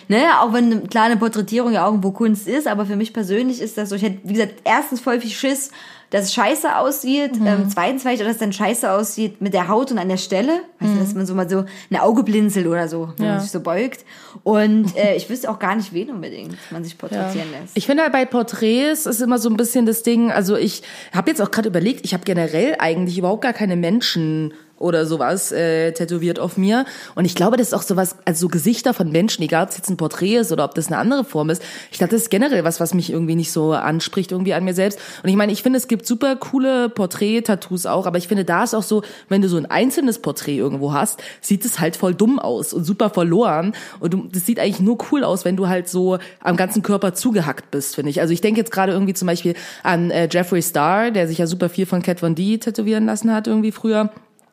[0.08, 0.22] Ne?
[0.40, 3.88] Auch wenn klar eine Porträtierung ja irgendwo Kunst ist, aber für mich persönlich ist das
[3.88, 5.70] so, ich hätte, wie gesagt, erstens voll viel Schiss,
[6.10, 9.68] dass es scheiße aussieht, ähm, zweitens vielleicht, auch, dass es dann scheiße aussieht mit der
[9.68, 12.66] Haut und an der Stelle, weißt du, dass man so mal so ein Auge blinzelt
[12.66, 13.40] oder so, wenn man Ja.
[13.40, 14.04] sich so beugt.
[14.42, 17.76] Und äh, ich wüsste auch gar nicht, wen unbedingt man sich porträtieren lässt.
[17.76, 20.82] Ich finde halt bei Porträts ist immer so ein bisschen das Ding, also ich
[21.12, 25.52] habe jetzt auch gerade überlegt, ich habe generell eigentlich überhaupt gar keine Menschen oder sowas
[25.52, 26.86] äh, tätowiert auf mir.
[27.14, 29.76] Und ich glaube, das ist auch sowas, also so Gesichter von Menschen, egal ob es
[29.76, 31.62] jetzt ein Porträt ist oder ob das eine andere Form ist.
[31.92, 34.72] Ich glaube, das ist generell was, was mich irgendwie nicht so anspricht irgendwie an mir
[34.74, 34.98] selbst.
[35.22, 38.64] Und ich meine, ich finde, es gibt super coole Porträt-Tattoos auch, aber ich finde, da
[38.64, 42.14] ist auch so, wenn du so ein einzelnes Porträt irgendwo hast, sieht es halt voll
[42.14, 43.74] dumm aus und super verloren.
[44.00, 47.12] Und du, das sieht eigentlich nur cool aus, wenn du halt so am ganzen Körper
[47.12, 48.22] zugehackt bist, finde ich.
[48.22, 51.46] Also ich denke jetzt gerade irgendwie zum Beispiel an äh, Jeffree Star, der sich ja
[51.46, 54.10] super viel von Kat Von D tätowieren lassen hat irgendwie früher.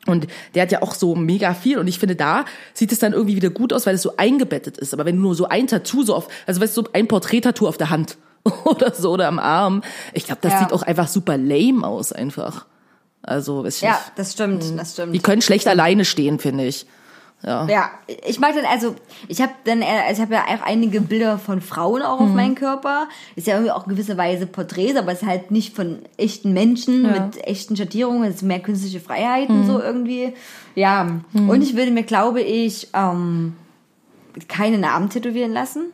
[0.07, 1.77] Und der hat ja auch so mega viel.
[1.77, 4.77] Und ich finde, da sieht es dann irgendwie wieder gut aus, weil es so eingebettet
[4.77, 4.93] ist.
[4.93, 7.67] Aber wenn du nur so ein Tattoo so auf, also weißt du, so ein Porträttattoo
[7.67, 8.17] auf der Hand
[8.65, 9.83] oder so oder am Arm,
[10.13, 10.59] ich glaube, das Ja.
[10.59, 12.65] sieht auch einfach super lame aus einfach.
[13.21, 14.01] Also, weiß ich Ja, nicht.
[14.15, 15.13] das stimmt, das stimmt.
[15.13, 16.85] Die können schlecht alleine stehen, finde ich.
[17.43, 17.67] Ja.
[17.69, 17.91] Ja,
[18.25, 18.95] ich mag dann also,
[19.27, 22.25] ich habe dann, äh, also ich habe ja auch einige Bilder von Frauen auch Mhm.
[22.27, 23.07] auf meinem Körper.
[23.35, 26.51] Ist ja irgendwie auch in gewisser Weise Porträts, aber es ist halt nicht von echten
[26.53, 27.09] Menschen Ja.
[27.19, 27.25] Mhm.
[27.25, 30.33] mit echten Schattierungen, es ist mehr künstliche Freiheiten so irgendwie.
[30.75, 33.53] Ja, und ich würde mir, glaube ich, ähm,
[34.47, 35.85] keine Namen tätowieren lassen.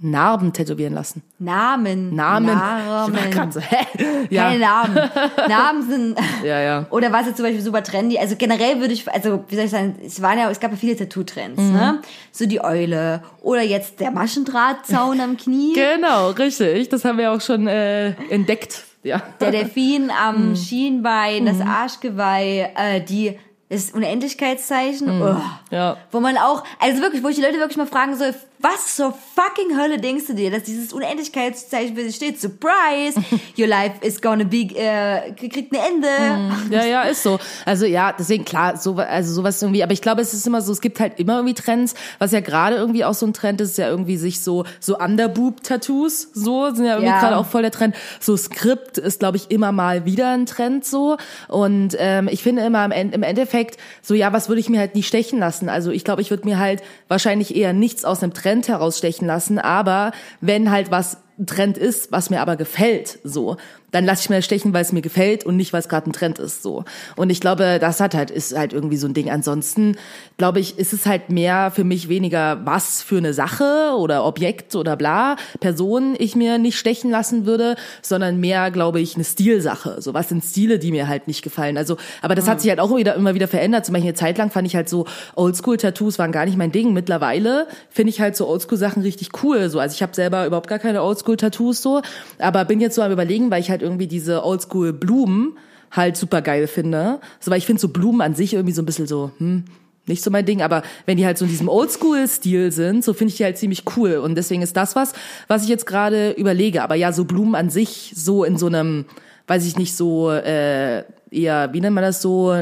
[0.00, 1.22] Narben tätowieren lassen.
[1.38, 2.14] Namen.
[2.14, 2.46] Namen.
[2.46, 3.18] Namen.
[3.30, 3.86] Ich war so, hä?
[4.28, 4.48] Ja.
[4.50, 4.94] Keine Namen.
[5.48, 6.18] Namen sind.
[6.44, 6.86] Ja, ja.
[6.90, 8.18] Oder was jetzt zum Beispiel super trendy.
[8.18, 10.76] Also generell würde ich, also wie soll ich sagen, es waren ja, es gab ja
[10.76, 11.72] viele Tattoo-Trends, Mhm.
[11.72, 11.98] ne?
[12.32, 16.88] So die Eule oder jetzt der Maschendrahtzaun am Knie, Genau, richtig.
[16.88, 18.84] Das haben wir auch schon äh, entdeckt.
[19.04, 19.22] Ja.
[19.38, 20.56] der Delfin am Mhm.
[20.56, 23.38] Schienbein, das Arschgeweih, äh, die
[23.68, 25.22] das Unendlichkeitszeichen.
[25.22, 25.36] Oh.
[25.70, 25.96] Ja.
[26.10, 28.34] Wo man auch, also wirklich, wo ich die Leute wirklich mal fragen soll,
[28.64, 32.40] was zur fucking Hölle denkst du dir, dass dieses Unendlichkeitszeichen für sich steht?
[32.40, 33.20] Surprise!
[33.58, 36.08] Your life is gonna be, äh, kriegt ein Ende.
[36.70, 37.38] Ja, ja, ist so.
[37.66, 40.72] Also ja, deswegen klar, so, also sowas irgendwie, aber ich glaube, es ist immer so,
[40.72, 43.70] es gibt halt immer irgendwie Trends, was ja gerade irgendwie auch so ein Trend ist,
[43.72, 47.20] ist ja irgendwie sich so, so Underboob-Tattoos, so, sind ja irgendwie Ja.
[47.20, 47.94] gerade auch voll der Trend.
[48.18, 51.16] So Skript ist, glaube ich, immer mal wieder ein Trend so.
[51.48, 54.80] Und ähm, ich finde immer im, End, im Endeffekt, so ja, was würde ich mir
[54.80, 55.68] halt nicht stechen lassen?
[55.68, 59.58] Also ich glaube, ich würde mir halt wahrscheinlich eher nichts aus einem Trend herausstechen lassen,
[59.58, 63.56] aber wenn halt was Trend ist, was mir aber gefällt, so,
[63.94, 66.10] dann lasse ich mir das stechen, weil es mir gefällt und nicht, weil es gerade
[66.10, 66.84] ein Trend ist, so.
[67.14, 69.30] Und ich glaube, das hat halt ist halt irgendwie so ein Ding.
[69.30, 69.96] Ansonsten
[70.36, 74.74] glaube ich, ist es halt mehr für mich weniger was für eine Sache oder Objekt
[74.74, 80.02] oder bla Person ich mir nicht stechen lassen würde, sondern mehr, glaube ich, eine Stilsache.
[80.02, 81.78] So was sind Stile, die mir halt nicht gefallen.
[81.78, 83.86] Also, aber das hat sich halt auch wieder immer wieder verändert.
[83.86, 86.92] Zum Beispiel eine Zeit lang fand ich halt so Oldschool-Tattoos waren gar nicht mein Ding.
[86.92, 89.68] Mittlerweile finde ich halt so Oldschool-Sachen richtig cool.
[89.68, 92.02] So, also ich habe selber überhaupt gar keine Oldschool-Tattoos so,
[92.40, 95.56] aber bin jetzt so am überlegen, weil ich halt irgendwie diese Oldschool-Blumen
[95.90, 97.20] halt super geil finde.
[97.38, 99.64] So, weil ich finde so Blumen an sich irgendwie so ein bisschen so, hm,
[100.06, 103.30] nicht so mein Ding, aber wenn die halt so in diesem Oldschool-Stil sind, so finde
[103.30, 104.16] ich die halt ziemlich cool.
[104.16, 105.12] Und deswegen ist das was,
[105.48, 106.82] was ich jetzt gerade überlege.
[106.82, 109.06] Aber ja, so Blumen an sich, so in so einem,
[109.46, 112.54] weiß ich nicht, so äh, eher, wie nennt man das so,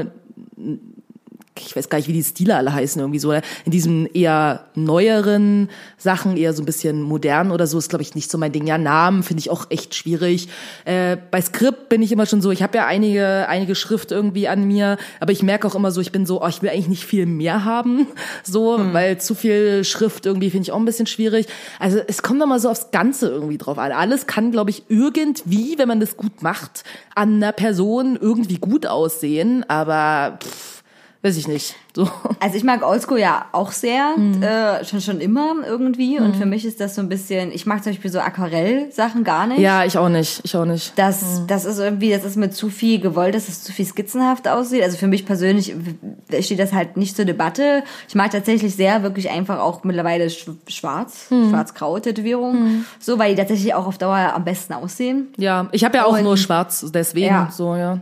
[1.59, 5.68] ich weiß gar nicht, wie die Stile alle heißen, irgendwie so, in diesen eher neueren
[5.98, 8.66] Sachen, eher so ein bisschen modern oder so, ist, glaube ich, nicht so mein Ding.
[8.66, 10.48] Ja, Namen finde ich auch echt schwierig.
[10.86, 14.48] Äh, bei Skript bin ich immer schon so, ich habe ja einige, einige Schrift irgendwie
[14.48, 16.88] an mir, aber ich merke auch immer so, ich bin so, oh, ich will eigentlich
[16.88, 18.07] nicht viel mehr haben,
[18.42, 21.46] so, weil zu viel Schrift irgendwie finde ich auch ein bisschen schwierig.
[21.78, 23.92] Also es kommt immer so aufs Ganze irgendwie drauf an.
[23.92, 26.84] Alles kann, glaube ich, irgendwie, wenn man das gut macht,
[27.14, 30.71] an einer Person irgendwie gut aussehen, aber pff,
[31.22, 31.76] weiß ich nicht.
[31.94, 32.08] So.
[32.40, 34.42] Also ich mag Oldschool ja auch sehr, Mhm.
[34.42, 36.18] äh, schon schon immer irgendwie.
[36.18, 39.46] Und für mich ist das so ein bisschen, ich mag zum Beispiel so Aquarell-Sachen gar
[39.46, 39.60] nicht.
[39.60, 40.40] Ja, ich auch nicht.
[40.44, 40.92] Ich auch nicht.
[40.96, 44.48] Das, das ist irgendwie, das ist mir zu viel gewollt, dass es zu viel skizzenhaft
[44.48, 44.82] aussieht.
[44.82, 45.74] Also für mich persönlich
[46.40, 47.84] steht das halt nicht zur Debatte.
[48.08, 52.84] Ich mag tatsächlich sehr wirklich einfach auch mittlerweile sch schwarz, schwarz-graue Tätowierungen.
[52.98, 55.28] So, weil die tatsächlich auch auf Dauer am besten aussehen.
[55.36, 57.48] Ja, ich habe ja auch Und- nur schwarz, deswegen Ja.
[57.52, 58.00] so, ja.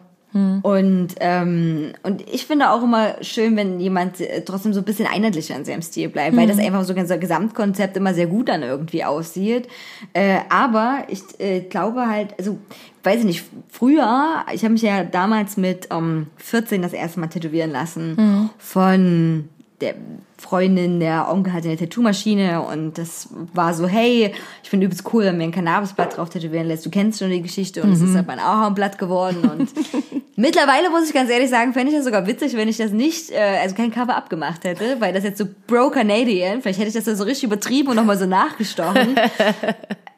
[0.62, 5.06] Und, ähm, und ich finde auch immer schön, wenn jemand äh, trotzdem so ein bisschen
[5.06, 8.62] einheitlicher in seinem Stil bleibt, weil das einfach so unser Gesamtkonzept immer sehr gut dann
[8.62, 9.68] irgendwie aussieht.
[10.12, 12.58] Äh, aber ich äh, glaube halt, also
[13.02, 17.28] weiß ich nicht, früher, ich habe mich ja damals mit ähm, 14 das erste Mal
[17.28, 19.48] tätowieren lassen von
[19.80, 19.94] der
[20.40, 24.32] Freundin, der Onkel hatte eine Tattoo-Maschine und das war so, hey,
[24.62, 26.84] ich finde übelst cool, wenn mir ein Cannabisblatt drauf tätowieren lässt.
[26.86, 29.68] Du kennst schon die Geschichte und es ist aber ein Ahornblatt geworden und
[30.36, 33.30] mittlerweile muss ich ganz ehrlich sagen, fände ich das sogar witzig, wenn ich das nicht,
[33.30, 37.04] äh, also kein Cover abgemacht hätte, weil das jetzt so Bro-Canadian, vielleicht hätte ich das
[37.04, 39.16] da so richtig übertrieben und nochmal so nachgestochen.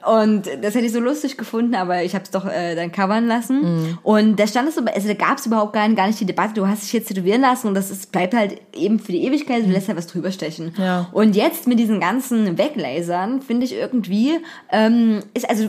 [0.05, 3.29] Und das hätte ich so lustig gefunden, aber ich habe es doch äh, dann covern
[3.29, 3.99] lassen.
[4.03, 6.55] Und da stand es, so- also da gab es überhaupt gar, gar nicht die Debatte,
[6.55, 9.65] du hast dich jetzt tätowieren lassen und das ist, bleibt halt eben für die Ewigkeit,
[9.65, 10.75] du lässt halt was drüber stechen.
[10.79, 11.09] Ja.
[11.13, 14.39] Und jetzt mit diesen ganzen Weglasern, finde ich irgendwie,
[14.71, 15.69] ähm, ist, also,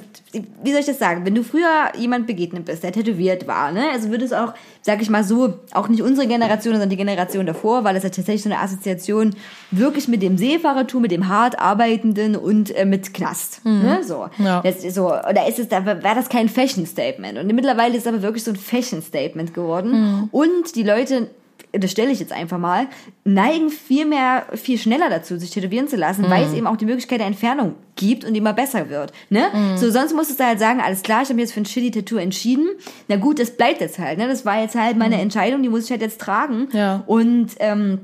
[0.64, 3.86] wie soll ich das sagen, wenn du früher jemand begegnet bist, der tätowiert war, ne,
[3.92, 7.46] also würde es auch, sag ich mal so, auch nicht unsere Generation, sondern die Generation
[7.46, 9.36] davor, weil das ja tatsächlich so eine Assoziation
[9.72, 14.28] wirklich mit dem Seefahrertum, mit dem hart arbeitenden und äh, mit Knast, ne, so.
[14.38, 14.62] Ja.
[14.62, 17.38] Das so, oder ist es, da war das kein Fashion-Statement.
[17.38, 20.30] Und mittlerweile ist es aber wirklich so ein Fashion-Statement geworden.
[20.32, 21.30] Und die Leute,
[21.74, 22.88] das stelle ich jetzt einfach mal,
[23.24, 26.86] neigen viel mehr, viel schneller dazu, sich tätowieren zu lassen, weil es eben auch die
[26.86, 29.12] Möglichkeit der Entfernung gibt und immer besser wird.
[29.30, 29.48] Ne?
[29.76, 32.18] So, sonst musstest du halt sagen, alles klar, ich habe mich jetzt für ein Shitty-Tattoo
[32.18, 32.70] entschieden.
[33.08, 34.20] Na gut, das bleibt jetzt halt.
[34.20, 34.28] Ne?
[34.28, 36.68] Das war jetzt halt meine Entscheidung, die muss ich halt jetzt tragen.
[36.74, 37.04] Ja.
[37.08, 38.02] Und ähm,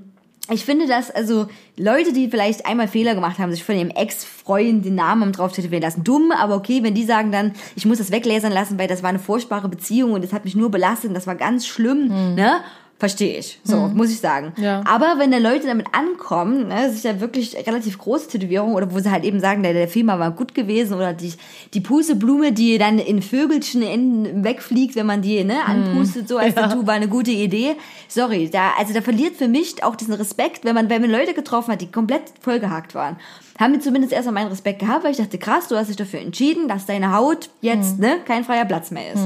[0.51, 1.47] ich finde, dass also
[1.77, 5.83] Leute, die vielleicht einmal Fehler gemacht haben, sich von ihrem Ex-Freund den Namen drauf tätowieren
[5.83, 9.03] lassen, dumm, aber okay, wenn die sagen dann, ich muss das weglasern lassen, weil das
[9.03, 12.07] war eine furchtbare Beziehung und das hat mich nur belastet und das war ganz schlimm,
[12.35, 12.61] ne?
[12.99, 13.57] Verstehe ich.
[13.63, 14.51] So, muss ich sagen.
[14.57, 14.83] Ja.
[14.85, 18.99] Aber wenn da Leute damit ankommen, ne, sich ja wirklich relativ große Tätowierung oder wo
[18.99, 21.31] sie halt eben sagen, der, der Filmer war gut gewesen oder die,
[21.73, 26.55] die Pusteblume, die dann in Vögelchen enden wegfliegt, wenn man die ne, anpustet, so als
[26.55, 27.77] Tattoo, war eine gute Idee.
[28.09, 31.33] Sorry, da, also da verliert für mich auch diesen Respekt, wenn man, wenn man Leute
[31.33, 33.15] getroffen hat, die komplett vollgehakt waren.
[33.57, 36.19] Haben mir zumindest erstmal meinen Respekt gehabt, weil ich dachte, krass, du hast dich dafür
[36.19, 39.23] entschieden, dass deine Haut jetzt ne, kein freier Platz mehr ist.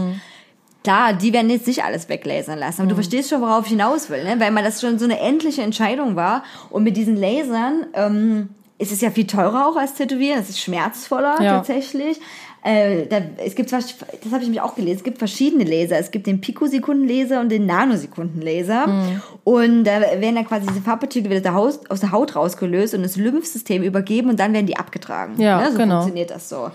[0.84, 4.09] Klar, die werden jetzt nicht alles weglasern lassen, aber du verstehst schon, worauf ich hinaus
[4.09, 4.39] will, ne?
[4.39, 6.43] weil man das schon so eine endliche Entscheidung war.
[6.69, 10.59] Und mit diesen Lasern ähm, ist es ja viel teurer auch als Tätowieren, es ist
[10.59, 11.55] schmerzvoller Ja.
[11.57, 12.19] tatsächlich.
[12.64, 15.97] Äh, da, es gibt, was- das habe ich mich auch gelesen, es gibt verschiedene Laser.
[15.97, 18.88] Es gibt den Pikosekundenlaser und den Nanosekundenlaser.
[18.88, 19.22] Mhm.
[19.43, 23.84] Und da werden dann quasi diese Farbpartikel wieder aus der Haut, rausgelöst und das Lymphsystem
[23.84, 25.34] übergeben und dann werden die abgetragen.
[25.38, 25.72] Ja, ne?
[25.72, 25.95] So genau.
[25.95, 26.72] funktioniert das so.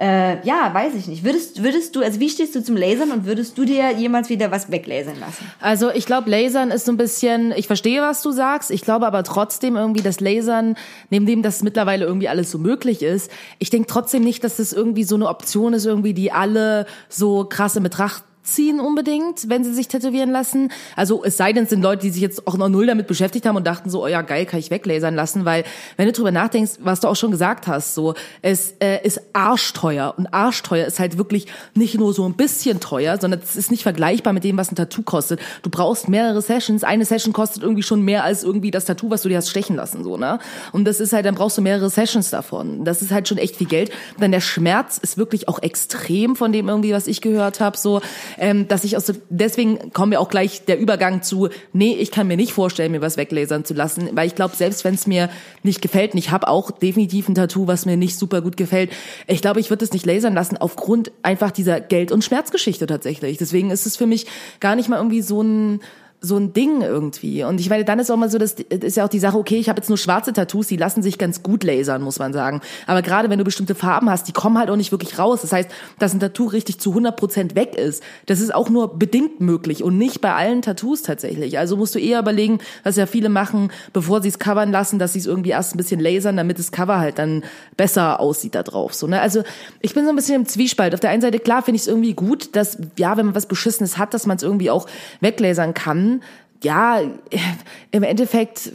[0.00, 1.24] Äh, ja, weiß ich nicht.
[1.24, 4.50] Würdest, würdest du, also wie stehst du zum Lasern und würdest du dir jemals wieder
[4.50, 5.44] was weglasern lassen?
[5.60, 9.06] Also ich glaube, Lasern ist so ein bisschen, ich verstehe, was du sagst, ich glaube
[9.06, 10.76] aber trotzdem irgendwie, dass Lasern,
[11.10, 14.72] neben dem, dass mittlerweile irgendwie alles so möglich ist, ich denke trotzdem nicht, dass das
[14.72, 19.64] irgendwie so eine Option ist, irgendwie, die alle so krass in Betracht ziehen unbedingt, wenn
[19.64, 20.72] sie sich tätowieren lassen.
[20.96, 23.46] Also es sei denn, es sind Leute, die sich jetzt auch noch null damit beschäftigt
[23.46, 25.64] haben und dachten so, oh ja, geil, kann ich weglasern lassen, weil
[25.96, 30.14] wenn du drüber nachdenkst, was du auch schon gesagt hast, so, es äh, ist arschteuer
[30.16, 33.82] und arschteuer ist halt wirklich nicht nur so ein bisschen teuer, sondern es ist nicht
[33.82, 35.40] vergleichbar mit dem, was ein Tattoo kostet.
[35.62, 39.22] Du brauchst mehrere Sessions, eine Session kostet irgendwie schon mehr als irgendwie das Tattoo, was
[39.22, 40.38] du dir hast stechen lassen, so, ne?
[40.72, 42.84] Und das ist halt, dann brauchst du mehrere Sessions davon.
[42.84, 43.90] Das ist halt schon echt viel Geld.
[44.18, 48.00] Dann der Schmerz ist wirklich auch extrem von dem irgendwie, was ich gehört habe, so,
[48.38, 52.26] ähm, dass ich aus deswegen kommt mir auch gleich der Übergang zu, nee, ich kann
[52.26, 55.28] mir nicht vorstellen, mir was weglasern zu lassen, weil ich glaube, selbst wenn es mir
[55.62, 58.90] nicht gefällt, und ich habe auch definitiv ein Tattoo, was mir nicht super gut gefällt,
[59.26, 63.38] ich glaube, ich würde es nicht lasern lassen aufgrund einfach dieser Geld- und Schmerzgeschichte tatsächlich.
[63.38, 64.26] Deswegen ist es für mich
[64.60, 65.80] gar nicht mal irgendwie so ein
[66.24, 67.42] so ein Ding irgendwie.
[67.42, 69.56] Und ich meine, dann ist auch mal so, das ist ja auch die Sache, okay,
[69.56, 72.60] ich habe jetzt nur schwarze Tattoos, die lassen sich ganz gut lasern, muss man sagen.
[72.86, 75.40] Aber gerade wenn du bestimmte Farben hast, die kommen halt auch nicht wirklich raus.
[75.42, 75.68] Das heißt,
[75.98, 79.98] dass ein Tattoo richtig zu 100% weg ist, das ist auch nur bedingt möglich und
[79.98, 81.58] nicht bei allen Tattoos tatsächlich.
[81.58, 85.14] Also musst du eher überlegen, was ja viele machen, bevor sie es covern lassen, dass
[85.14, 87.42] sie es irgendwie erst ein bisschen lasern, damit das Cover halt dann
[87.76, 88.94] besser aussieht da drauf.
[88.94, 89.20] So, ne?
[89.20, 89.42] Also
[89.80, 90.94] ich bin so ein bisschen im Zwiespalt.
[90.94, 93.46] Auf der einen Seite, klar, finde ich es irgendwie gut, dass, ja, wenn man was
[93.46, 94.86] Beschissenes hat, dass man es irgendwie auch
[95.20, 96.11] weglasern kann
[96.62, 97.00] ja,
[97.90, 98.72] im Endeffekt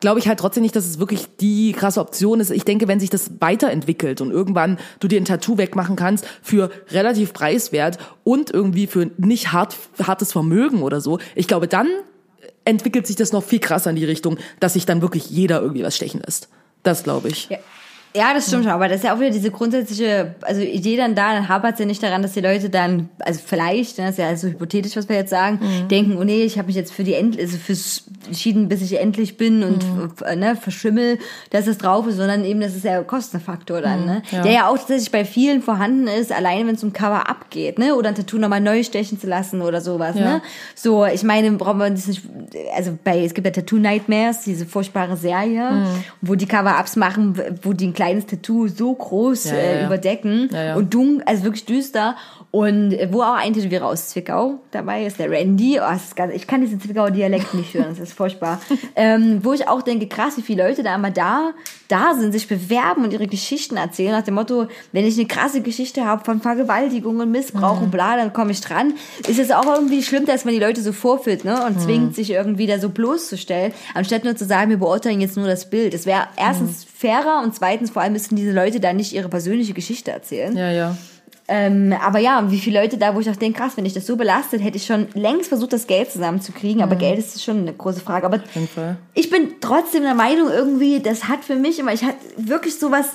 [0.00, 2.50] glaube ich halt trotzdem nicht, dass es wirklich die krasse Option ist.
[2.50, 6.70] Ich denke, wenn sich das weiterentwickelt und irgendwann du dir ein Tattoo wegmachen kannst für
[6.90, 11.88] relativ preiswert und irgendwie für nicht hart, hartes Vermögen oder so, ich glaube, dann
[12.66, 15.84] entwickelt sich das noch viel krasser in die Richtung, dass sich dann wirklich jeder irgendwie
[15.84, 16.48] was stechen lässt.
[16.82, 17.48] Das glaube ich.
[17.48, 17.58] Ja.
[18.16, 21.16] Ja, das stimmt schon, aber das ist ja auch wieder diese grundsätzliche, also Idee dann
[21.16, 24.12] da, dann hapert es ja nicht daran, dass die Leute dann, also vielleicht, ne, das
[24.12, 25.58] ist ja also hypothetisch, was wir jetzt sagen,
[25.90, 28.98] denken, oh nee, ich habe mich jetzt für die End, also fürs entschieden, bis ich
[29.00, 29.84] endlich bin und
[30.24, 31.18] äh, ne, verschimmel,
[31.50, 34.22] dass es drauf ist, sondern eben, das ist ja Kostenfaktor dann, ne?
[34.32, 37.94] Der ja auch tatsächlich bei vielen vorhanden ist, alleine wenn es um Cover abgeht, ne?
[37.96, 40.24] Oder ein Tattoo nochmal neu stechen zu lassen oder sowas, Ja.
[40.34, 40.42] ne?
[40.74, 42.22] So, ich meine, braucht man das nicht,
[42.74, 45.84] also bei, es gibt ja Tattoo Nightmares, diese furchtbare Serie,
[46.22, 50.92] wo die Cover-Ups machen, wo die ein kleines Tattoo so groß Ja, äh, überdecken und
[50.92, 52.16] dunkel, also wirklich düster
[52.50, 56.32] und äh, wo auch ein Tätowierer aus Zwickau dabei ist, der Randy, oh, ist ganz,
[56.34, 58.60] ich kann diesen Zwickauer Dialekt nicht hören, das ist furchtbar,
[58.96, 61.50] ähm, wo ich auch denke, krass, wie viele Leute da immer da,
[61.88, 65.62] da sind, sich bewerben und ihre Geschichten erzählen, nach dem Motto, wenn ich eine krasse
[65.62, 67.84] Geschichte habe von Vergewaltigung und Missbrauch Mhm.
[67.84, 68.94] und bla, dann komme ich dran.
[69.26, 71.66] Ist es auch irgendwie schlimm, dass man die Leute so vorführt, ne, Mhm.
[71.66, 75.46] und zwingt sich irgendwie da so bloßzustellen, anstatt nur zu sagen, wir beurteilen jetzt nur
[75.48, 75.92] das Bild.
[75.94, 76.88] Es wäre erstens Mhm.
[76.96, 80.56] Fairer und zweitens vor allem müssten diese Leute da nicht ihre persönliche Geschichte erzählen.
[80.56, 80.96] Ja, ja.
[81.46, 84.06] Ähm, aber ja, wie viele Leute da, wo ich auch denke, krass, wenn ich das
[84.06, 86.80] so belastet, hätte ich schon längst versucht, das Geld zusammenzukriegen.
[86.82, 88.24] Aber Geld ist schon eine große Frage.
[88.24, 88.96] Aber Mhm.
[89.12, 93.06] ich bin trotzdem der Meinung, irgendwie, das hat für mich immer, ich hatte wirklich sowas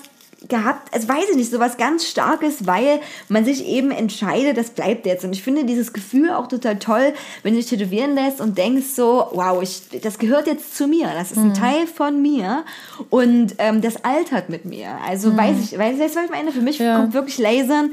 [0.48, 5.06] gehabt, also weiß ich nicht, sowas ganz Starkes, weil man sich eben entscheidet, das bleibt
[5.06, 5.26] jetzt.
[5.26, 7.14] Und ich finde dieses Gefühl auch total toll,
[7.44, 11.10] wenn du dich tätowieren lässt und denkst so, wow, ich, das gehört jetzt zu mir,
[11.14, 12.64] das ist ein Teil von mir
[13.10, 14.90] und ähm, das altert mit mir.
[15.08, 16.52] Also weiß ich, weiß, du, was ich meine?
[16.52, 17.00] Für mich Ja.
[17.00, 17.92] kommt wirklich Lasern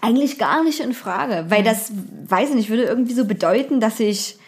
[0.00, 1.92] eigentlich gar nicht in Frage, weil das,
[2.28, 4.38] weiß ich nicht, würde irgendwie so bedeuten, dass ich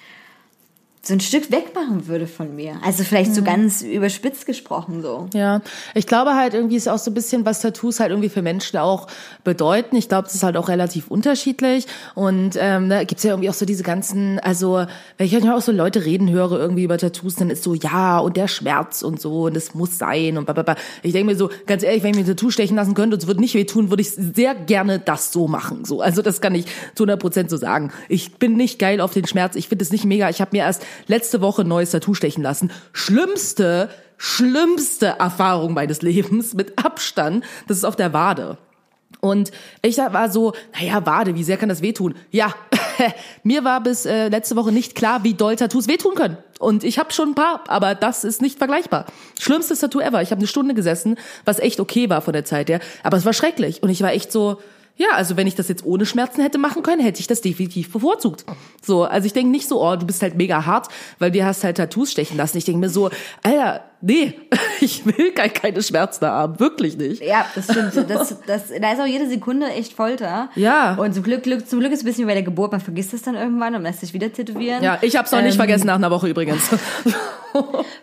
[1.05, 2.77] so ein Stück wegmachen würde von mir.
[2.85, 5.29] Also vielleicht so ganz überspitzt gesprochen so.
[5.35, 5.61] Ja,
[5.97, 8.79] ich glaube halt irgendwie ist auch so ein bisschen, was Tattoos halt irgendwie für Menschen
[8.79, 9.09] auch
[9.43, 9.97] bedeuten.
[9.97, 13.55] Ich glaube, es ist halt auch relativ unterschiedlich und ähm, da gibt's ja irgendwie auch
[13.55, 14.87] so diese ganzen, also
[15.19, 18.21] wenn ich manchmal auch so Leute reden höre irgendwie über Tattoos, dann ist so, ja,
[18.21, 20.77] und der Schmerz und so und es muss sein und blablabla.
[21.03, 23.23] Ich denke mir so, ganz ehrlich, wenn ich mir ein Tattoo stechen lassen könnte und
[23.23, 25.85] es würde nicht wehtun, würde ich sehr gerne das so machen.
[25.85, 27.91] So, Also das kann ich zu 100 Prozent so sagen.
[28.09, 30.31] Ich bin nicht geil auf den Schmerz, ich finde es nicht mega.
[30.31, 32.71] Ich habe mir erst letzte Woche neues Tattoo stechen lassen.
[32.93, 38.59] Schlimmste, schlimmste Erfahrung meines Lebens mit Abstand, das ist auf der Wade.
[39.21, 42.15] Und ich war so, naja, Wade, wie sehr kann das wehtun?
[42.33, 42.53] Ja,
[43.45, 46.39] mir war bis äh, letzte Woche nicht klar, wie doll Tattoos wehtun können.
[46.59, 49.07] Und ich habe schon ein paar, aber das ist nicht vergleichbar.
[49.39, 50.23] Schlimmstes Tattoo ever.
[50.23, 53.25] Ich habe eine Stunde gesessen, was echt okay war von der Zeit her, aber es
[53.25, 53.83] war schrecklich.
[53.83, 54.59] Und ich war echt so,
[54.97, 57.93] ja, also wenn ich das jetzt ohne Schmerzen hätte machen können, hätte ich das definitiv
[57.93, 58.45] bevorzugt.
[58.85, 60.89] So, also ich denke nicht so, oh, du bist halt mega hart,
[61.19, 62.59] weil dir hast halt Tattoos stechen lassen.
[62.59, 63.11] Ich denke mir so,
[63.43, 64.35] Alter, nee,
[64.81, 67.23] ich will gar keine Schmerzen haben, wirklich nicht.
[67.23, 67.97] Ja, das stimmt.
[68.11, 70.51] Das, das, da ist auch jede Sekunde echt Folter.
[70.55, 70.95] Ja.
[70.95, 72.81] Und zum Glück, Glück, zum Glück ist es ein bisschen wie bei der Geburt, man
[72.81, 74.83] vergisst es dann irgendwann und lässt sich wieder tätowieren.
[74.83, 76.69] Ja, ich hab's noch nicht Ähm, vergessen nach einer Woche übrigens.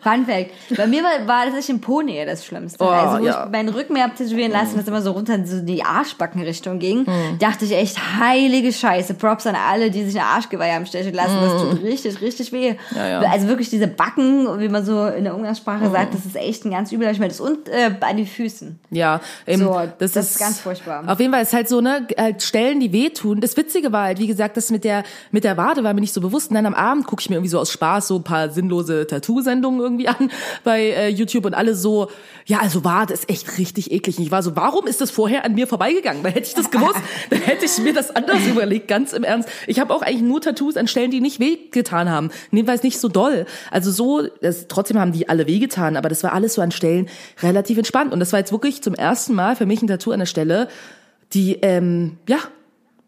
[0.01, 0.51] Fun Fact.
[0.77, 2.83] Bei mir war, war tatsächlich im Po-Nähe das Schlimmste.
[2.83, 3.45] Oh, also, wo ja.
[3.45, 6.77] ich meinen Rücken mir hab tätowieren lassen, das immer so runter in so die Arschbackenrichtung
[6.79, 7.39] ging, Hm.
[7.39, 9.15] dachte ich echt, heilige Scheiße.
[9.15, 11.35] Props an alle, die sich eine Arschgeweih haben stechen lassen.
[11.41, 12.75] Das tut richtig, richtig weh.
[12.95, 13.19] Ja, ja.
[13.31, 15.95] Also wirklich diese Backen, wie man so in der Umgangssprache Hm.
[15.95, 17.39] sagt, das ist echt ein ganz übler Schmerz.
[17.39, 18.79] Und äh, an die Füßen.
[18.91, 21.03] Ja, eben, So, das, das ist ist ganz furchtbar.
[21.07, 23.41] Auf jeden Fall ist halt so, ne, halt Stellen, die wehtun.
[23.41, 26.13] Das Witzige war halt, wie gesagt, das mit der, mit der Wade war mir nicht
[26.13, 26.49] so bewusst.
[26.49, 29.07] Und dann am Abend gucke ich mir irgendwie so aus Spaß so ein paar sinnlose
[29.07, 30.31] Tattoo-Sendungen irgendwie an
[30.63, 32.09] bei äh, YouTube und alle so,
[32.45, 34.17] ja, also Wade ist echt richtig eklig.
[34.17, 36.23] Und ich war so, warum ist das vorher an mir vorbeigegangen?
[36.23, 39.49] Weil hätte ich das gewusst, dann hätte ich mir das anders überlegt, ganz im Ernst.
[39.67, 42.31] Ich habe auch eigentlich nur Tattoos an Stellen, die nicht wehgetan haben.
[42.51, 43.45] Jedenfalls nicht so doll.
[43.71, 47.09] Also so, das, trotzdem haben die alle wehgetan, aber das war alles so an Stellen
[47.41, 48.13] relativ entspannt.
[48.13, 50.67] Und das war jetzt wirklich zum ersten Mal für mich ein Tattoo an der Stelle,
[51.33, 52.37] die, ähm, ja,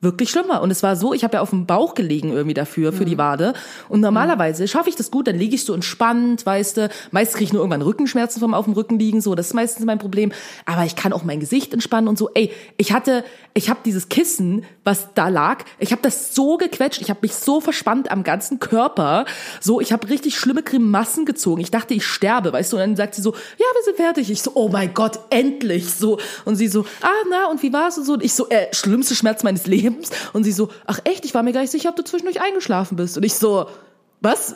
[0.01, 0.61] wirklich schlimm war.
[0.61, 3.17] Und es war so, ich habe ja auf dem Bauch gelegen irgendwie dafür, für die
[3.17, 3.53] Wade.
[3.87, 6.89] Und normalerweise schaffe ich das gut, dann liege ich so entspannt, weißt du.
[7.11, 9.35] Meist kriege ich nur irgendwann Rückenschmerzen vom auf dem Rücken liegen, so.
[9.35, 10.31] Das ist meistens mein Problem.
[10.65, 12.29] Aber ich kann auch mein Gesicht entspannen und so.
[12.33, 13.23] Ey, ich hatte,
[13.53, 17.35] ich habe dieses Kissen, was da lag, ich habe das so gequetscht, ich habe mich
[17.35, 19.25] so verspannt am ganzen Körper.
[19.59, 21.61] So, ich habe richtig schlimme Grimassen gezogen.
[21.61, 22.77] Ich dachte, ich sterbe, weißt du.
[22.77, 24.31] Und dann sagt sie so, ja, wir sind fertig.
[24.31, 25.93] Ich so, oh mein Gott, endlich.
[25.93, 26.17] So.
[26.45, 28.13] Und sie so, ah, na, und wie war's und so.
[28.13, 29.90] Und ich so, äh, schlimmste Schmerz meines Lebens.
[30.33, 32.95] Und sie so, ach echt, ich war mir gar nicht sicher, ob du zwischendurch eingeschlafen
[32.97, 33.17] bist.
[33.17, 33.65] Und ich so,
[34.23, 34.55] was?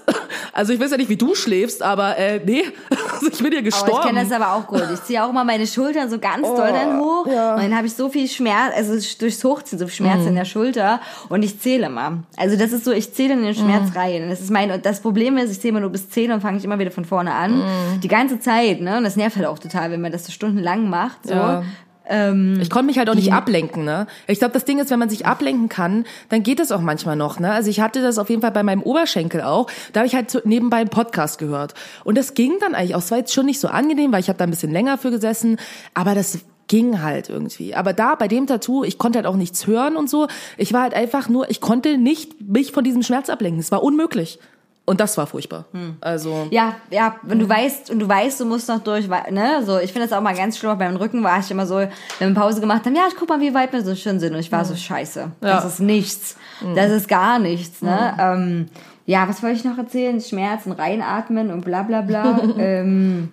[0.53, 2.63] Also ich weiß ja nicht, wie du schläfst, aber äh, nee,
[3.13, 3.97] also ich bin Aber gestorben.
[3.99, 4.83] ich kenne das aber auch gut.
[4.93, 7.25] Ich ziehe auch immer meine Schultern so ganz doll dann hoch.
[7.25, 7.55] Oh, ja.
[7.55, 10.27] Und dann habe ich so viel Schmerz, also durchs Hochziehen, so Schmerz Mhm.
[10.27, 11.01] in der Schulter.
[11.29, 12.19] Und ich zähle mal.
[12.37, 13.97] Also das ist so, ich zähle in den Schmerz Mhm.
[13.97, 14.29] rein.
[14.29, 16.59] Das ist mein, und das Problem ist, ich zähle mal nur bis 10 und fange
[16.59, 17.57] ich immer wieder von vorne an.
[17.57, 18.01] Mhm.
[18.01, 18.97] Die ganze Zeit, ne?
[18.97, 21.25] Und das nervt halt auch total, wenn man das so stundenlang macht.
[21.25, 21.33] So.
[21.33, 21.63] Ja.
[22.07, 24.07] Ähm, Ich konnte mich halt auch nicht ablenken, ne?
[24.27, 27.15] Ich glaube, das Ding ist, wenn man sich ablenken kann, dann geht das auch manchmal
[27.15, 27.51] noch, ne?
[27.51, 29.67] Also ich hatte das auf jeden Fall bei meinem Oberschenkel auch.
[29.93, 31.73] Da habe ich halt nebenbei einen Podcast gehört.
[32.03, 32.99] Und das ging dann eigentlich auch.
[32.99, 35.11] Es war jetzt schon nicht so angenehm, weil ich habe da ein bisschen länger für
[35.11, 35.57] gesessen.
[35.93, 37.75] Aber das ging halt irgendwie.
[37.75, 40.27] Aber da bei dem Tattoo, ich konnte halt auch nichts hören und so.
[40.57, 43.59] Ich war halt einfach nur, ich konnte nicht mich von diesem Schmerz ablenken.
[43.59, 44.39] Es war unmöglich.
[44.87, 45.65] Und das war furchtbar.
[45.99, 49.79] Also Ja, ja, wenn du weißt und du weißt, du musst noch durch, ne, so,
[49.79, 52.35] ich finde das auch mal ganz schlimm, beim Rücken war ich immer so, wenn wir
[52.35, 54.51] Pause gemacht haben, ja, ich guck mal, wie weit wir so schön sind und ich
[54.51, 55.67] war so, scheiße, das Ja.
[55.67, 56.37] ist nichts,
[56.75, 58.69] das ist gar nichts, ne, ähm,
[59.07, 60.19] ja, was wollte ich noch erzählen?
[60.21, 62.39] Schmerzen, reinatmen und bla bla bla.
[62.59, 63.31] ähm,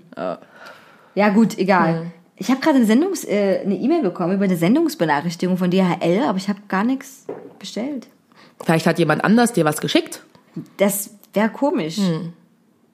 [1.15, 2.13] ja gut, egal.
[2.37, 6.39] Ich habe gerade eine Sendungs, äh, eine E-Mail bekommen über eine Sendungsbenachrichtigung von DHL, aber
[6.39, 7.27] ich habe gar nichts
[7.59, 8.07] bestellt.
[8.65, 10.23] vielleicht hat jemand anders dir was geschickt.
[10.77, 11.99] Das wäre komisch.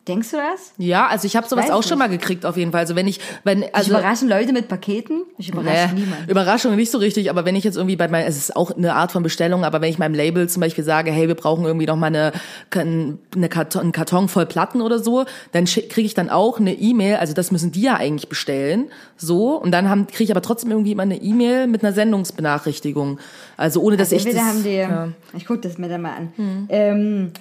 [0.08, 0.72] Denkst du das?
[0.78, 2.08] Ja, also ich habe sowas weiß auch schon nicht.
[2.08, 2.80] mal gekriegt auf jeden Fall.
[2.80, 5.24] Also wenn ich, wenn Ich also überraschen Leute mit Paketen?
[5.36, 6.30] Ich überrasche Nee, niemanden.
[6.30, 8.94] Überraschung nicht so richtig, aber wenn ich jetzt irgendwie bei meinem, es ist auch eine
[8.94, 11.84] Art von Bestellung, aber wenn ich meinem Label zum Beispiel sage, hey, wir brauchen irgendwie
[11.84, 12.32] noch mal eine,
[12.74, 17.16] eine Karton, einen Karton voll Platten oder so, dann kriege ich dann auch eine E-Mail,
[17.16, 18.86] also das müssen die ja eigentlich bestellen,
[19.18, 23.18] so, und dann haben kriege ich aber trotzdem irgendwie immer eine E-Mail mit einer Sendungsbenachrichtigung.
[23.58, 25.02] Also ohne dass ich Entweder das, haben die, ja.
[25.04, 25.14] Hm.
[25.36, 26.32] ich gucke das mir dann mal an.
[26.70, 27.32] Ähm,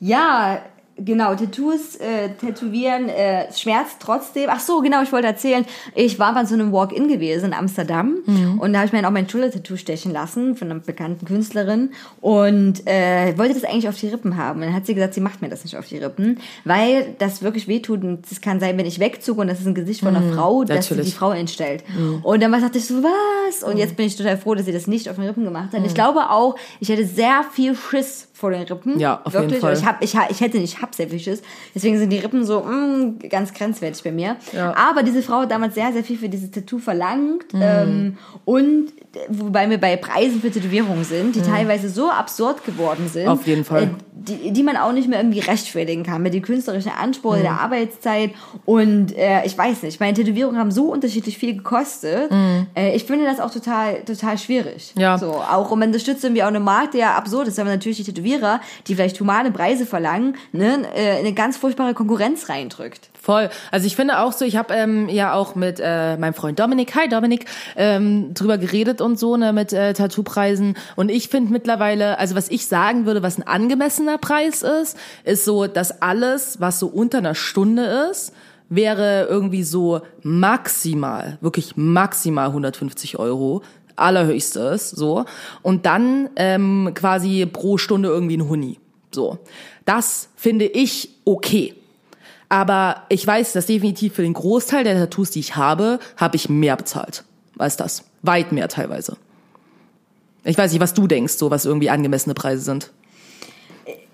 [0.00, 0.60] ja,
[0.98, 4.48] genau, Tattoos, äh, Tätowieren, äh, schmerzt trotzdem.
[4.50, 8.16] Ach so, genau, ich wollte erzählen, ich war bei so einem Walk-In gewesen in Amsterdam
[8.24, 8.58] Mhm.
[8.60, 11.90] und da habe ich mir dann auch mein Schulter-Tattoo stechen lassen von einer bekannten Künstlerin
[12.22, 14.60] und äh, wollte das eigentlich auf die Rippen haben.
[14.60, 17.42] Und dann hat sie gesagt, sie macht mir das nicht auf die Rippen, weil das
[17.42, 20.16] wirklich wehtut und das kann sein, wenn ich wegzucke und das ist ein Gesicht von
[20.16, 21.00] einer Frau, dass sie Mhm.
[21.00, 21.06] natürlich.
[21.06, 21.10] Mhm.
[21.10, 21.84] die Frau entstellt.
[22.22, 23.62] Und dann dachte ich so, was?
[23.62, 25.84] Und jetzt bin ich total froh, dass sie das nicht auf den Rippen gemacht hat.
[25.84, 29.00] Ich glaube auch, ich hätte sehr viel Schiss vor den Rippen.
[29.00, 29.60] Ja, auf jeden Wirklich.
[29.60, 29.72] Fall.
[29.72, 30.76] Ich, hab, ich, ich hätte nicht,
[31.22, 31.40] Schiss.
[31.74, 34.36] Deswegen sind die Rippen so mm, ganz grenzwertig bei mir.
[34.52, 34.76] Ja.
[34.76, 37.54] Aber diese Frau hat damals sehr, sehr viel für dieses Tattoo verlangt.
[37.54, 37.62] Mhm.
[37.62, 38.92] Ähm, und
[39.28, 43.24] wobei wir bei Preisen für Tätowierungen sind, die teilweise so absurd geworden sind.
[43.24, 43.30] Mhm.
[43.30, 43.84] Auf jeden Fall.
[43.84, 47.42] Äh, die, die man auch nicht mehr irgendwie rechtfertigen kann mit den künstlerischen Ansprüchen Mhm.
[47.42, 48.30] der Arbeitszeit
[48.64, 52.30] und äh, ich weiß nicht, meine Tätowierungen haben so unterschiedlich viel gekostet.
[52.74, 54.92] Äh, ich finde das auch total total schwierig.
[54.94, 55.00] Mhm.
[55.00, 55.18] Ja.
[55.18, 58.02] So auch und man unterstützt irgendwie auch eine Markt, der absurd ist, wenn man natürlich
[58.02, 63.10] die Tätowierer, die vielleicht humane Preise verlangen, ne, äh, in eine ganz furchtbare Konkurrenz reindrückt.
[63.20, 63.48] Voll.
[63.70, 66.94] Also ich finde auch so, ich habe ähm, ja auch mit äh, meinem Freund Dominik,
[66.94, 67.46] hi Dominik,
[67.76, 70.76] ähm, drüber geredet und so, ne, mit äh, Tattoo-Preisen.
[70.96, 75.44] Und ich finde mittlerweile, also was ich sagen würde, was ein angemessener Preis ist, ist
[75.44, 78.32] so, dass alles, was so unter einer Stunde ist,
[78.68, 83.62] wäre irgendwie so maximal, wirklich maximal 150 Euro
[83.96, 85.24] allerhöchstes, so.
[85.62, 88.78] Und dann ähm, quasi pro Stunde irgendwie ein Huni.
[89.12, 89.38] So.
[89.84, 91.74] Das finde ich okay.
[92.48, 96.48] Aber ich weiß, dass definitiv für den Großteil der Tattoos, die ich habe, habe ich
[96.48, 97.24] mehr bezahlt
[97.58, 98.04] als das.
[98.22, 99.16] Weit mehr teilweise.
[100.44, 102.92] Ich weiß nicht, was du denkst, so was irgendwie angemessene Preise sind.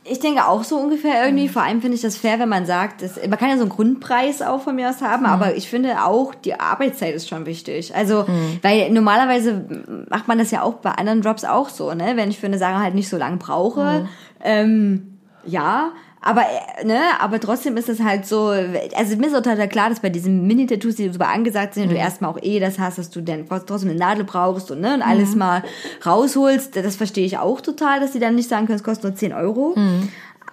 [0.05, 1.49] Ich denke auch so ungefähr irgendwie.
[1.49, 3.71] Vor allem finde ich das fair, wenn man sagt, dass, man kann ja so einen
[3.71, 7.95] Grundpreis auch von mir aus haben, aber ich finde auch, die Arbeitszeit ist schon wichtig.
[7.95, 8.27] Also,
[8.63, 9.65] weil normalerweise
[10.11, 12.13] macht man das ja auch bei anderen Jobs auch so, ne?
[12.17, 14.09] Wenn ich für eine Sache halt nicht so lange brauche,
[14.43, 15.93] ähm, ja.
[16.23, 18.47] Aber, äh, ne, aber trotzdem ist es halt so,
[18.95, 21.97] also mir ist auch total klar, dass bei diesen Mini-Tattoos, die super angesagt sind, du
[21.97, 25.03] erstmal auch eh das hast, dass du dann trotzdem eine Nadel brauchst und, ne, und
[25.03, 25.65] alles mal
[26.07, 26.77] rausholst.
[26.77, 29.33] Das verstehe ich auch total, dass die dann nicht sagen können, es kostet nur 10
[29.33, 29.75] Euro.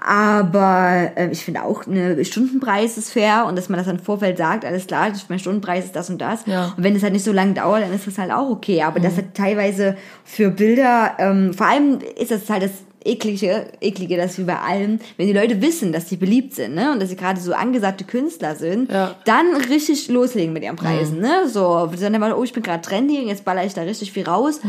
[0.01, 4.03] Aber äh, ich finde auch, eine Stundenpreis ist fair und dass man das dann im
[4.03, 6.45] Vorfeld sagt, alles klar, mein Stundenpreis ist das und das.
[6.45, 6.73] Ja.
[6.77, 8.81] Und wenn es halt nicht so lange dauert, dann ist das halt auch okay.
[8.81, 12.71] Aber das hat teilweise für Bilder, ähm, vor allem ist das halt das
[13.03, 16.91] eklige, eklige, dass wie bei allem, wenn die Leute wissen, dass sie beliebt sind, ne,
[16.91, 19.15] und dass sie gerade so angesagte Künstler sind, Ja.
[19.25, 23.19] dann richtig loslegen mit ihren Preisen, ne, so, dann mal, oh, ich bin gerade trendy,
[23.27, 24.59] jetzt baller ich da richtig viel raus.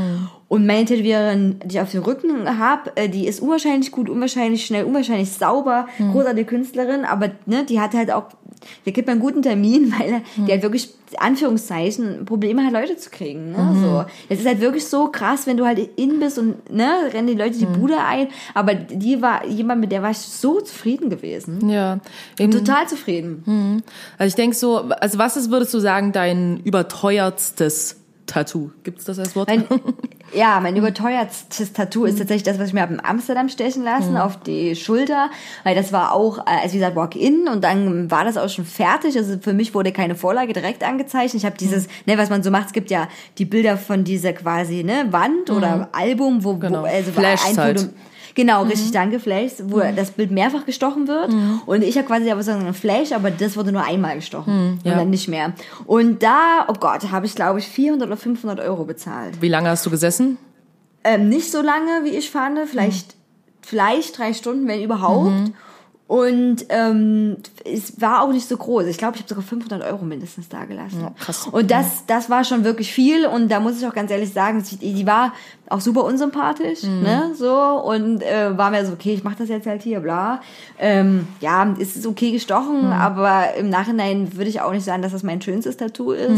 [0.49, 4.85] Und meine Tätowiererin, die ich auf dem Rücken habe, die ist unwahrscheinlich gut, unwahrscheinlich schnell,
[4.85, 8.25] unwahrscheinlich sauber, großartige Künstlerin, aber, ne, die hat halt auch,
[8.85, 13.11] der gibt mir einen guten Termin, weil die halt wirklich, Anführungszeichen, Probleme hat, Leute zu
[13.11, 14.05] kriegen, ne, so.
[14.29, 17.35] Es ist halt wirklich so krass, wenn du halt in bist und, ne, rennen die
[17.35, 21.69] Leute die Bude ein, aber die war jemand, mit der war ich so zufrieden gewesen.
[21.69, 22.01] Ja.
[22.39, 23.83] Eben, Total zufrieden.
[24.19, 28.00] Also ich denke so, also was ist, würdest du sagen, dein überteuertstes
[28.31, 28.71] Tattoo?
[28.85, 29.49] Gibt's das als Wort?
[29.49, 29.65] Mein,
[30.35, 34.17] ja, mein überteuertes Tattoo ist tatsächlich das, was ich mir habe in Amsterdam stechen lassen,
[34.17, 35.31] auf die Schulter.
[35.65, 39.17] Weil das war auch, also wie gesagt, Walk-In und dann war das auch schon fertig.
[39.17, 41.43] Also für mich wurde keine Vorlage direkt angezeichnet.
[41.43, 43.09] Ich habe dieses, ne, was man so macht, es gibt ja
[43.39, 46.83] die Bilder von dieser quasi, ne, Wand oder Album, wo, Genau.
[46.83, 47.91] wo also Flashs ein halt.
[48.35, 51.31] Genau, richtig, danke, Flash, wo das Bild mehrfach gestochen wird.
[51.67, 54.93] Und ich habe quasi aber so einen Flash, aber das wurde nur einmal gestochen ja.
[54.93, 55.53] und dann nicht mehr.
[55.87, 59.41] Und da, oh Gott, habe ich glaube ich 400 oder 500 Euro bezahlt.
[59.41, 60.39] Wie lange hast du gesessen?
[61.03, 63.15] Ähm, nicht so lange, wie ich fand, vielleicht,
[63.63, 65.53] vielleicht drei Stunden, wenn überhaupt.
[66.11, 68.87] Und ähm, es war auch nicht so groß.
[68.87, 71.07] Ich glaube, ich habe sogar 500 Euro mindestens da gelassen.
[71.17, 71.47] krass.
[71.47, 73.27] Und das, das war schon wirklich viel.
[73.27, 75.33] Und da muss ich auch ganz ehrlich sagen, die, war
[75.69, 77.55] auch super unsympathisch, ne, so.
[77.55, 80.41] Und äh, war mir so, okay, ich mache das jetzt halt hier, bla.
[80.81, 85.13] Ähm, ja, es ist okay gestochen, aber im Nachhinein würde ich auch nicht sagen, dass
[85.13, 86.33] das mein schönstes Tattoo ist.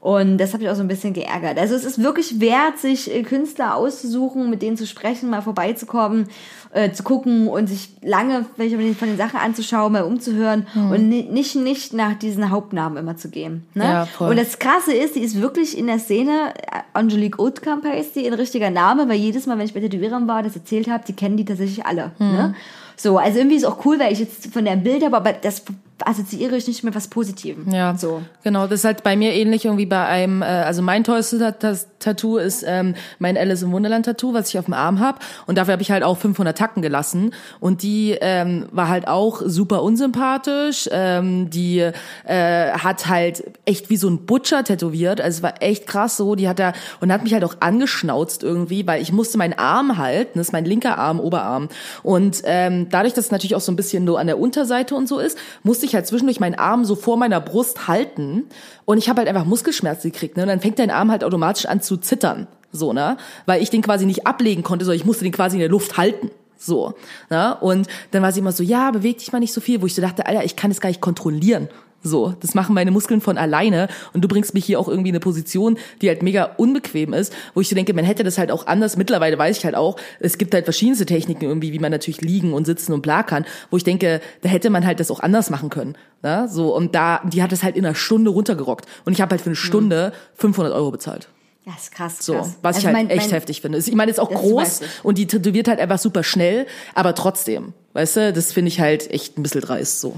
[0.00, 1.58] Und das habe ich auch so ein bisschen geärgert.
[1.58, 6.28] Also es ist wirklich wert, sich äh, Künstler auszusuchen, mit denen zu sprechen, mal vorbeizukommen,
[6.72, 11.54] äh, zu gucken und sich lange von den Sachen anzuschauen, mal umzuhören und ni- nicht
[11.56, 13.64] nicht nach diesen Hauptnamen immer zu gehen.
[13.74, 13.84] Ne?
[13.84, 14.30] Ja, voll.
[14.30, 18.26] Und das Krasse ist, die ist wirklich in der Szene, äh, Angelique Oudkamp heißt die,
[18.26, 21.12] ein richtiger Name, weil jedes Mal, wenn ich bei Tätowierern war, das erzählt habe, die
[21.12, 22.12] kennen die tatsächlich alle.
[22.18, 22.54] Ne?
[22.96, 25.62] So, also irgendwie ist auch cool, weil ich jetzt von der Bild habe, aber das
[26.04, 27.70] assoziiere ich nicht mit was Positivem.
[27.72, 28.22] Ja, So.
[28.42, 28.66] genau.
[28.66, 32.64] Das ist halt bei mir ähnlich irgendwie bei einem, äh, also mein das Tattoo ist
[32.66, 35.18] ähm, mein Alice im Wunderland Tattoo, was ich auf dem Arm habe.
[35.46, 37.32] Und dafür habe ich halt auch 500 Tacken gelassen.
[37.60, 40.88] Und die ähm, war halt auch super unsympathisch.
[40.92, 41.80] Ähm, die
[42.24, 45.20] äh, hat halt echt wie so ein Butcher tätowiert.
[45.20, 46.34] Also es war echt krass so.
[46.34, 49.96] Die hat da und hat mich halt auch angeschnauzt irgendwie, weil ich musste meinen Arm
[49.96, 50.38] halten.
[50.38, 51.68] Das ist mein linker Arm, Oberarm.
[52.02, 55.08] Und ähm, dadurch, dass es natürlich auch so ein bisschen nur an der Unterseite und
[55.08, 58.44] so ist, musste ich halt zwischendurch meinen Arm so vor meiner Brust halten.
[58.84, 60.36] Und ich habe halt einfach Muskelschmerzen gekriegt.
[60.36, 60.42] Ne?
[60.42, 62.46] Und dann fängt dein Arm halt automatisch an zu zittern.
[62.72, 63.16] So, ne?
[63.46, 65.96] Weil ich den quasi nicht ablegen konnte, sondern ich musste den quasi in der Luft
[65.96, 66.30] halten.
[66.58, 66.94] So.
[67.30, 67.56] Ne?
[67.60, 69.94] Und dann war sie immer so, ja, beweg dich mal nicht so viel, wo ich
[69.94, 71.68] so dachte, Alter, ich kann das gar nicht kontrollieren.
[72.06, 75.14] So, das machen meine Muskeln von alleine und du bringst mich hier auch irgendwie in
[75.14, 78.50] eine Position, die halt mega unbequem ist, wo ich so denke, man hätte das halt
[78.50, 78.96] auch anders.
[78.96, 82.52] Mittlerweile weiß ich halt auch, es gibt halt verschiedenste Techniken irgendwie, wie man natürlich liegen
[82.52, 85.50] und sitzen und bla kann, wo ich denke, da hätte man halt das auch anders
[85.50, 85.96] machen können.
[86.22, 86.48] Ne?
[86.50, 89.40] So, und da, die hat es halt in einer Stunde runtergerockt und ich habe halt
[89.42, 91.28] für eine Stunde 500 Euro bezahlt.
[91.66, 92.18] Ja, ist krass.
[92.20, 92.50] So, krass.
[92.62, 93.78] was ich Also halt mein- echt mein- heftig finde.
[93.78, 94.86] Ich meine, ist auch groß ich.
[95.04, 99.10] und die tätowiert halt einfach super schnell, aber trotzdem, weißt du, das finde ich halt
[99.10, 100.14] echt ein bisschen dreist so.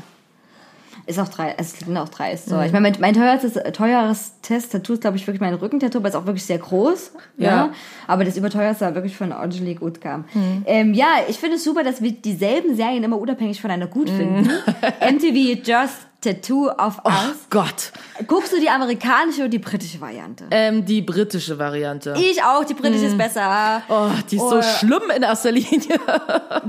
[1.09, 2.50] Ist auch drei, es klingt auch dreist.
[2.50, 2.56] So.
[2.56, 2.62] Mhm.
[2.64, 6.14] Ich meine, mein, mein teuerstes, teueres Tattoo ist, glaube ich, wirklich mein Rückentattoo, aber ist
[6.14, 7.12] auch wirklich sehr groß.
[7.38, 7.48] Ja.
[7.48, 7.72] Ja.
[8.06, 10.26] Aber das überteuerste war wirklich von Angelique Utkam.
[10.34, 10.62] Mhm.
[10.66, 14.16] Ähm, ja, ich finde es super, dass wir dieselben Serien immer unabhängig voneinander gut Mhm.
[14.18, 14.50] finden.
[15.00, 17.46] MTV Just Tattoo of Oh Us.
[17.48, 17.92] Gott.
[18.26, 20.44] Guckst du die amerikanische oder die britische Variante?
[20.50, 22.14] Ähm, die britische Variante.
[22.18, 23.82] Ich auch, die britische ist besser.
[23.88, 24.62] Oh, die ist so Oh.
[24.62, 25.98] schlimm in erster Linie.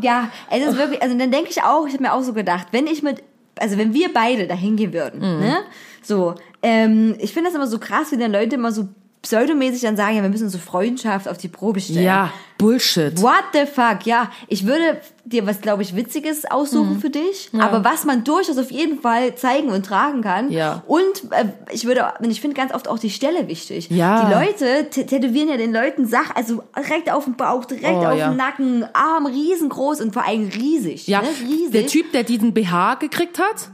[0.01, 2.67] Ja, es ist wirklich, also dann denke ich auch, ich habe mir auch so gedacht,
[2.71, 3.23] wenn ich mit,
[3.59, 5.39] also wenn wir beide da hingehen würden, Mhm.
[5.39, 5.57] ne,
[6.01, 8.87] so, ähm, ich finde das immer so krass, wie dann Leute immer so
[9.21, 12.03] pseudomäßig dann sagen, ja, wir müssen unsere Freundschaft auf die Probe stellen.
[12.05, 13.21] Ja, Bullshit.
[13.21, 14.31] What the fuck, ja.
[14.47, 16.99] Ich würde dir was, glaube ich, Witziges aussuchen Mhm.
[17.01, 20.49] für dich, aber was man durchaus auf jeden Fall zeigen und tragen kann.
[20.51, 20.83] Ja.
[20.87, 23.89] Und äh, ich würde, ich finde ganz oft auch die Stelle wichtig.
[23.89, 24.25] Ja.
[24.25, 28.17] Die Leute tätowieren ja den Leuten Sachen, also direkt auf dem Bauch, direkt Oh, auf
[28.17, 28.29] ja.
[28.29, 31.07] dem Nacken, Arm riesengroß und vor allem riesig.
[31.07, 31.27] Ja, ne?
[31.41, 31.71] riesig.
[31.71, 33.69] der Typ, der diesen BH gekriegt hat,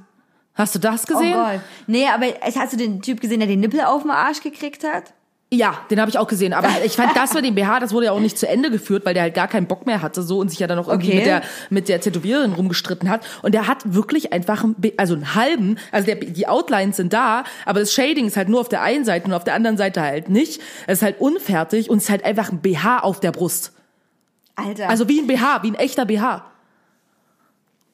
[0.56, 1.34] hast du das Oh gesehen?
[1.34, 1.60] Gott.
[1.88, 2.26] Nee, aber
[2.56, 5.14] hast du den Typ gesehen, der den Nippel auf dem Arsch gekriegt hat?
[5.54, 6.54] Ja, den habe ich auch gesehen.
[6.54, 9.06] Aber ich fand das mit dem BH, das wurde ja auch nicht zu Ende geführt,
[9.06, 11.10] weil der halt gar keinen Bock mehr hatte so und sich ja dann noch irgendwie
[11.12, 11.18] Okay.
[11.18, 13.26] mit der mit der Tätowiererin rumgestritten hat.
[13.44, 17.44] Und der hat wirklich einfach einen, also einen halben, also der, die Outlines sind da,
[17.66, 20.02] aber das Shading ist halt nur auf der einen Seite und auf der anderen Seite
[20.02, 20.60] halt nicht.
[20.88, 23.72] Es ist halt unfertig und es ist halt einfach ein BH auf der Brust.
[24.56, 24.90] Alter.
[24.90, 26.44] Also wie ein BH, wie ein echter BH.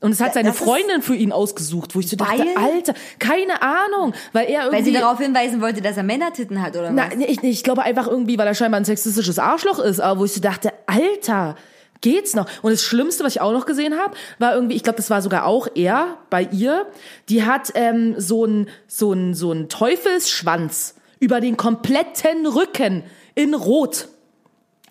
[0.02, 2.43] Und es hat seine Das Freundin für ihn ausgesucht, wo ich so dachte?
[2.56, 6.76] Alter, keine Ahnung, weil er irgendwie weil sie darauf hinweisen wollte, dass er Männertitten hat,
[6.76, 7.16] oder Na, was?
[7.16, 10.26] nee, ich, ich glaube einfach irgendwie, weil er scheinbar ein sexistisches Arschloch ist, aber wo
[10.26, 11.56] ich so dachte, Alter,
[12.02, 12.47] geht's noch?
[12.64, 15.22] Und das Schlimmste, was ich auch noch gesehen habe, war irgendwie, ich glaube, das war
[15.22, 16.88] sogar auch er bei ihr,
[17.30, 23.04] die hat ähm, so ein so ein so ein Teufelsschwanz über den kompletten Rücken
[23.36, 24.08] in Rot.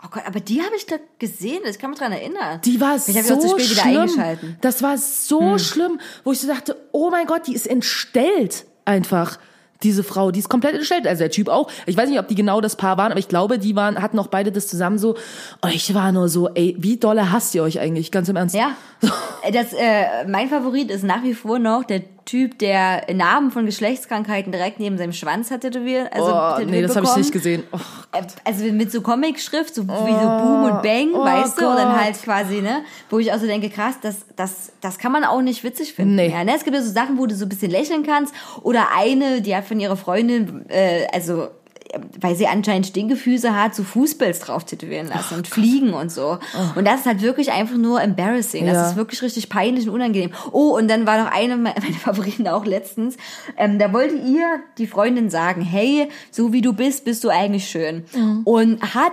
[0.03, 2.61] Oh Gott, aber die habe ich da gesehen, ich kann mich dran erinnern.
[2.65, 4.57] Die war so ich auch zu spät wieder schlimm.
[4.63, 9.39] Das war so schlimm, wo ich so dachte, oh mein Gott, die ist entstellt einfach.
[9.83, 11.07] Diese Frau, die ist komplett entstellt.
[11.07, 11.71] Also der Typ auch.
[11.87, 14.19] Ich weiß nicht, ob die genau das Paar waren, aber ich glaube, die waren, hatten
[14.19, 15.17] auch beide das zusammen so.
[15.63, 18.11] Und ich war nur so, ey, wie dolle hasst ihr euch eigentlich?
[18.11, 18.55] Ganz im Ernst.
[18.55, 18.77] Ja,
[19.53, 24.53] das, äh, mein Favorit ist nach wie vor noch der Typ, der Namen von Geschlechtskrankheiten
[24.53, 26.13] direkt neben seinem Schwanz hat tätowiert.
[26.13, 27.65] Also Oh, tätowiert nee, das habe ich nicht gesehen.
[27.73, 27.79] Oh,
[28.13, 31.69] Äh, Also mit so Comic-Schrift, so wie so Boom und Bang, Oh weißt du?
[31.69, 32.01] Und dann Gott.
[32.05, 32.83] halt quasi, ne?
[33.09, 36.15] Wo ich auch so denke, krass, das, das, das kann man auch nicht witzig finden.
[36.15, 36.29] Nee.
[36.31, 36.53] Ja, ne?
[36.55, 38.33] Es gibt ja so Sachen, wo du so ein bisschen lächeln kannst.
[38.63, 41.49] Oder eine, die hat von ihrer Freundin, äh, also
[42.21, 46.39] weil sie anscheinend Stinkefüße hat, so Fußballs drauf tätowieren lassen und fliegen und so.
[46.77, 48.67] Und das ist halt wirklich einfach nur embarrassing.
[48.67, 48.89] Das Ja.
[48.91, 50.31] ist wirklich richtig peinlich und unangenehm.
[50.53, 53.17] Oh, und dann war noch eine me- meiner Favoriten auch letztens.
[53.57, 54.47] Ähm, da wollte ihr
[54.79, 58.05] die Freundin sagen, hey, so wie du bist, bist du eigentlich schön.
[58.15, 58.43] Mhm.
[58.45, 59.13] Und hat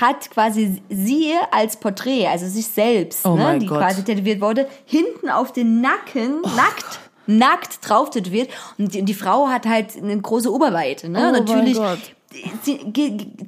[0.00, 3.78] hat quasi sie als Porträt, also sich selbst, Oh ne, die Gott.
[3.78, 7.00] quasi tätowiert wurde, hinten auf den Nacken, nackt,
[7.38, 8.50] nackt drauf tätowiert.
[8.78, 11.08] Und die, die Frau hat halt eine große Oberweite.
[11.08, 11.28] Ne?
[11.28, 11.78] Oh Natürlich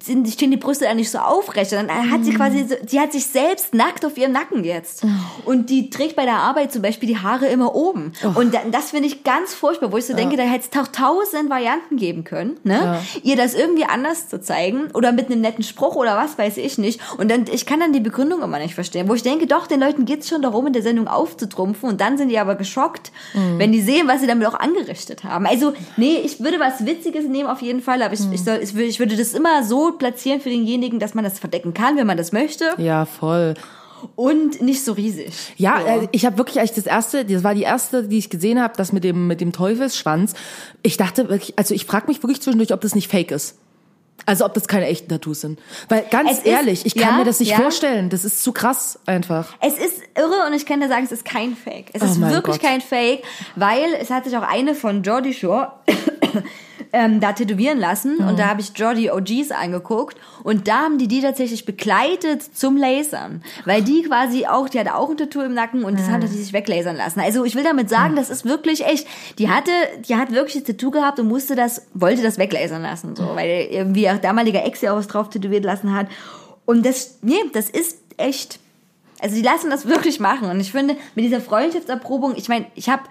[0.02, 2.24] Sind, stehen die Brüste nicht so aufrecht, sondern hat Mhm.
[2.24, 5.04] sie quasi, so, sie hat sich selbst nackt auf ihrem Nacken jetzt.
[5.04, 5.50] Oh.
[5.50, 8.12] Und die trägt bei der Arbeit zum Beispiel die Haare immer oben.
[8.34, 11.48] Und da, das finde ich ganz furchtbar, wo ich so denke, da hätte es tausend
[11.48, 12.98] Varianten geben können, ne?
[13.22, 16.76] Ihr das irgendwie anders zu zeigen oder mit einem netten Spruch oder was weiß ich
[16.78, 17.00] nicht.
[17.18, 19.78] Und dann, ich kann dann die Begründung immer nicht verstehen, wo ich denke, doch, den
[19.80, 23.58] Leuten geht's schon darum, in der Sendung aufzutrumpfen und dann sind die aber geschockt, Mhm.
[23.58, 25.46] wenn die sehen, was sie damit auch angerichtet haben.
[25.46, 28.32] Also, nee, ich würde was Witziges nehmen auf jeden Fall, aber ich, Mhm.
[28.32, 31.74] ich, soll, ich, ich würde das immer so platzieren für denjenigen, dass man das verdecken
[31.74, 33.54] kann, wenn man das möchte Ja, voll.
[34.16, 35.32] und nicht so riesig.
[35.56, 35.86] Ja, so.
[36.04, 38.74] äh, ich habe wirklich eigentlich das erste, das war die erste, die ich gesehen habe,
[38.76, 40.34] das mit dem mit dem Teufelsschwanz.
[40.82, 43.58] Ich dachte wirklich, also ich frage mich wirklich zwischendurch, ob das nicht fake ist.
[44.24, 45.58] Also ob das keine echten Tattoos sind.
[45.88, 47.56] Weil ganz Es ist- ehrlich, ich kann ja, mir das nicht ja.
[47.56, 48.08] vorstellen.
[48.08, 49.54] Das ist zu krass einfach.
[49.60, 51.86] Es ist irre und ich kann dir sagen, es ist kein Fake.
[51.92, 52.62] Es Oh ist wirklich Gott.
[52.62, 53.24] kein Fake,
[53.56, 55.72] weil es hat sich auch eine von Jordi Shore
[56.92, 58.28] ähm, da tätowieren lassen Mhm.
[58.28, 62.76] und da habe ich Jordi OGs angeguckt und da haben die die tatsächlich begleitet zum
[62.76, 66.12] Lasern, weil die quasi auch, die hatte auch ein Tattoo im Nacken und das Mhm.
[66.12, 67.20] hat die sich weglasern lassen.
[67.20, 69.06] Also ich will damit sagen, das ist wirklich echt,
[69.38, 69.70] die hatte,
[70.08, 73.68] die hat wirklich ein Tattoo gehabt und musste das, wollte das weglasern lassen, so, weil
[73.70, 76.08] irgendwie ihr damaliger Ex ja auch was drauf tätowiert lassen hat
[76.66, 78.58] und das, nee, das ist echt
[79.20, 80.50] also die lassen das wirklich machen.
[80.50, 83.02] Und ich finde, mit dieser Freundschaftserprobung, ich meine, ich habe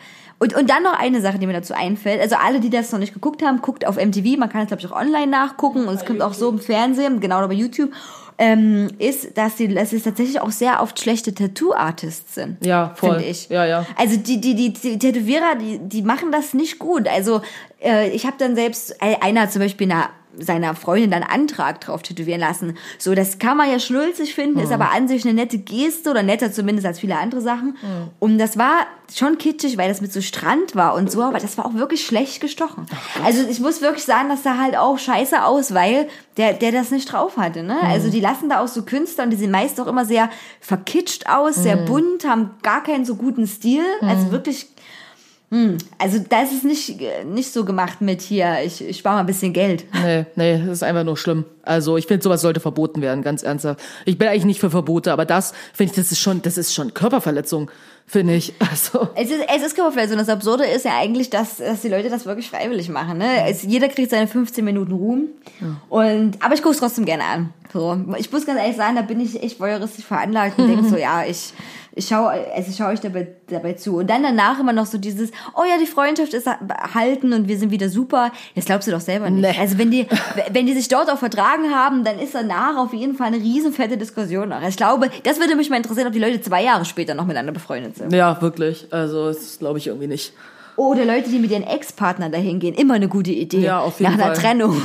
[0.41, 2.19] und, und dann noch eine Sache, die mir dazu einfällt.
[2.19, 4.39] Also alle, die das noch nicht geguckt haben, guckt auf MTV.
[4.39, 5.87] Man kann es, glaube ich, auch online nachgucken.
[5.87, 7.91] Und es kommt auch so im Fernsehen, genau bei YouTube.
[8.39, 12.65] Ähm, ist, dass sie, dass sie tatsächlich auch sehr oft schlechte Tattoo-Artists sind.
[12.65, 13.17] Ja, voll.
[13.17, 13.49] Finde ich.
[13.49, 13.85] Ja, ja.
[13.95, 17.07] Also die, die, die, die Tätowierer, die, die machen das nicht gut.
[17.07, 17.41] Also
[17.79, 21.82] äh, ich habe dann selbst, einer hat zum Beispiel einer seiner Freundin dann einen Antrag
[21.82, 22.77] drauf tätowieren lassen.
[22.97, 26.23] So, das kann man ja schnulzig finden, ist aber an sich eine nette Geste oder
[26.23, 27.75] netter zumindest als viele andere Sachen.
[28.19, 31.57] Und das war schon kitschig, weil das mit so Strand war und so, aber das
[31.57, 32.86] war auch wirklich schlecht gestochen.
[33.23, 36.07] Also ich muss wirklich sagen, das sah halt auch scheiße aus, weil
[36.38, 37.63] der, der das nicht drauf hatte.
[37.63, 37.77] Ne?
[37.82, 40.29] Also die lassen da auch so Künstler und die sehen meist auch immer sehr
[40.59, 43.84] verkitscht aus, sehr bunt, haben gar keinen so guten Stil.
[44.01, 44.69] Also wirklich hm,
[45.97, 49.26] also da ist es nicht, nicht so gemacht mit hier, ich, ich spare mal ein
[49.26, 49.86] bisschen Geld.
[50.04, 51.45] Nee, nee, das ist einfach nur schlimm.
[51.64, 53.82] Also ich finde, sowas sollte verboten werden, ganz ernsthaft.
[54.06, 56.74] Ich bin eigentlich nicht für Verbote, aber das finde ich, das ist schon, das ist
[56.74, 57.70] schon Körperverletzung.
[58.08, 58.54] finde ich.
[58.72, 62.10] Also, Es ist, es ist und das Absurde ist ja eigentlich, dass, dass die Leute
[62.10, 63.18] das wirklich freiwillig machen.
[63.18, 63.45] Ne?
[63.47, 65.28] Es, jeder kriegt seine 15 Minuten Ruhm.
[65.89, 67.54] Und, aber ich gucke es trotzdem gerne an.
[67.74, 67.97] So.
[68.18, 71.24] Ich muss ganz ehrlich sagen, da bin ich echt voyeuristisch veranlagt und denke so, ja,
[71.26, 71.54] ich,
[71.93, 73.97] ich schaue also ich schaue euch dabei, dabei zu.
[73.97, 77.57] Und dann danach immer noch so dieses, oh ja, die Freundschaft ist erhalten und wir
[77.57, 78.31] sind wieder super.
[78.55, 79.41] Das glaubst du doch selber nicht.
[79.41, 79.59] Nee.
[79.59, 80.07] Also wenn die,
[80.51, 83.97] wenn die sich dort auch vertragen haben, dann ist danach auf jeden Fall eine riesenfette
[83.97, 84.49] Diskussion.
[84.49, 84.61] noch.
[84.67, 87.51] Ich glaube, das würde mich mal interessieren, ob die Leute zwei Jahre später noch miteinander
[87.51, 88.13] befreundet sind.
[88.13, 88.87] ja, wirklich.
[88.91, 90.33] Also, das glaube ich irgendwie nicht.
[90.77, 93.59] Oder Leute, die mit ihren Ex-Partnern dahin gehen, immer eine gute Idee.
[93.59, 94.43] Ja, auf jeden Nach einer Fall.
[94.43, 94.81] Trennung.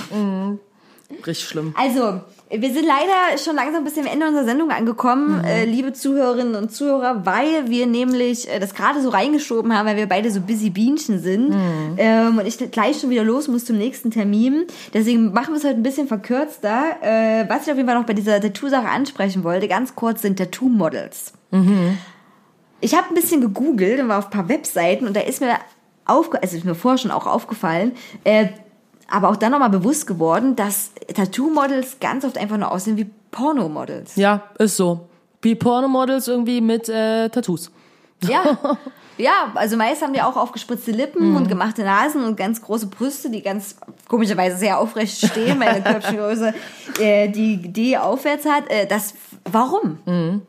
[1.24, 1.72] Richtig schlimm.
[1.78, 6.54] Also, wir sind leider schon langsam bisschen am Ende unserer Sendung angekommen, äh, liebe Zuhörerinnen
[6.54, 10.40] und Zuhörer, weil wir nämlich äh, das gerade so reingeschoben haben, weil wir beide so
[10.40, 11.52] busy Bienchen sind
[11.96, 14.66] ähm, und ich gleich schon wieder los muss zum nächsten Termin.
[14.94, 16.96] Deswegen machen wir es heute ein bisschen verkürzter.
[17.02, 20.38] Äh, was ich auf jeden Fall noch bei dieser Tattoo-Sache ansprechen wollte, ganz kurz, sind
[20.38, 21.32] Tattoo-Models.
[22.80, 25.56] Ich habe ein bisschen gegoogelt und war auf ein paar Webseiten und da ist mir
[26.04, 27.92] aufge also ist mir vorher schon auch aufgefallen,
[28.22, 28.46] äh,
[29.10, 34.16] aber auch dann nochmal bewusst geworden, dass Tattoo-Models ganz oft einfach nur aussehen wie Pornomodels.
[34.16, 35.08] Ja, ist so.
[35.42, 37.70] Wie Pornomodels irgendwie mit äh, Tattoos.
[38.22, 38.58] Ja.
[39.18, 41.36] Ja, also meist haben die auch aufgespritzte Lippen Mhm.
[41.36, 43.76] und gemachte Nasen und ganz große Brüste, die ganz
[44.08, 46.52] komischerweise sehr aufrecht stehen, weil eine Körbchengröße
[47.00, 48.70] äh, die die aufwärts hat.
[48.70, 49.14] Äh, das,
[49.50, 50.00] warum?
[50.04, 50.42] Mhm.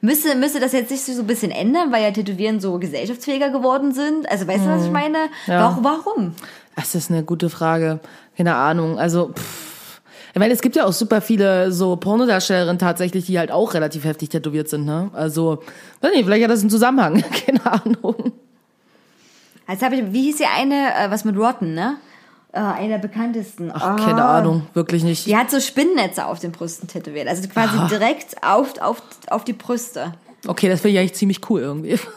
[0.00, 3.92] Müsste, müsste das jetzt sich so ein bisschen ändern, weil ja Tätowieren so gesellschaftsfähiger geworden
[3.92, 4.28] sind?
[4.28, 5.18] Also weißt du, was ich meine?
[5.46, 5.52] Mhm.
[5.52, 5.60] Ja.
[5.62, 5.84] Warum?
[5.84, 6.34] warum?
[6.78, 7.98] Das ist eine gute Frage.
[8.36, 9.00] Keine Ahnung.
[9.00, 10.00] Also, pff.
[10.32, 14.04] ich meine, es gibt ja auch super viele so Pornodarstellerinnen tatsächlich, die halt auch relativ
[14.04, 15.10] heftig tätowiert sind, ne?
[15.12, 15.60] Also,
[16.02, 17.24] weiß nicht, vielleicht hat das einen Zusammenhang.
[17.46, 18.32] Keine Ahnung.
[19.68, 21.96] Jetzt habe ich, wie hieß die eine, äh, was mit Rotten, ne?
[22.52, 23.70] Äh, eine der bekanntesten.
[23.74, 24.62] Ach, keine Ahnung.
[24.72, 25.26] Wirklich nicht.
[25.26, 27.26] Die hat so Spinnennetze auf den Brüsten tätowiert.
[27.28, 27.88] Also quasi Ah.
[27.88, 30.14] direkt auf, auf, auf die Brüste.
[30.46, 31.98] Okay, das finde ich eigentlich ziemlich cool irgendwie.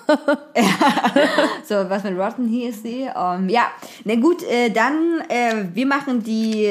[1.68, 3.08] So, was mit Rotten hieß sie?
[3.16, 3.72] Ähm, ja,
[4.04, 6.70] na gut, äh, dann, äh, wir machen die,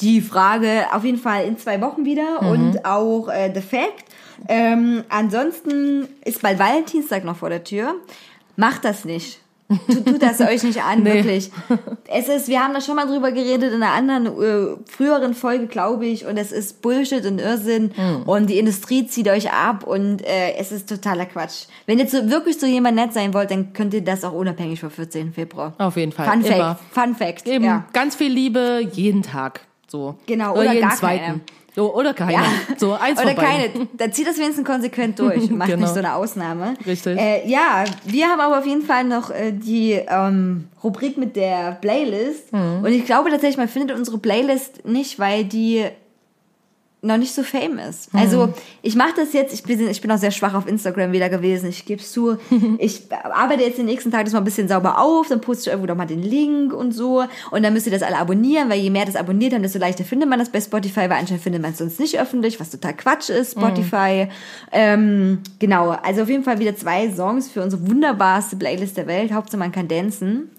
[0.00, 2.48] die Frage auf jeden Fall in zwei Wochen wieder Mhm.
[2.50, 4.04] und auch äh, The Fact.
[4.48, 7.94] Ähm, ansonsten ist bald Valentinstag noch vor der Tür.
[8.56, 9.38] Macht das nicht.
[9.86, 11.14] Tut, tut das euch nicht an, Nee.
[11.14, 11.50] wirklich.
[12.08, 15.66] Es ist, wir haben da schon mal drüber geredet in einer anderen, äh, früheren Folge,
[15.66, 18.22] glaube ich, und es ist Bullshit und Irrsinn Mhm.
[18.24, 21.64] und die Industrie zieht euch ab und äh, es ist totaler Quatsch.
[21.86, 24.80] Wenn ihr so, wirklich so jemand nett sein wollt, dann könnt ihr das auch unabhängig
[24.80, 25.32] vom 14.
[25.32, 25.72] Februar.
[25.78, 26.26] Auf jeden Fall.
[26.28, 26.42] Fun.
[26.42, 26.80] Fact.
[26.92, 27.46] Fun Fact.
[27.48, 27.84] Eben Ja.
[27.92, 29.60] ganz viel Liebe jeden Tag.
[29.88, 30.14] So.
[30.26, 31.24] Genau, oder, oder jeden gar zweiten.
[31.24, 31.40] keine.
[31.74, 32.32] So, oder keine.
[32.34, 32.44] Ja.
[32.76, 33.70] So eins Oder keine.
[33.94, 35.48] Da zieht das wenigstens konsequent durch.
[35.50, 35.82] Macht Genau.
[35.82, 36.74] nicht so eine Ausnahme.
[36.86, 37.18] Richtig.
[37.18, 41.72] Äh, ja, wir haben aber auf jeden Fall noch äh, die ähm, Rubrik mit der
[41.80, 42.52] Playlist.
[42.52, 42.80] Mhm.
[42.84, 45.86] Und ich glaube tatsächlich, man findet unsere Playlist nicht, weil die
[47.04, 48.14] noch nicht so fame ist.
[48.14, 48.20] Mhm.
[48.20, 51.28] Also ich mache das jetzt, ich bin, ich bin auch sehr schwach auf Instagram wieder
[51.28, 52.36] gewesen, ich gebe es zu.
[52.78, 55.66] Ich arbeite jetzt den nächsten Tag das mal ein bisschen sauber auf, dann poste ich
[55.68, 57.24] irgendwo doch mal den Link und so.
[57.50, 60.04] Und dann müsst ihr das alle abonnieren, weil je mehr das abonniert, dann desto leichter
[60.04, 62.94] findet man das bei Spotify, weil anscheinend findet man es sonst nicht öffentlich, was total
[62.94, 64.28] Quatsch ist, Spotify.
[64.70, 69.32] Ähm, genau, also auf jeden Fall wieder zwei Songs für unsere wunderbarste Playlist der Welt.
[69.32, 70.50] Hauptsache man kann dancen.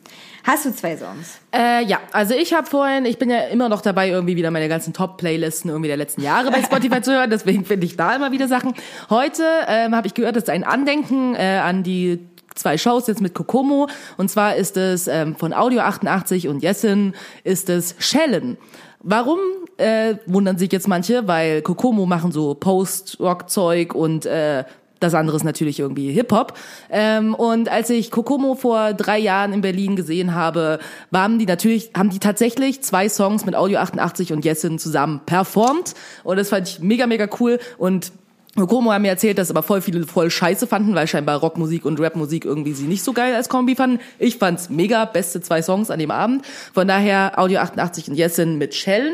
[0.44, 1.40] Hast du zwei Songs?
[1.54, 4.68] Äh, ja, also ich habe vorhin, ich bin ja immer noch dabei, irgendwie wieder meine
[4.68, 8.32] ganzen Top-Playlisten irgendwie der letzten Jahre bei Spotify zu hören, deswegen finde ich da immer
[8.34, 8.74] wieder Sachen.
[9.10, 12.20] Heute ähm, habe ich gehört, das ist ein Andenken äh, an die
[12.56, 13.88] zwei Shows jetzt mit Kokomo
[14.18, 17.14] und zwar ist es ähm, von Audio 88 und Jessin
[17.44, 18.58] ist es Schellen.
[19.00, 19.40] Warum
[19.78, 24.66] äh, wundern sich jetzt manche, weil Kokomo machen so Post-Rock-Zeug und äh,
[25.04, 26.54] das andere ist natürlich irgendwie Hip-Hop.
[26.90, 30.80] Ähm, und als ich Kokomo vor drei Jahren in Berlin gesehen habe,
[31.12, 35.94] waren die natürlich, haben die tatsächlich zwei Songs mit Audio 88 und Jessin zusammen performt.
[36.24, 37.60] Und das fand ich mega, mega cool.
[37.78, 38.12] Und
[38.56, 42.00] Kokomo haben mir erzählt, dass aber voll viele voll scheiße fanden, weil scheinbar Rockmusik und
[42.00, 44.00] Rapmusik irgendwie sie nicht so geil als Kombi fanden.
[44.20, 46.46] Ich fand's mega, beste zwei Songs an dem Abend.
[46.74, 49.14] Von daher Audio 88 und Jessin mit Schellen.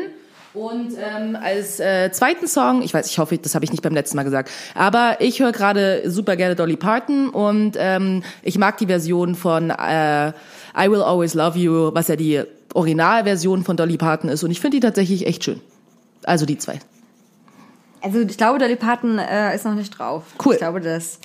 [0.52, 3.94] Und ähm, als äh, zweiten Song, ich weiß, ich hoffe, das habe ich nicht beim
[3.94, 8.76] letzten Mal gesagt, aber ich höre gerade super gerne Dolly Parton und ähm, ich mag
[8.78, 12.42] die Version von äh, I Will Always Love You, was ja die
[12.74, 15.60] Originalversion von Dolly Parton ist und ich finde die tatsächlich echt schön.
[16.24, 16.80] Also die zwei.
[18.02, 20.24] Also ich glaube, Dolly Parton äh, ist noch nicht drauf.
[20.44, 20.54] Cool.
[20.54, 21.20] Ich glaube, dass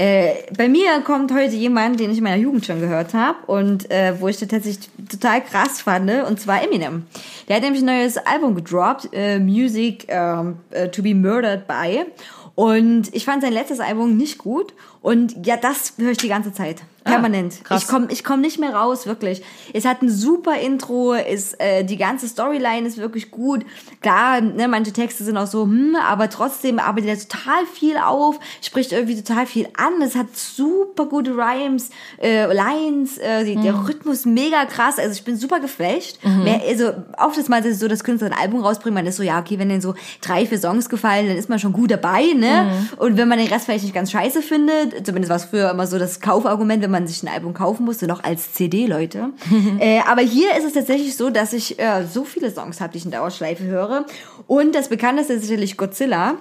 [0.00, 3.90] äh, bei mir kommt heute jemand, den ich in meiner Jugend schon gehört habe und
[3.90, 7.04] äh, wo ich das tatsächlich total krass fand, und zwar Eminem.
[7.46, 12.06] Der hat nämlich ein neues Album gedroppt, äh, Music ähm, äh, to be Murdered by.
[12.54, 14.72] Und ich fand sein letztes Album nicht gut.
[15.02, 16.82] Und ja, das höre ich die ganze Zeit.
[17.02, 17.64] Permanent.
[17.64, 17.82] krass.
[17.82, 19.42] ich komme ich komm nicht mehr raus, wirklich.
[19.72, 23.64] Es hat ein super Intro, ist, äh, die ganze Storyline ist wirklich gut.
[24.02, 28.38] Klar, ne, manche Texte sind auch so, hm, aber trotzdem arbeitet er total viel auf,
[28.60, 30.02] spricht irgendwie total viel an.
[30.02, 31.88] Es hat super gute Rhymes,
[32.22, 33.62] äh, Lines, äh, die, Mhm.
[33.62, 34.98] der Rhythmus mega krass.
[34.98, 36.18] Also ich bin super geflasht.
[36.22, 39.40] Mehr, also oft ist mal so, dass Künstler ein Album rausbringen, man ist so, ja,
[39.40, 42.64] okay, wenn denen so drei, vier Songs gefallen, dann ist man schon gut dabei, ne?
[42.92, 42.98] Mhm.
[42.98, 45.86] Und wenn man den Rest vielleicht nicht ganz scheiße findet, zumindest war es früher immer
[45.86, 49.30] so das Kaufargument, wenn man sich ein Album kaufen musste, noch als CD, Leute.
[49.78, 52.98] äh, aber hier ist es tatsächlich so, dass ich äh, so viele Songs habe, die
[52.98, 54.06] ich in Dauerschleife höre.
[54.46, 56.36] Und das bekannteste ist sicherlich Godzilla.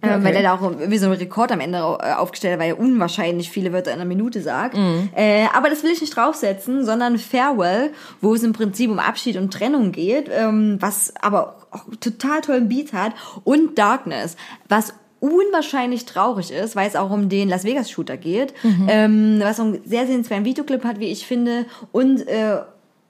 [0.00, 2.68] Äh, Weil er da auch irgendwie so einen Rekord am Ende äh, aufgestellt hat, weil
[2.68, 4.76] er unwahrscheinlich viele Wörter in einer Minute sagt.
[5.16, 9.36] Äh, aber das will ich nicht draufsetzen, sondern Farewell, wo es im Prinzip um Abschied
[9.36, 13.12] und Trennung geht, ähm, was aber auch total tollen Beat hat.
[13.42, 14.36] Und Darkness,
[14.68, 18.54] was unwahrscheinlich traurig ist, weil es auch um den Las Vegas Shooter geht,
[18.88, 22.58] ähm, was so einen sehr sehenswerten Videoclip hat, wie ich finde, und äh,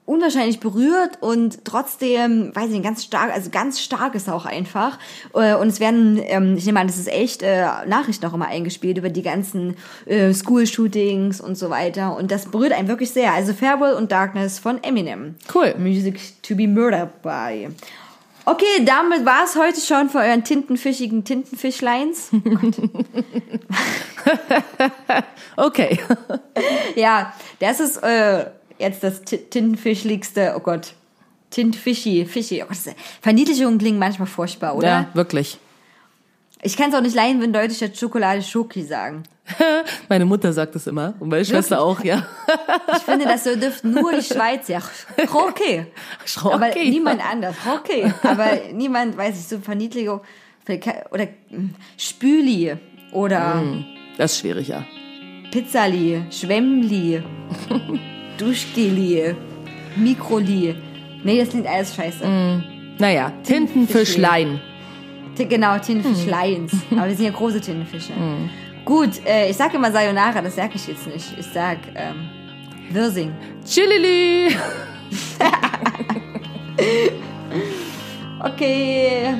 [0.05, 4.97] unwahrscheinlich berührt und trotzdem, weiß ich nicht, ganz stark, also ganz stark ist auch einfach.
[5.35, 8.47] Äh, Und es werden, ähm, ich nehme an, das ist echt äh, Nachrichten auch immer
[8.47, 9.75] eingespielt über die ganzen
[10.07, 12.17] äh, School-Shootings und so weiter.
[12.17, 13.33] Und das berührt einen wirklich sehr.
[13.33, 15.35] Also Farewell und Darkness von Eminem.
[15.53, 15.75] Cool.
[15.77, 17.67] Music to be murdered by.
[18.45, 22.29] Okay, damit war es heute schon für euren tintenfischigen Tintenfischleins.
[25.55, 25.99] Okay.
[26.95, 28.45] ja, das ist äh,
[28.77, 30.93] jetzt das Ti- tintenfischligste, oh Gott.
[31.49, 32.61] Tintenfischi, Fischi.
[32.63, 32.77] Oh Gott,
[33.21, 34.87] Verniedlichungen klingen manchmal furchtbar, oder?
[34.87, 35.57] Ja, wirklich.
[36.61, 39.23] Ich kann es auch nicht leiden, wenn Leute statt Schokolade Schoki sagen.
[40.09, 42.27] Meine Mutter sagt das immer und meine Schwester auch, ja.
[42.97, 44.81] Ich finde, das so dürften nur die Schweizer.
[45.17, 45.87] Okay.
[46.25, 46.53] Schoki.
[46.53, 47.55] Aber niemand anders.
[47.79, 48.13] Okay.
[48.23, 50.21] Aber niemand, weiß ich, so Verniedlichung.
[51.11, 52.75] Oder mm, Spüli.
[53.11, 53.63] Oder
[54.17, 54.85] Das ist schwierig, ja.
[55.51, 56.25] Pizzali.
[56.29, 57.23] Schwemmli.
[58.37, 59.35] Duschgeli.
[59.95, 60.75] Mikroli.
[61.23, 62.23] Nee, das klingt alles scheiße.
[62.99, 64.55] Naja, Tintenfischlein.
[64.57, 64.61] T-
[65.47, 66.73] Genau, Tintenfischleins.
[66.91, 68.13] Aber wir sind ja große Tintenfische.
[68.85, 71.37] Gut, äh, ich sage immer Sayonara, das sage ich jetzt nicht.
[71.37, 72.29] Ich sag ähm,
[72.91, 73.33] Wirsing.
[73.65, 74.55] Chilili.
[78.41, 79.35] Okay.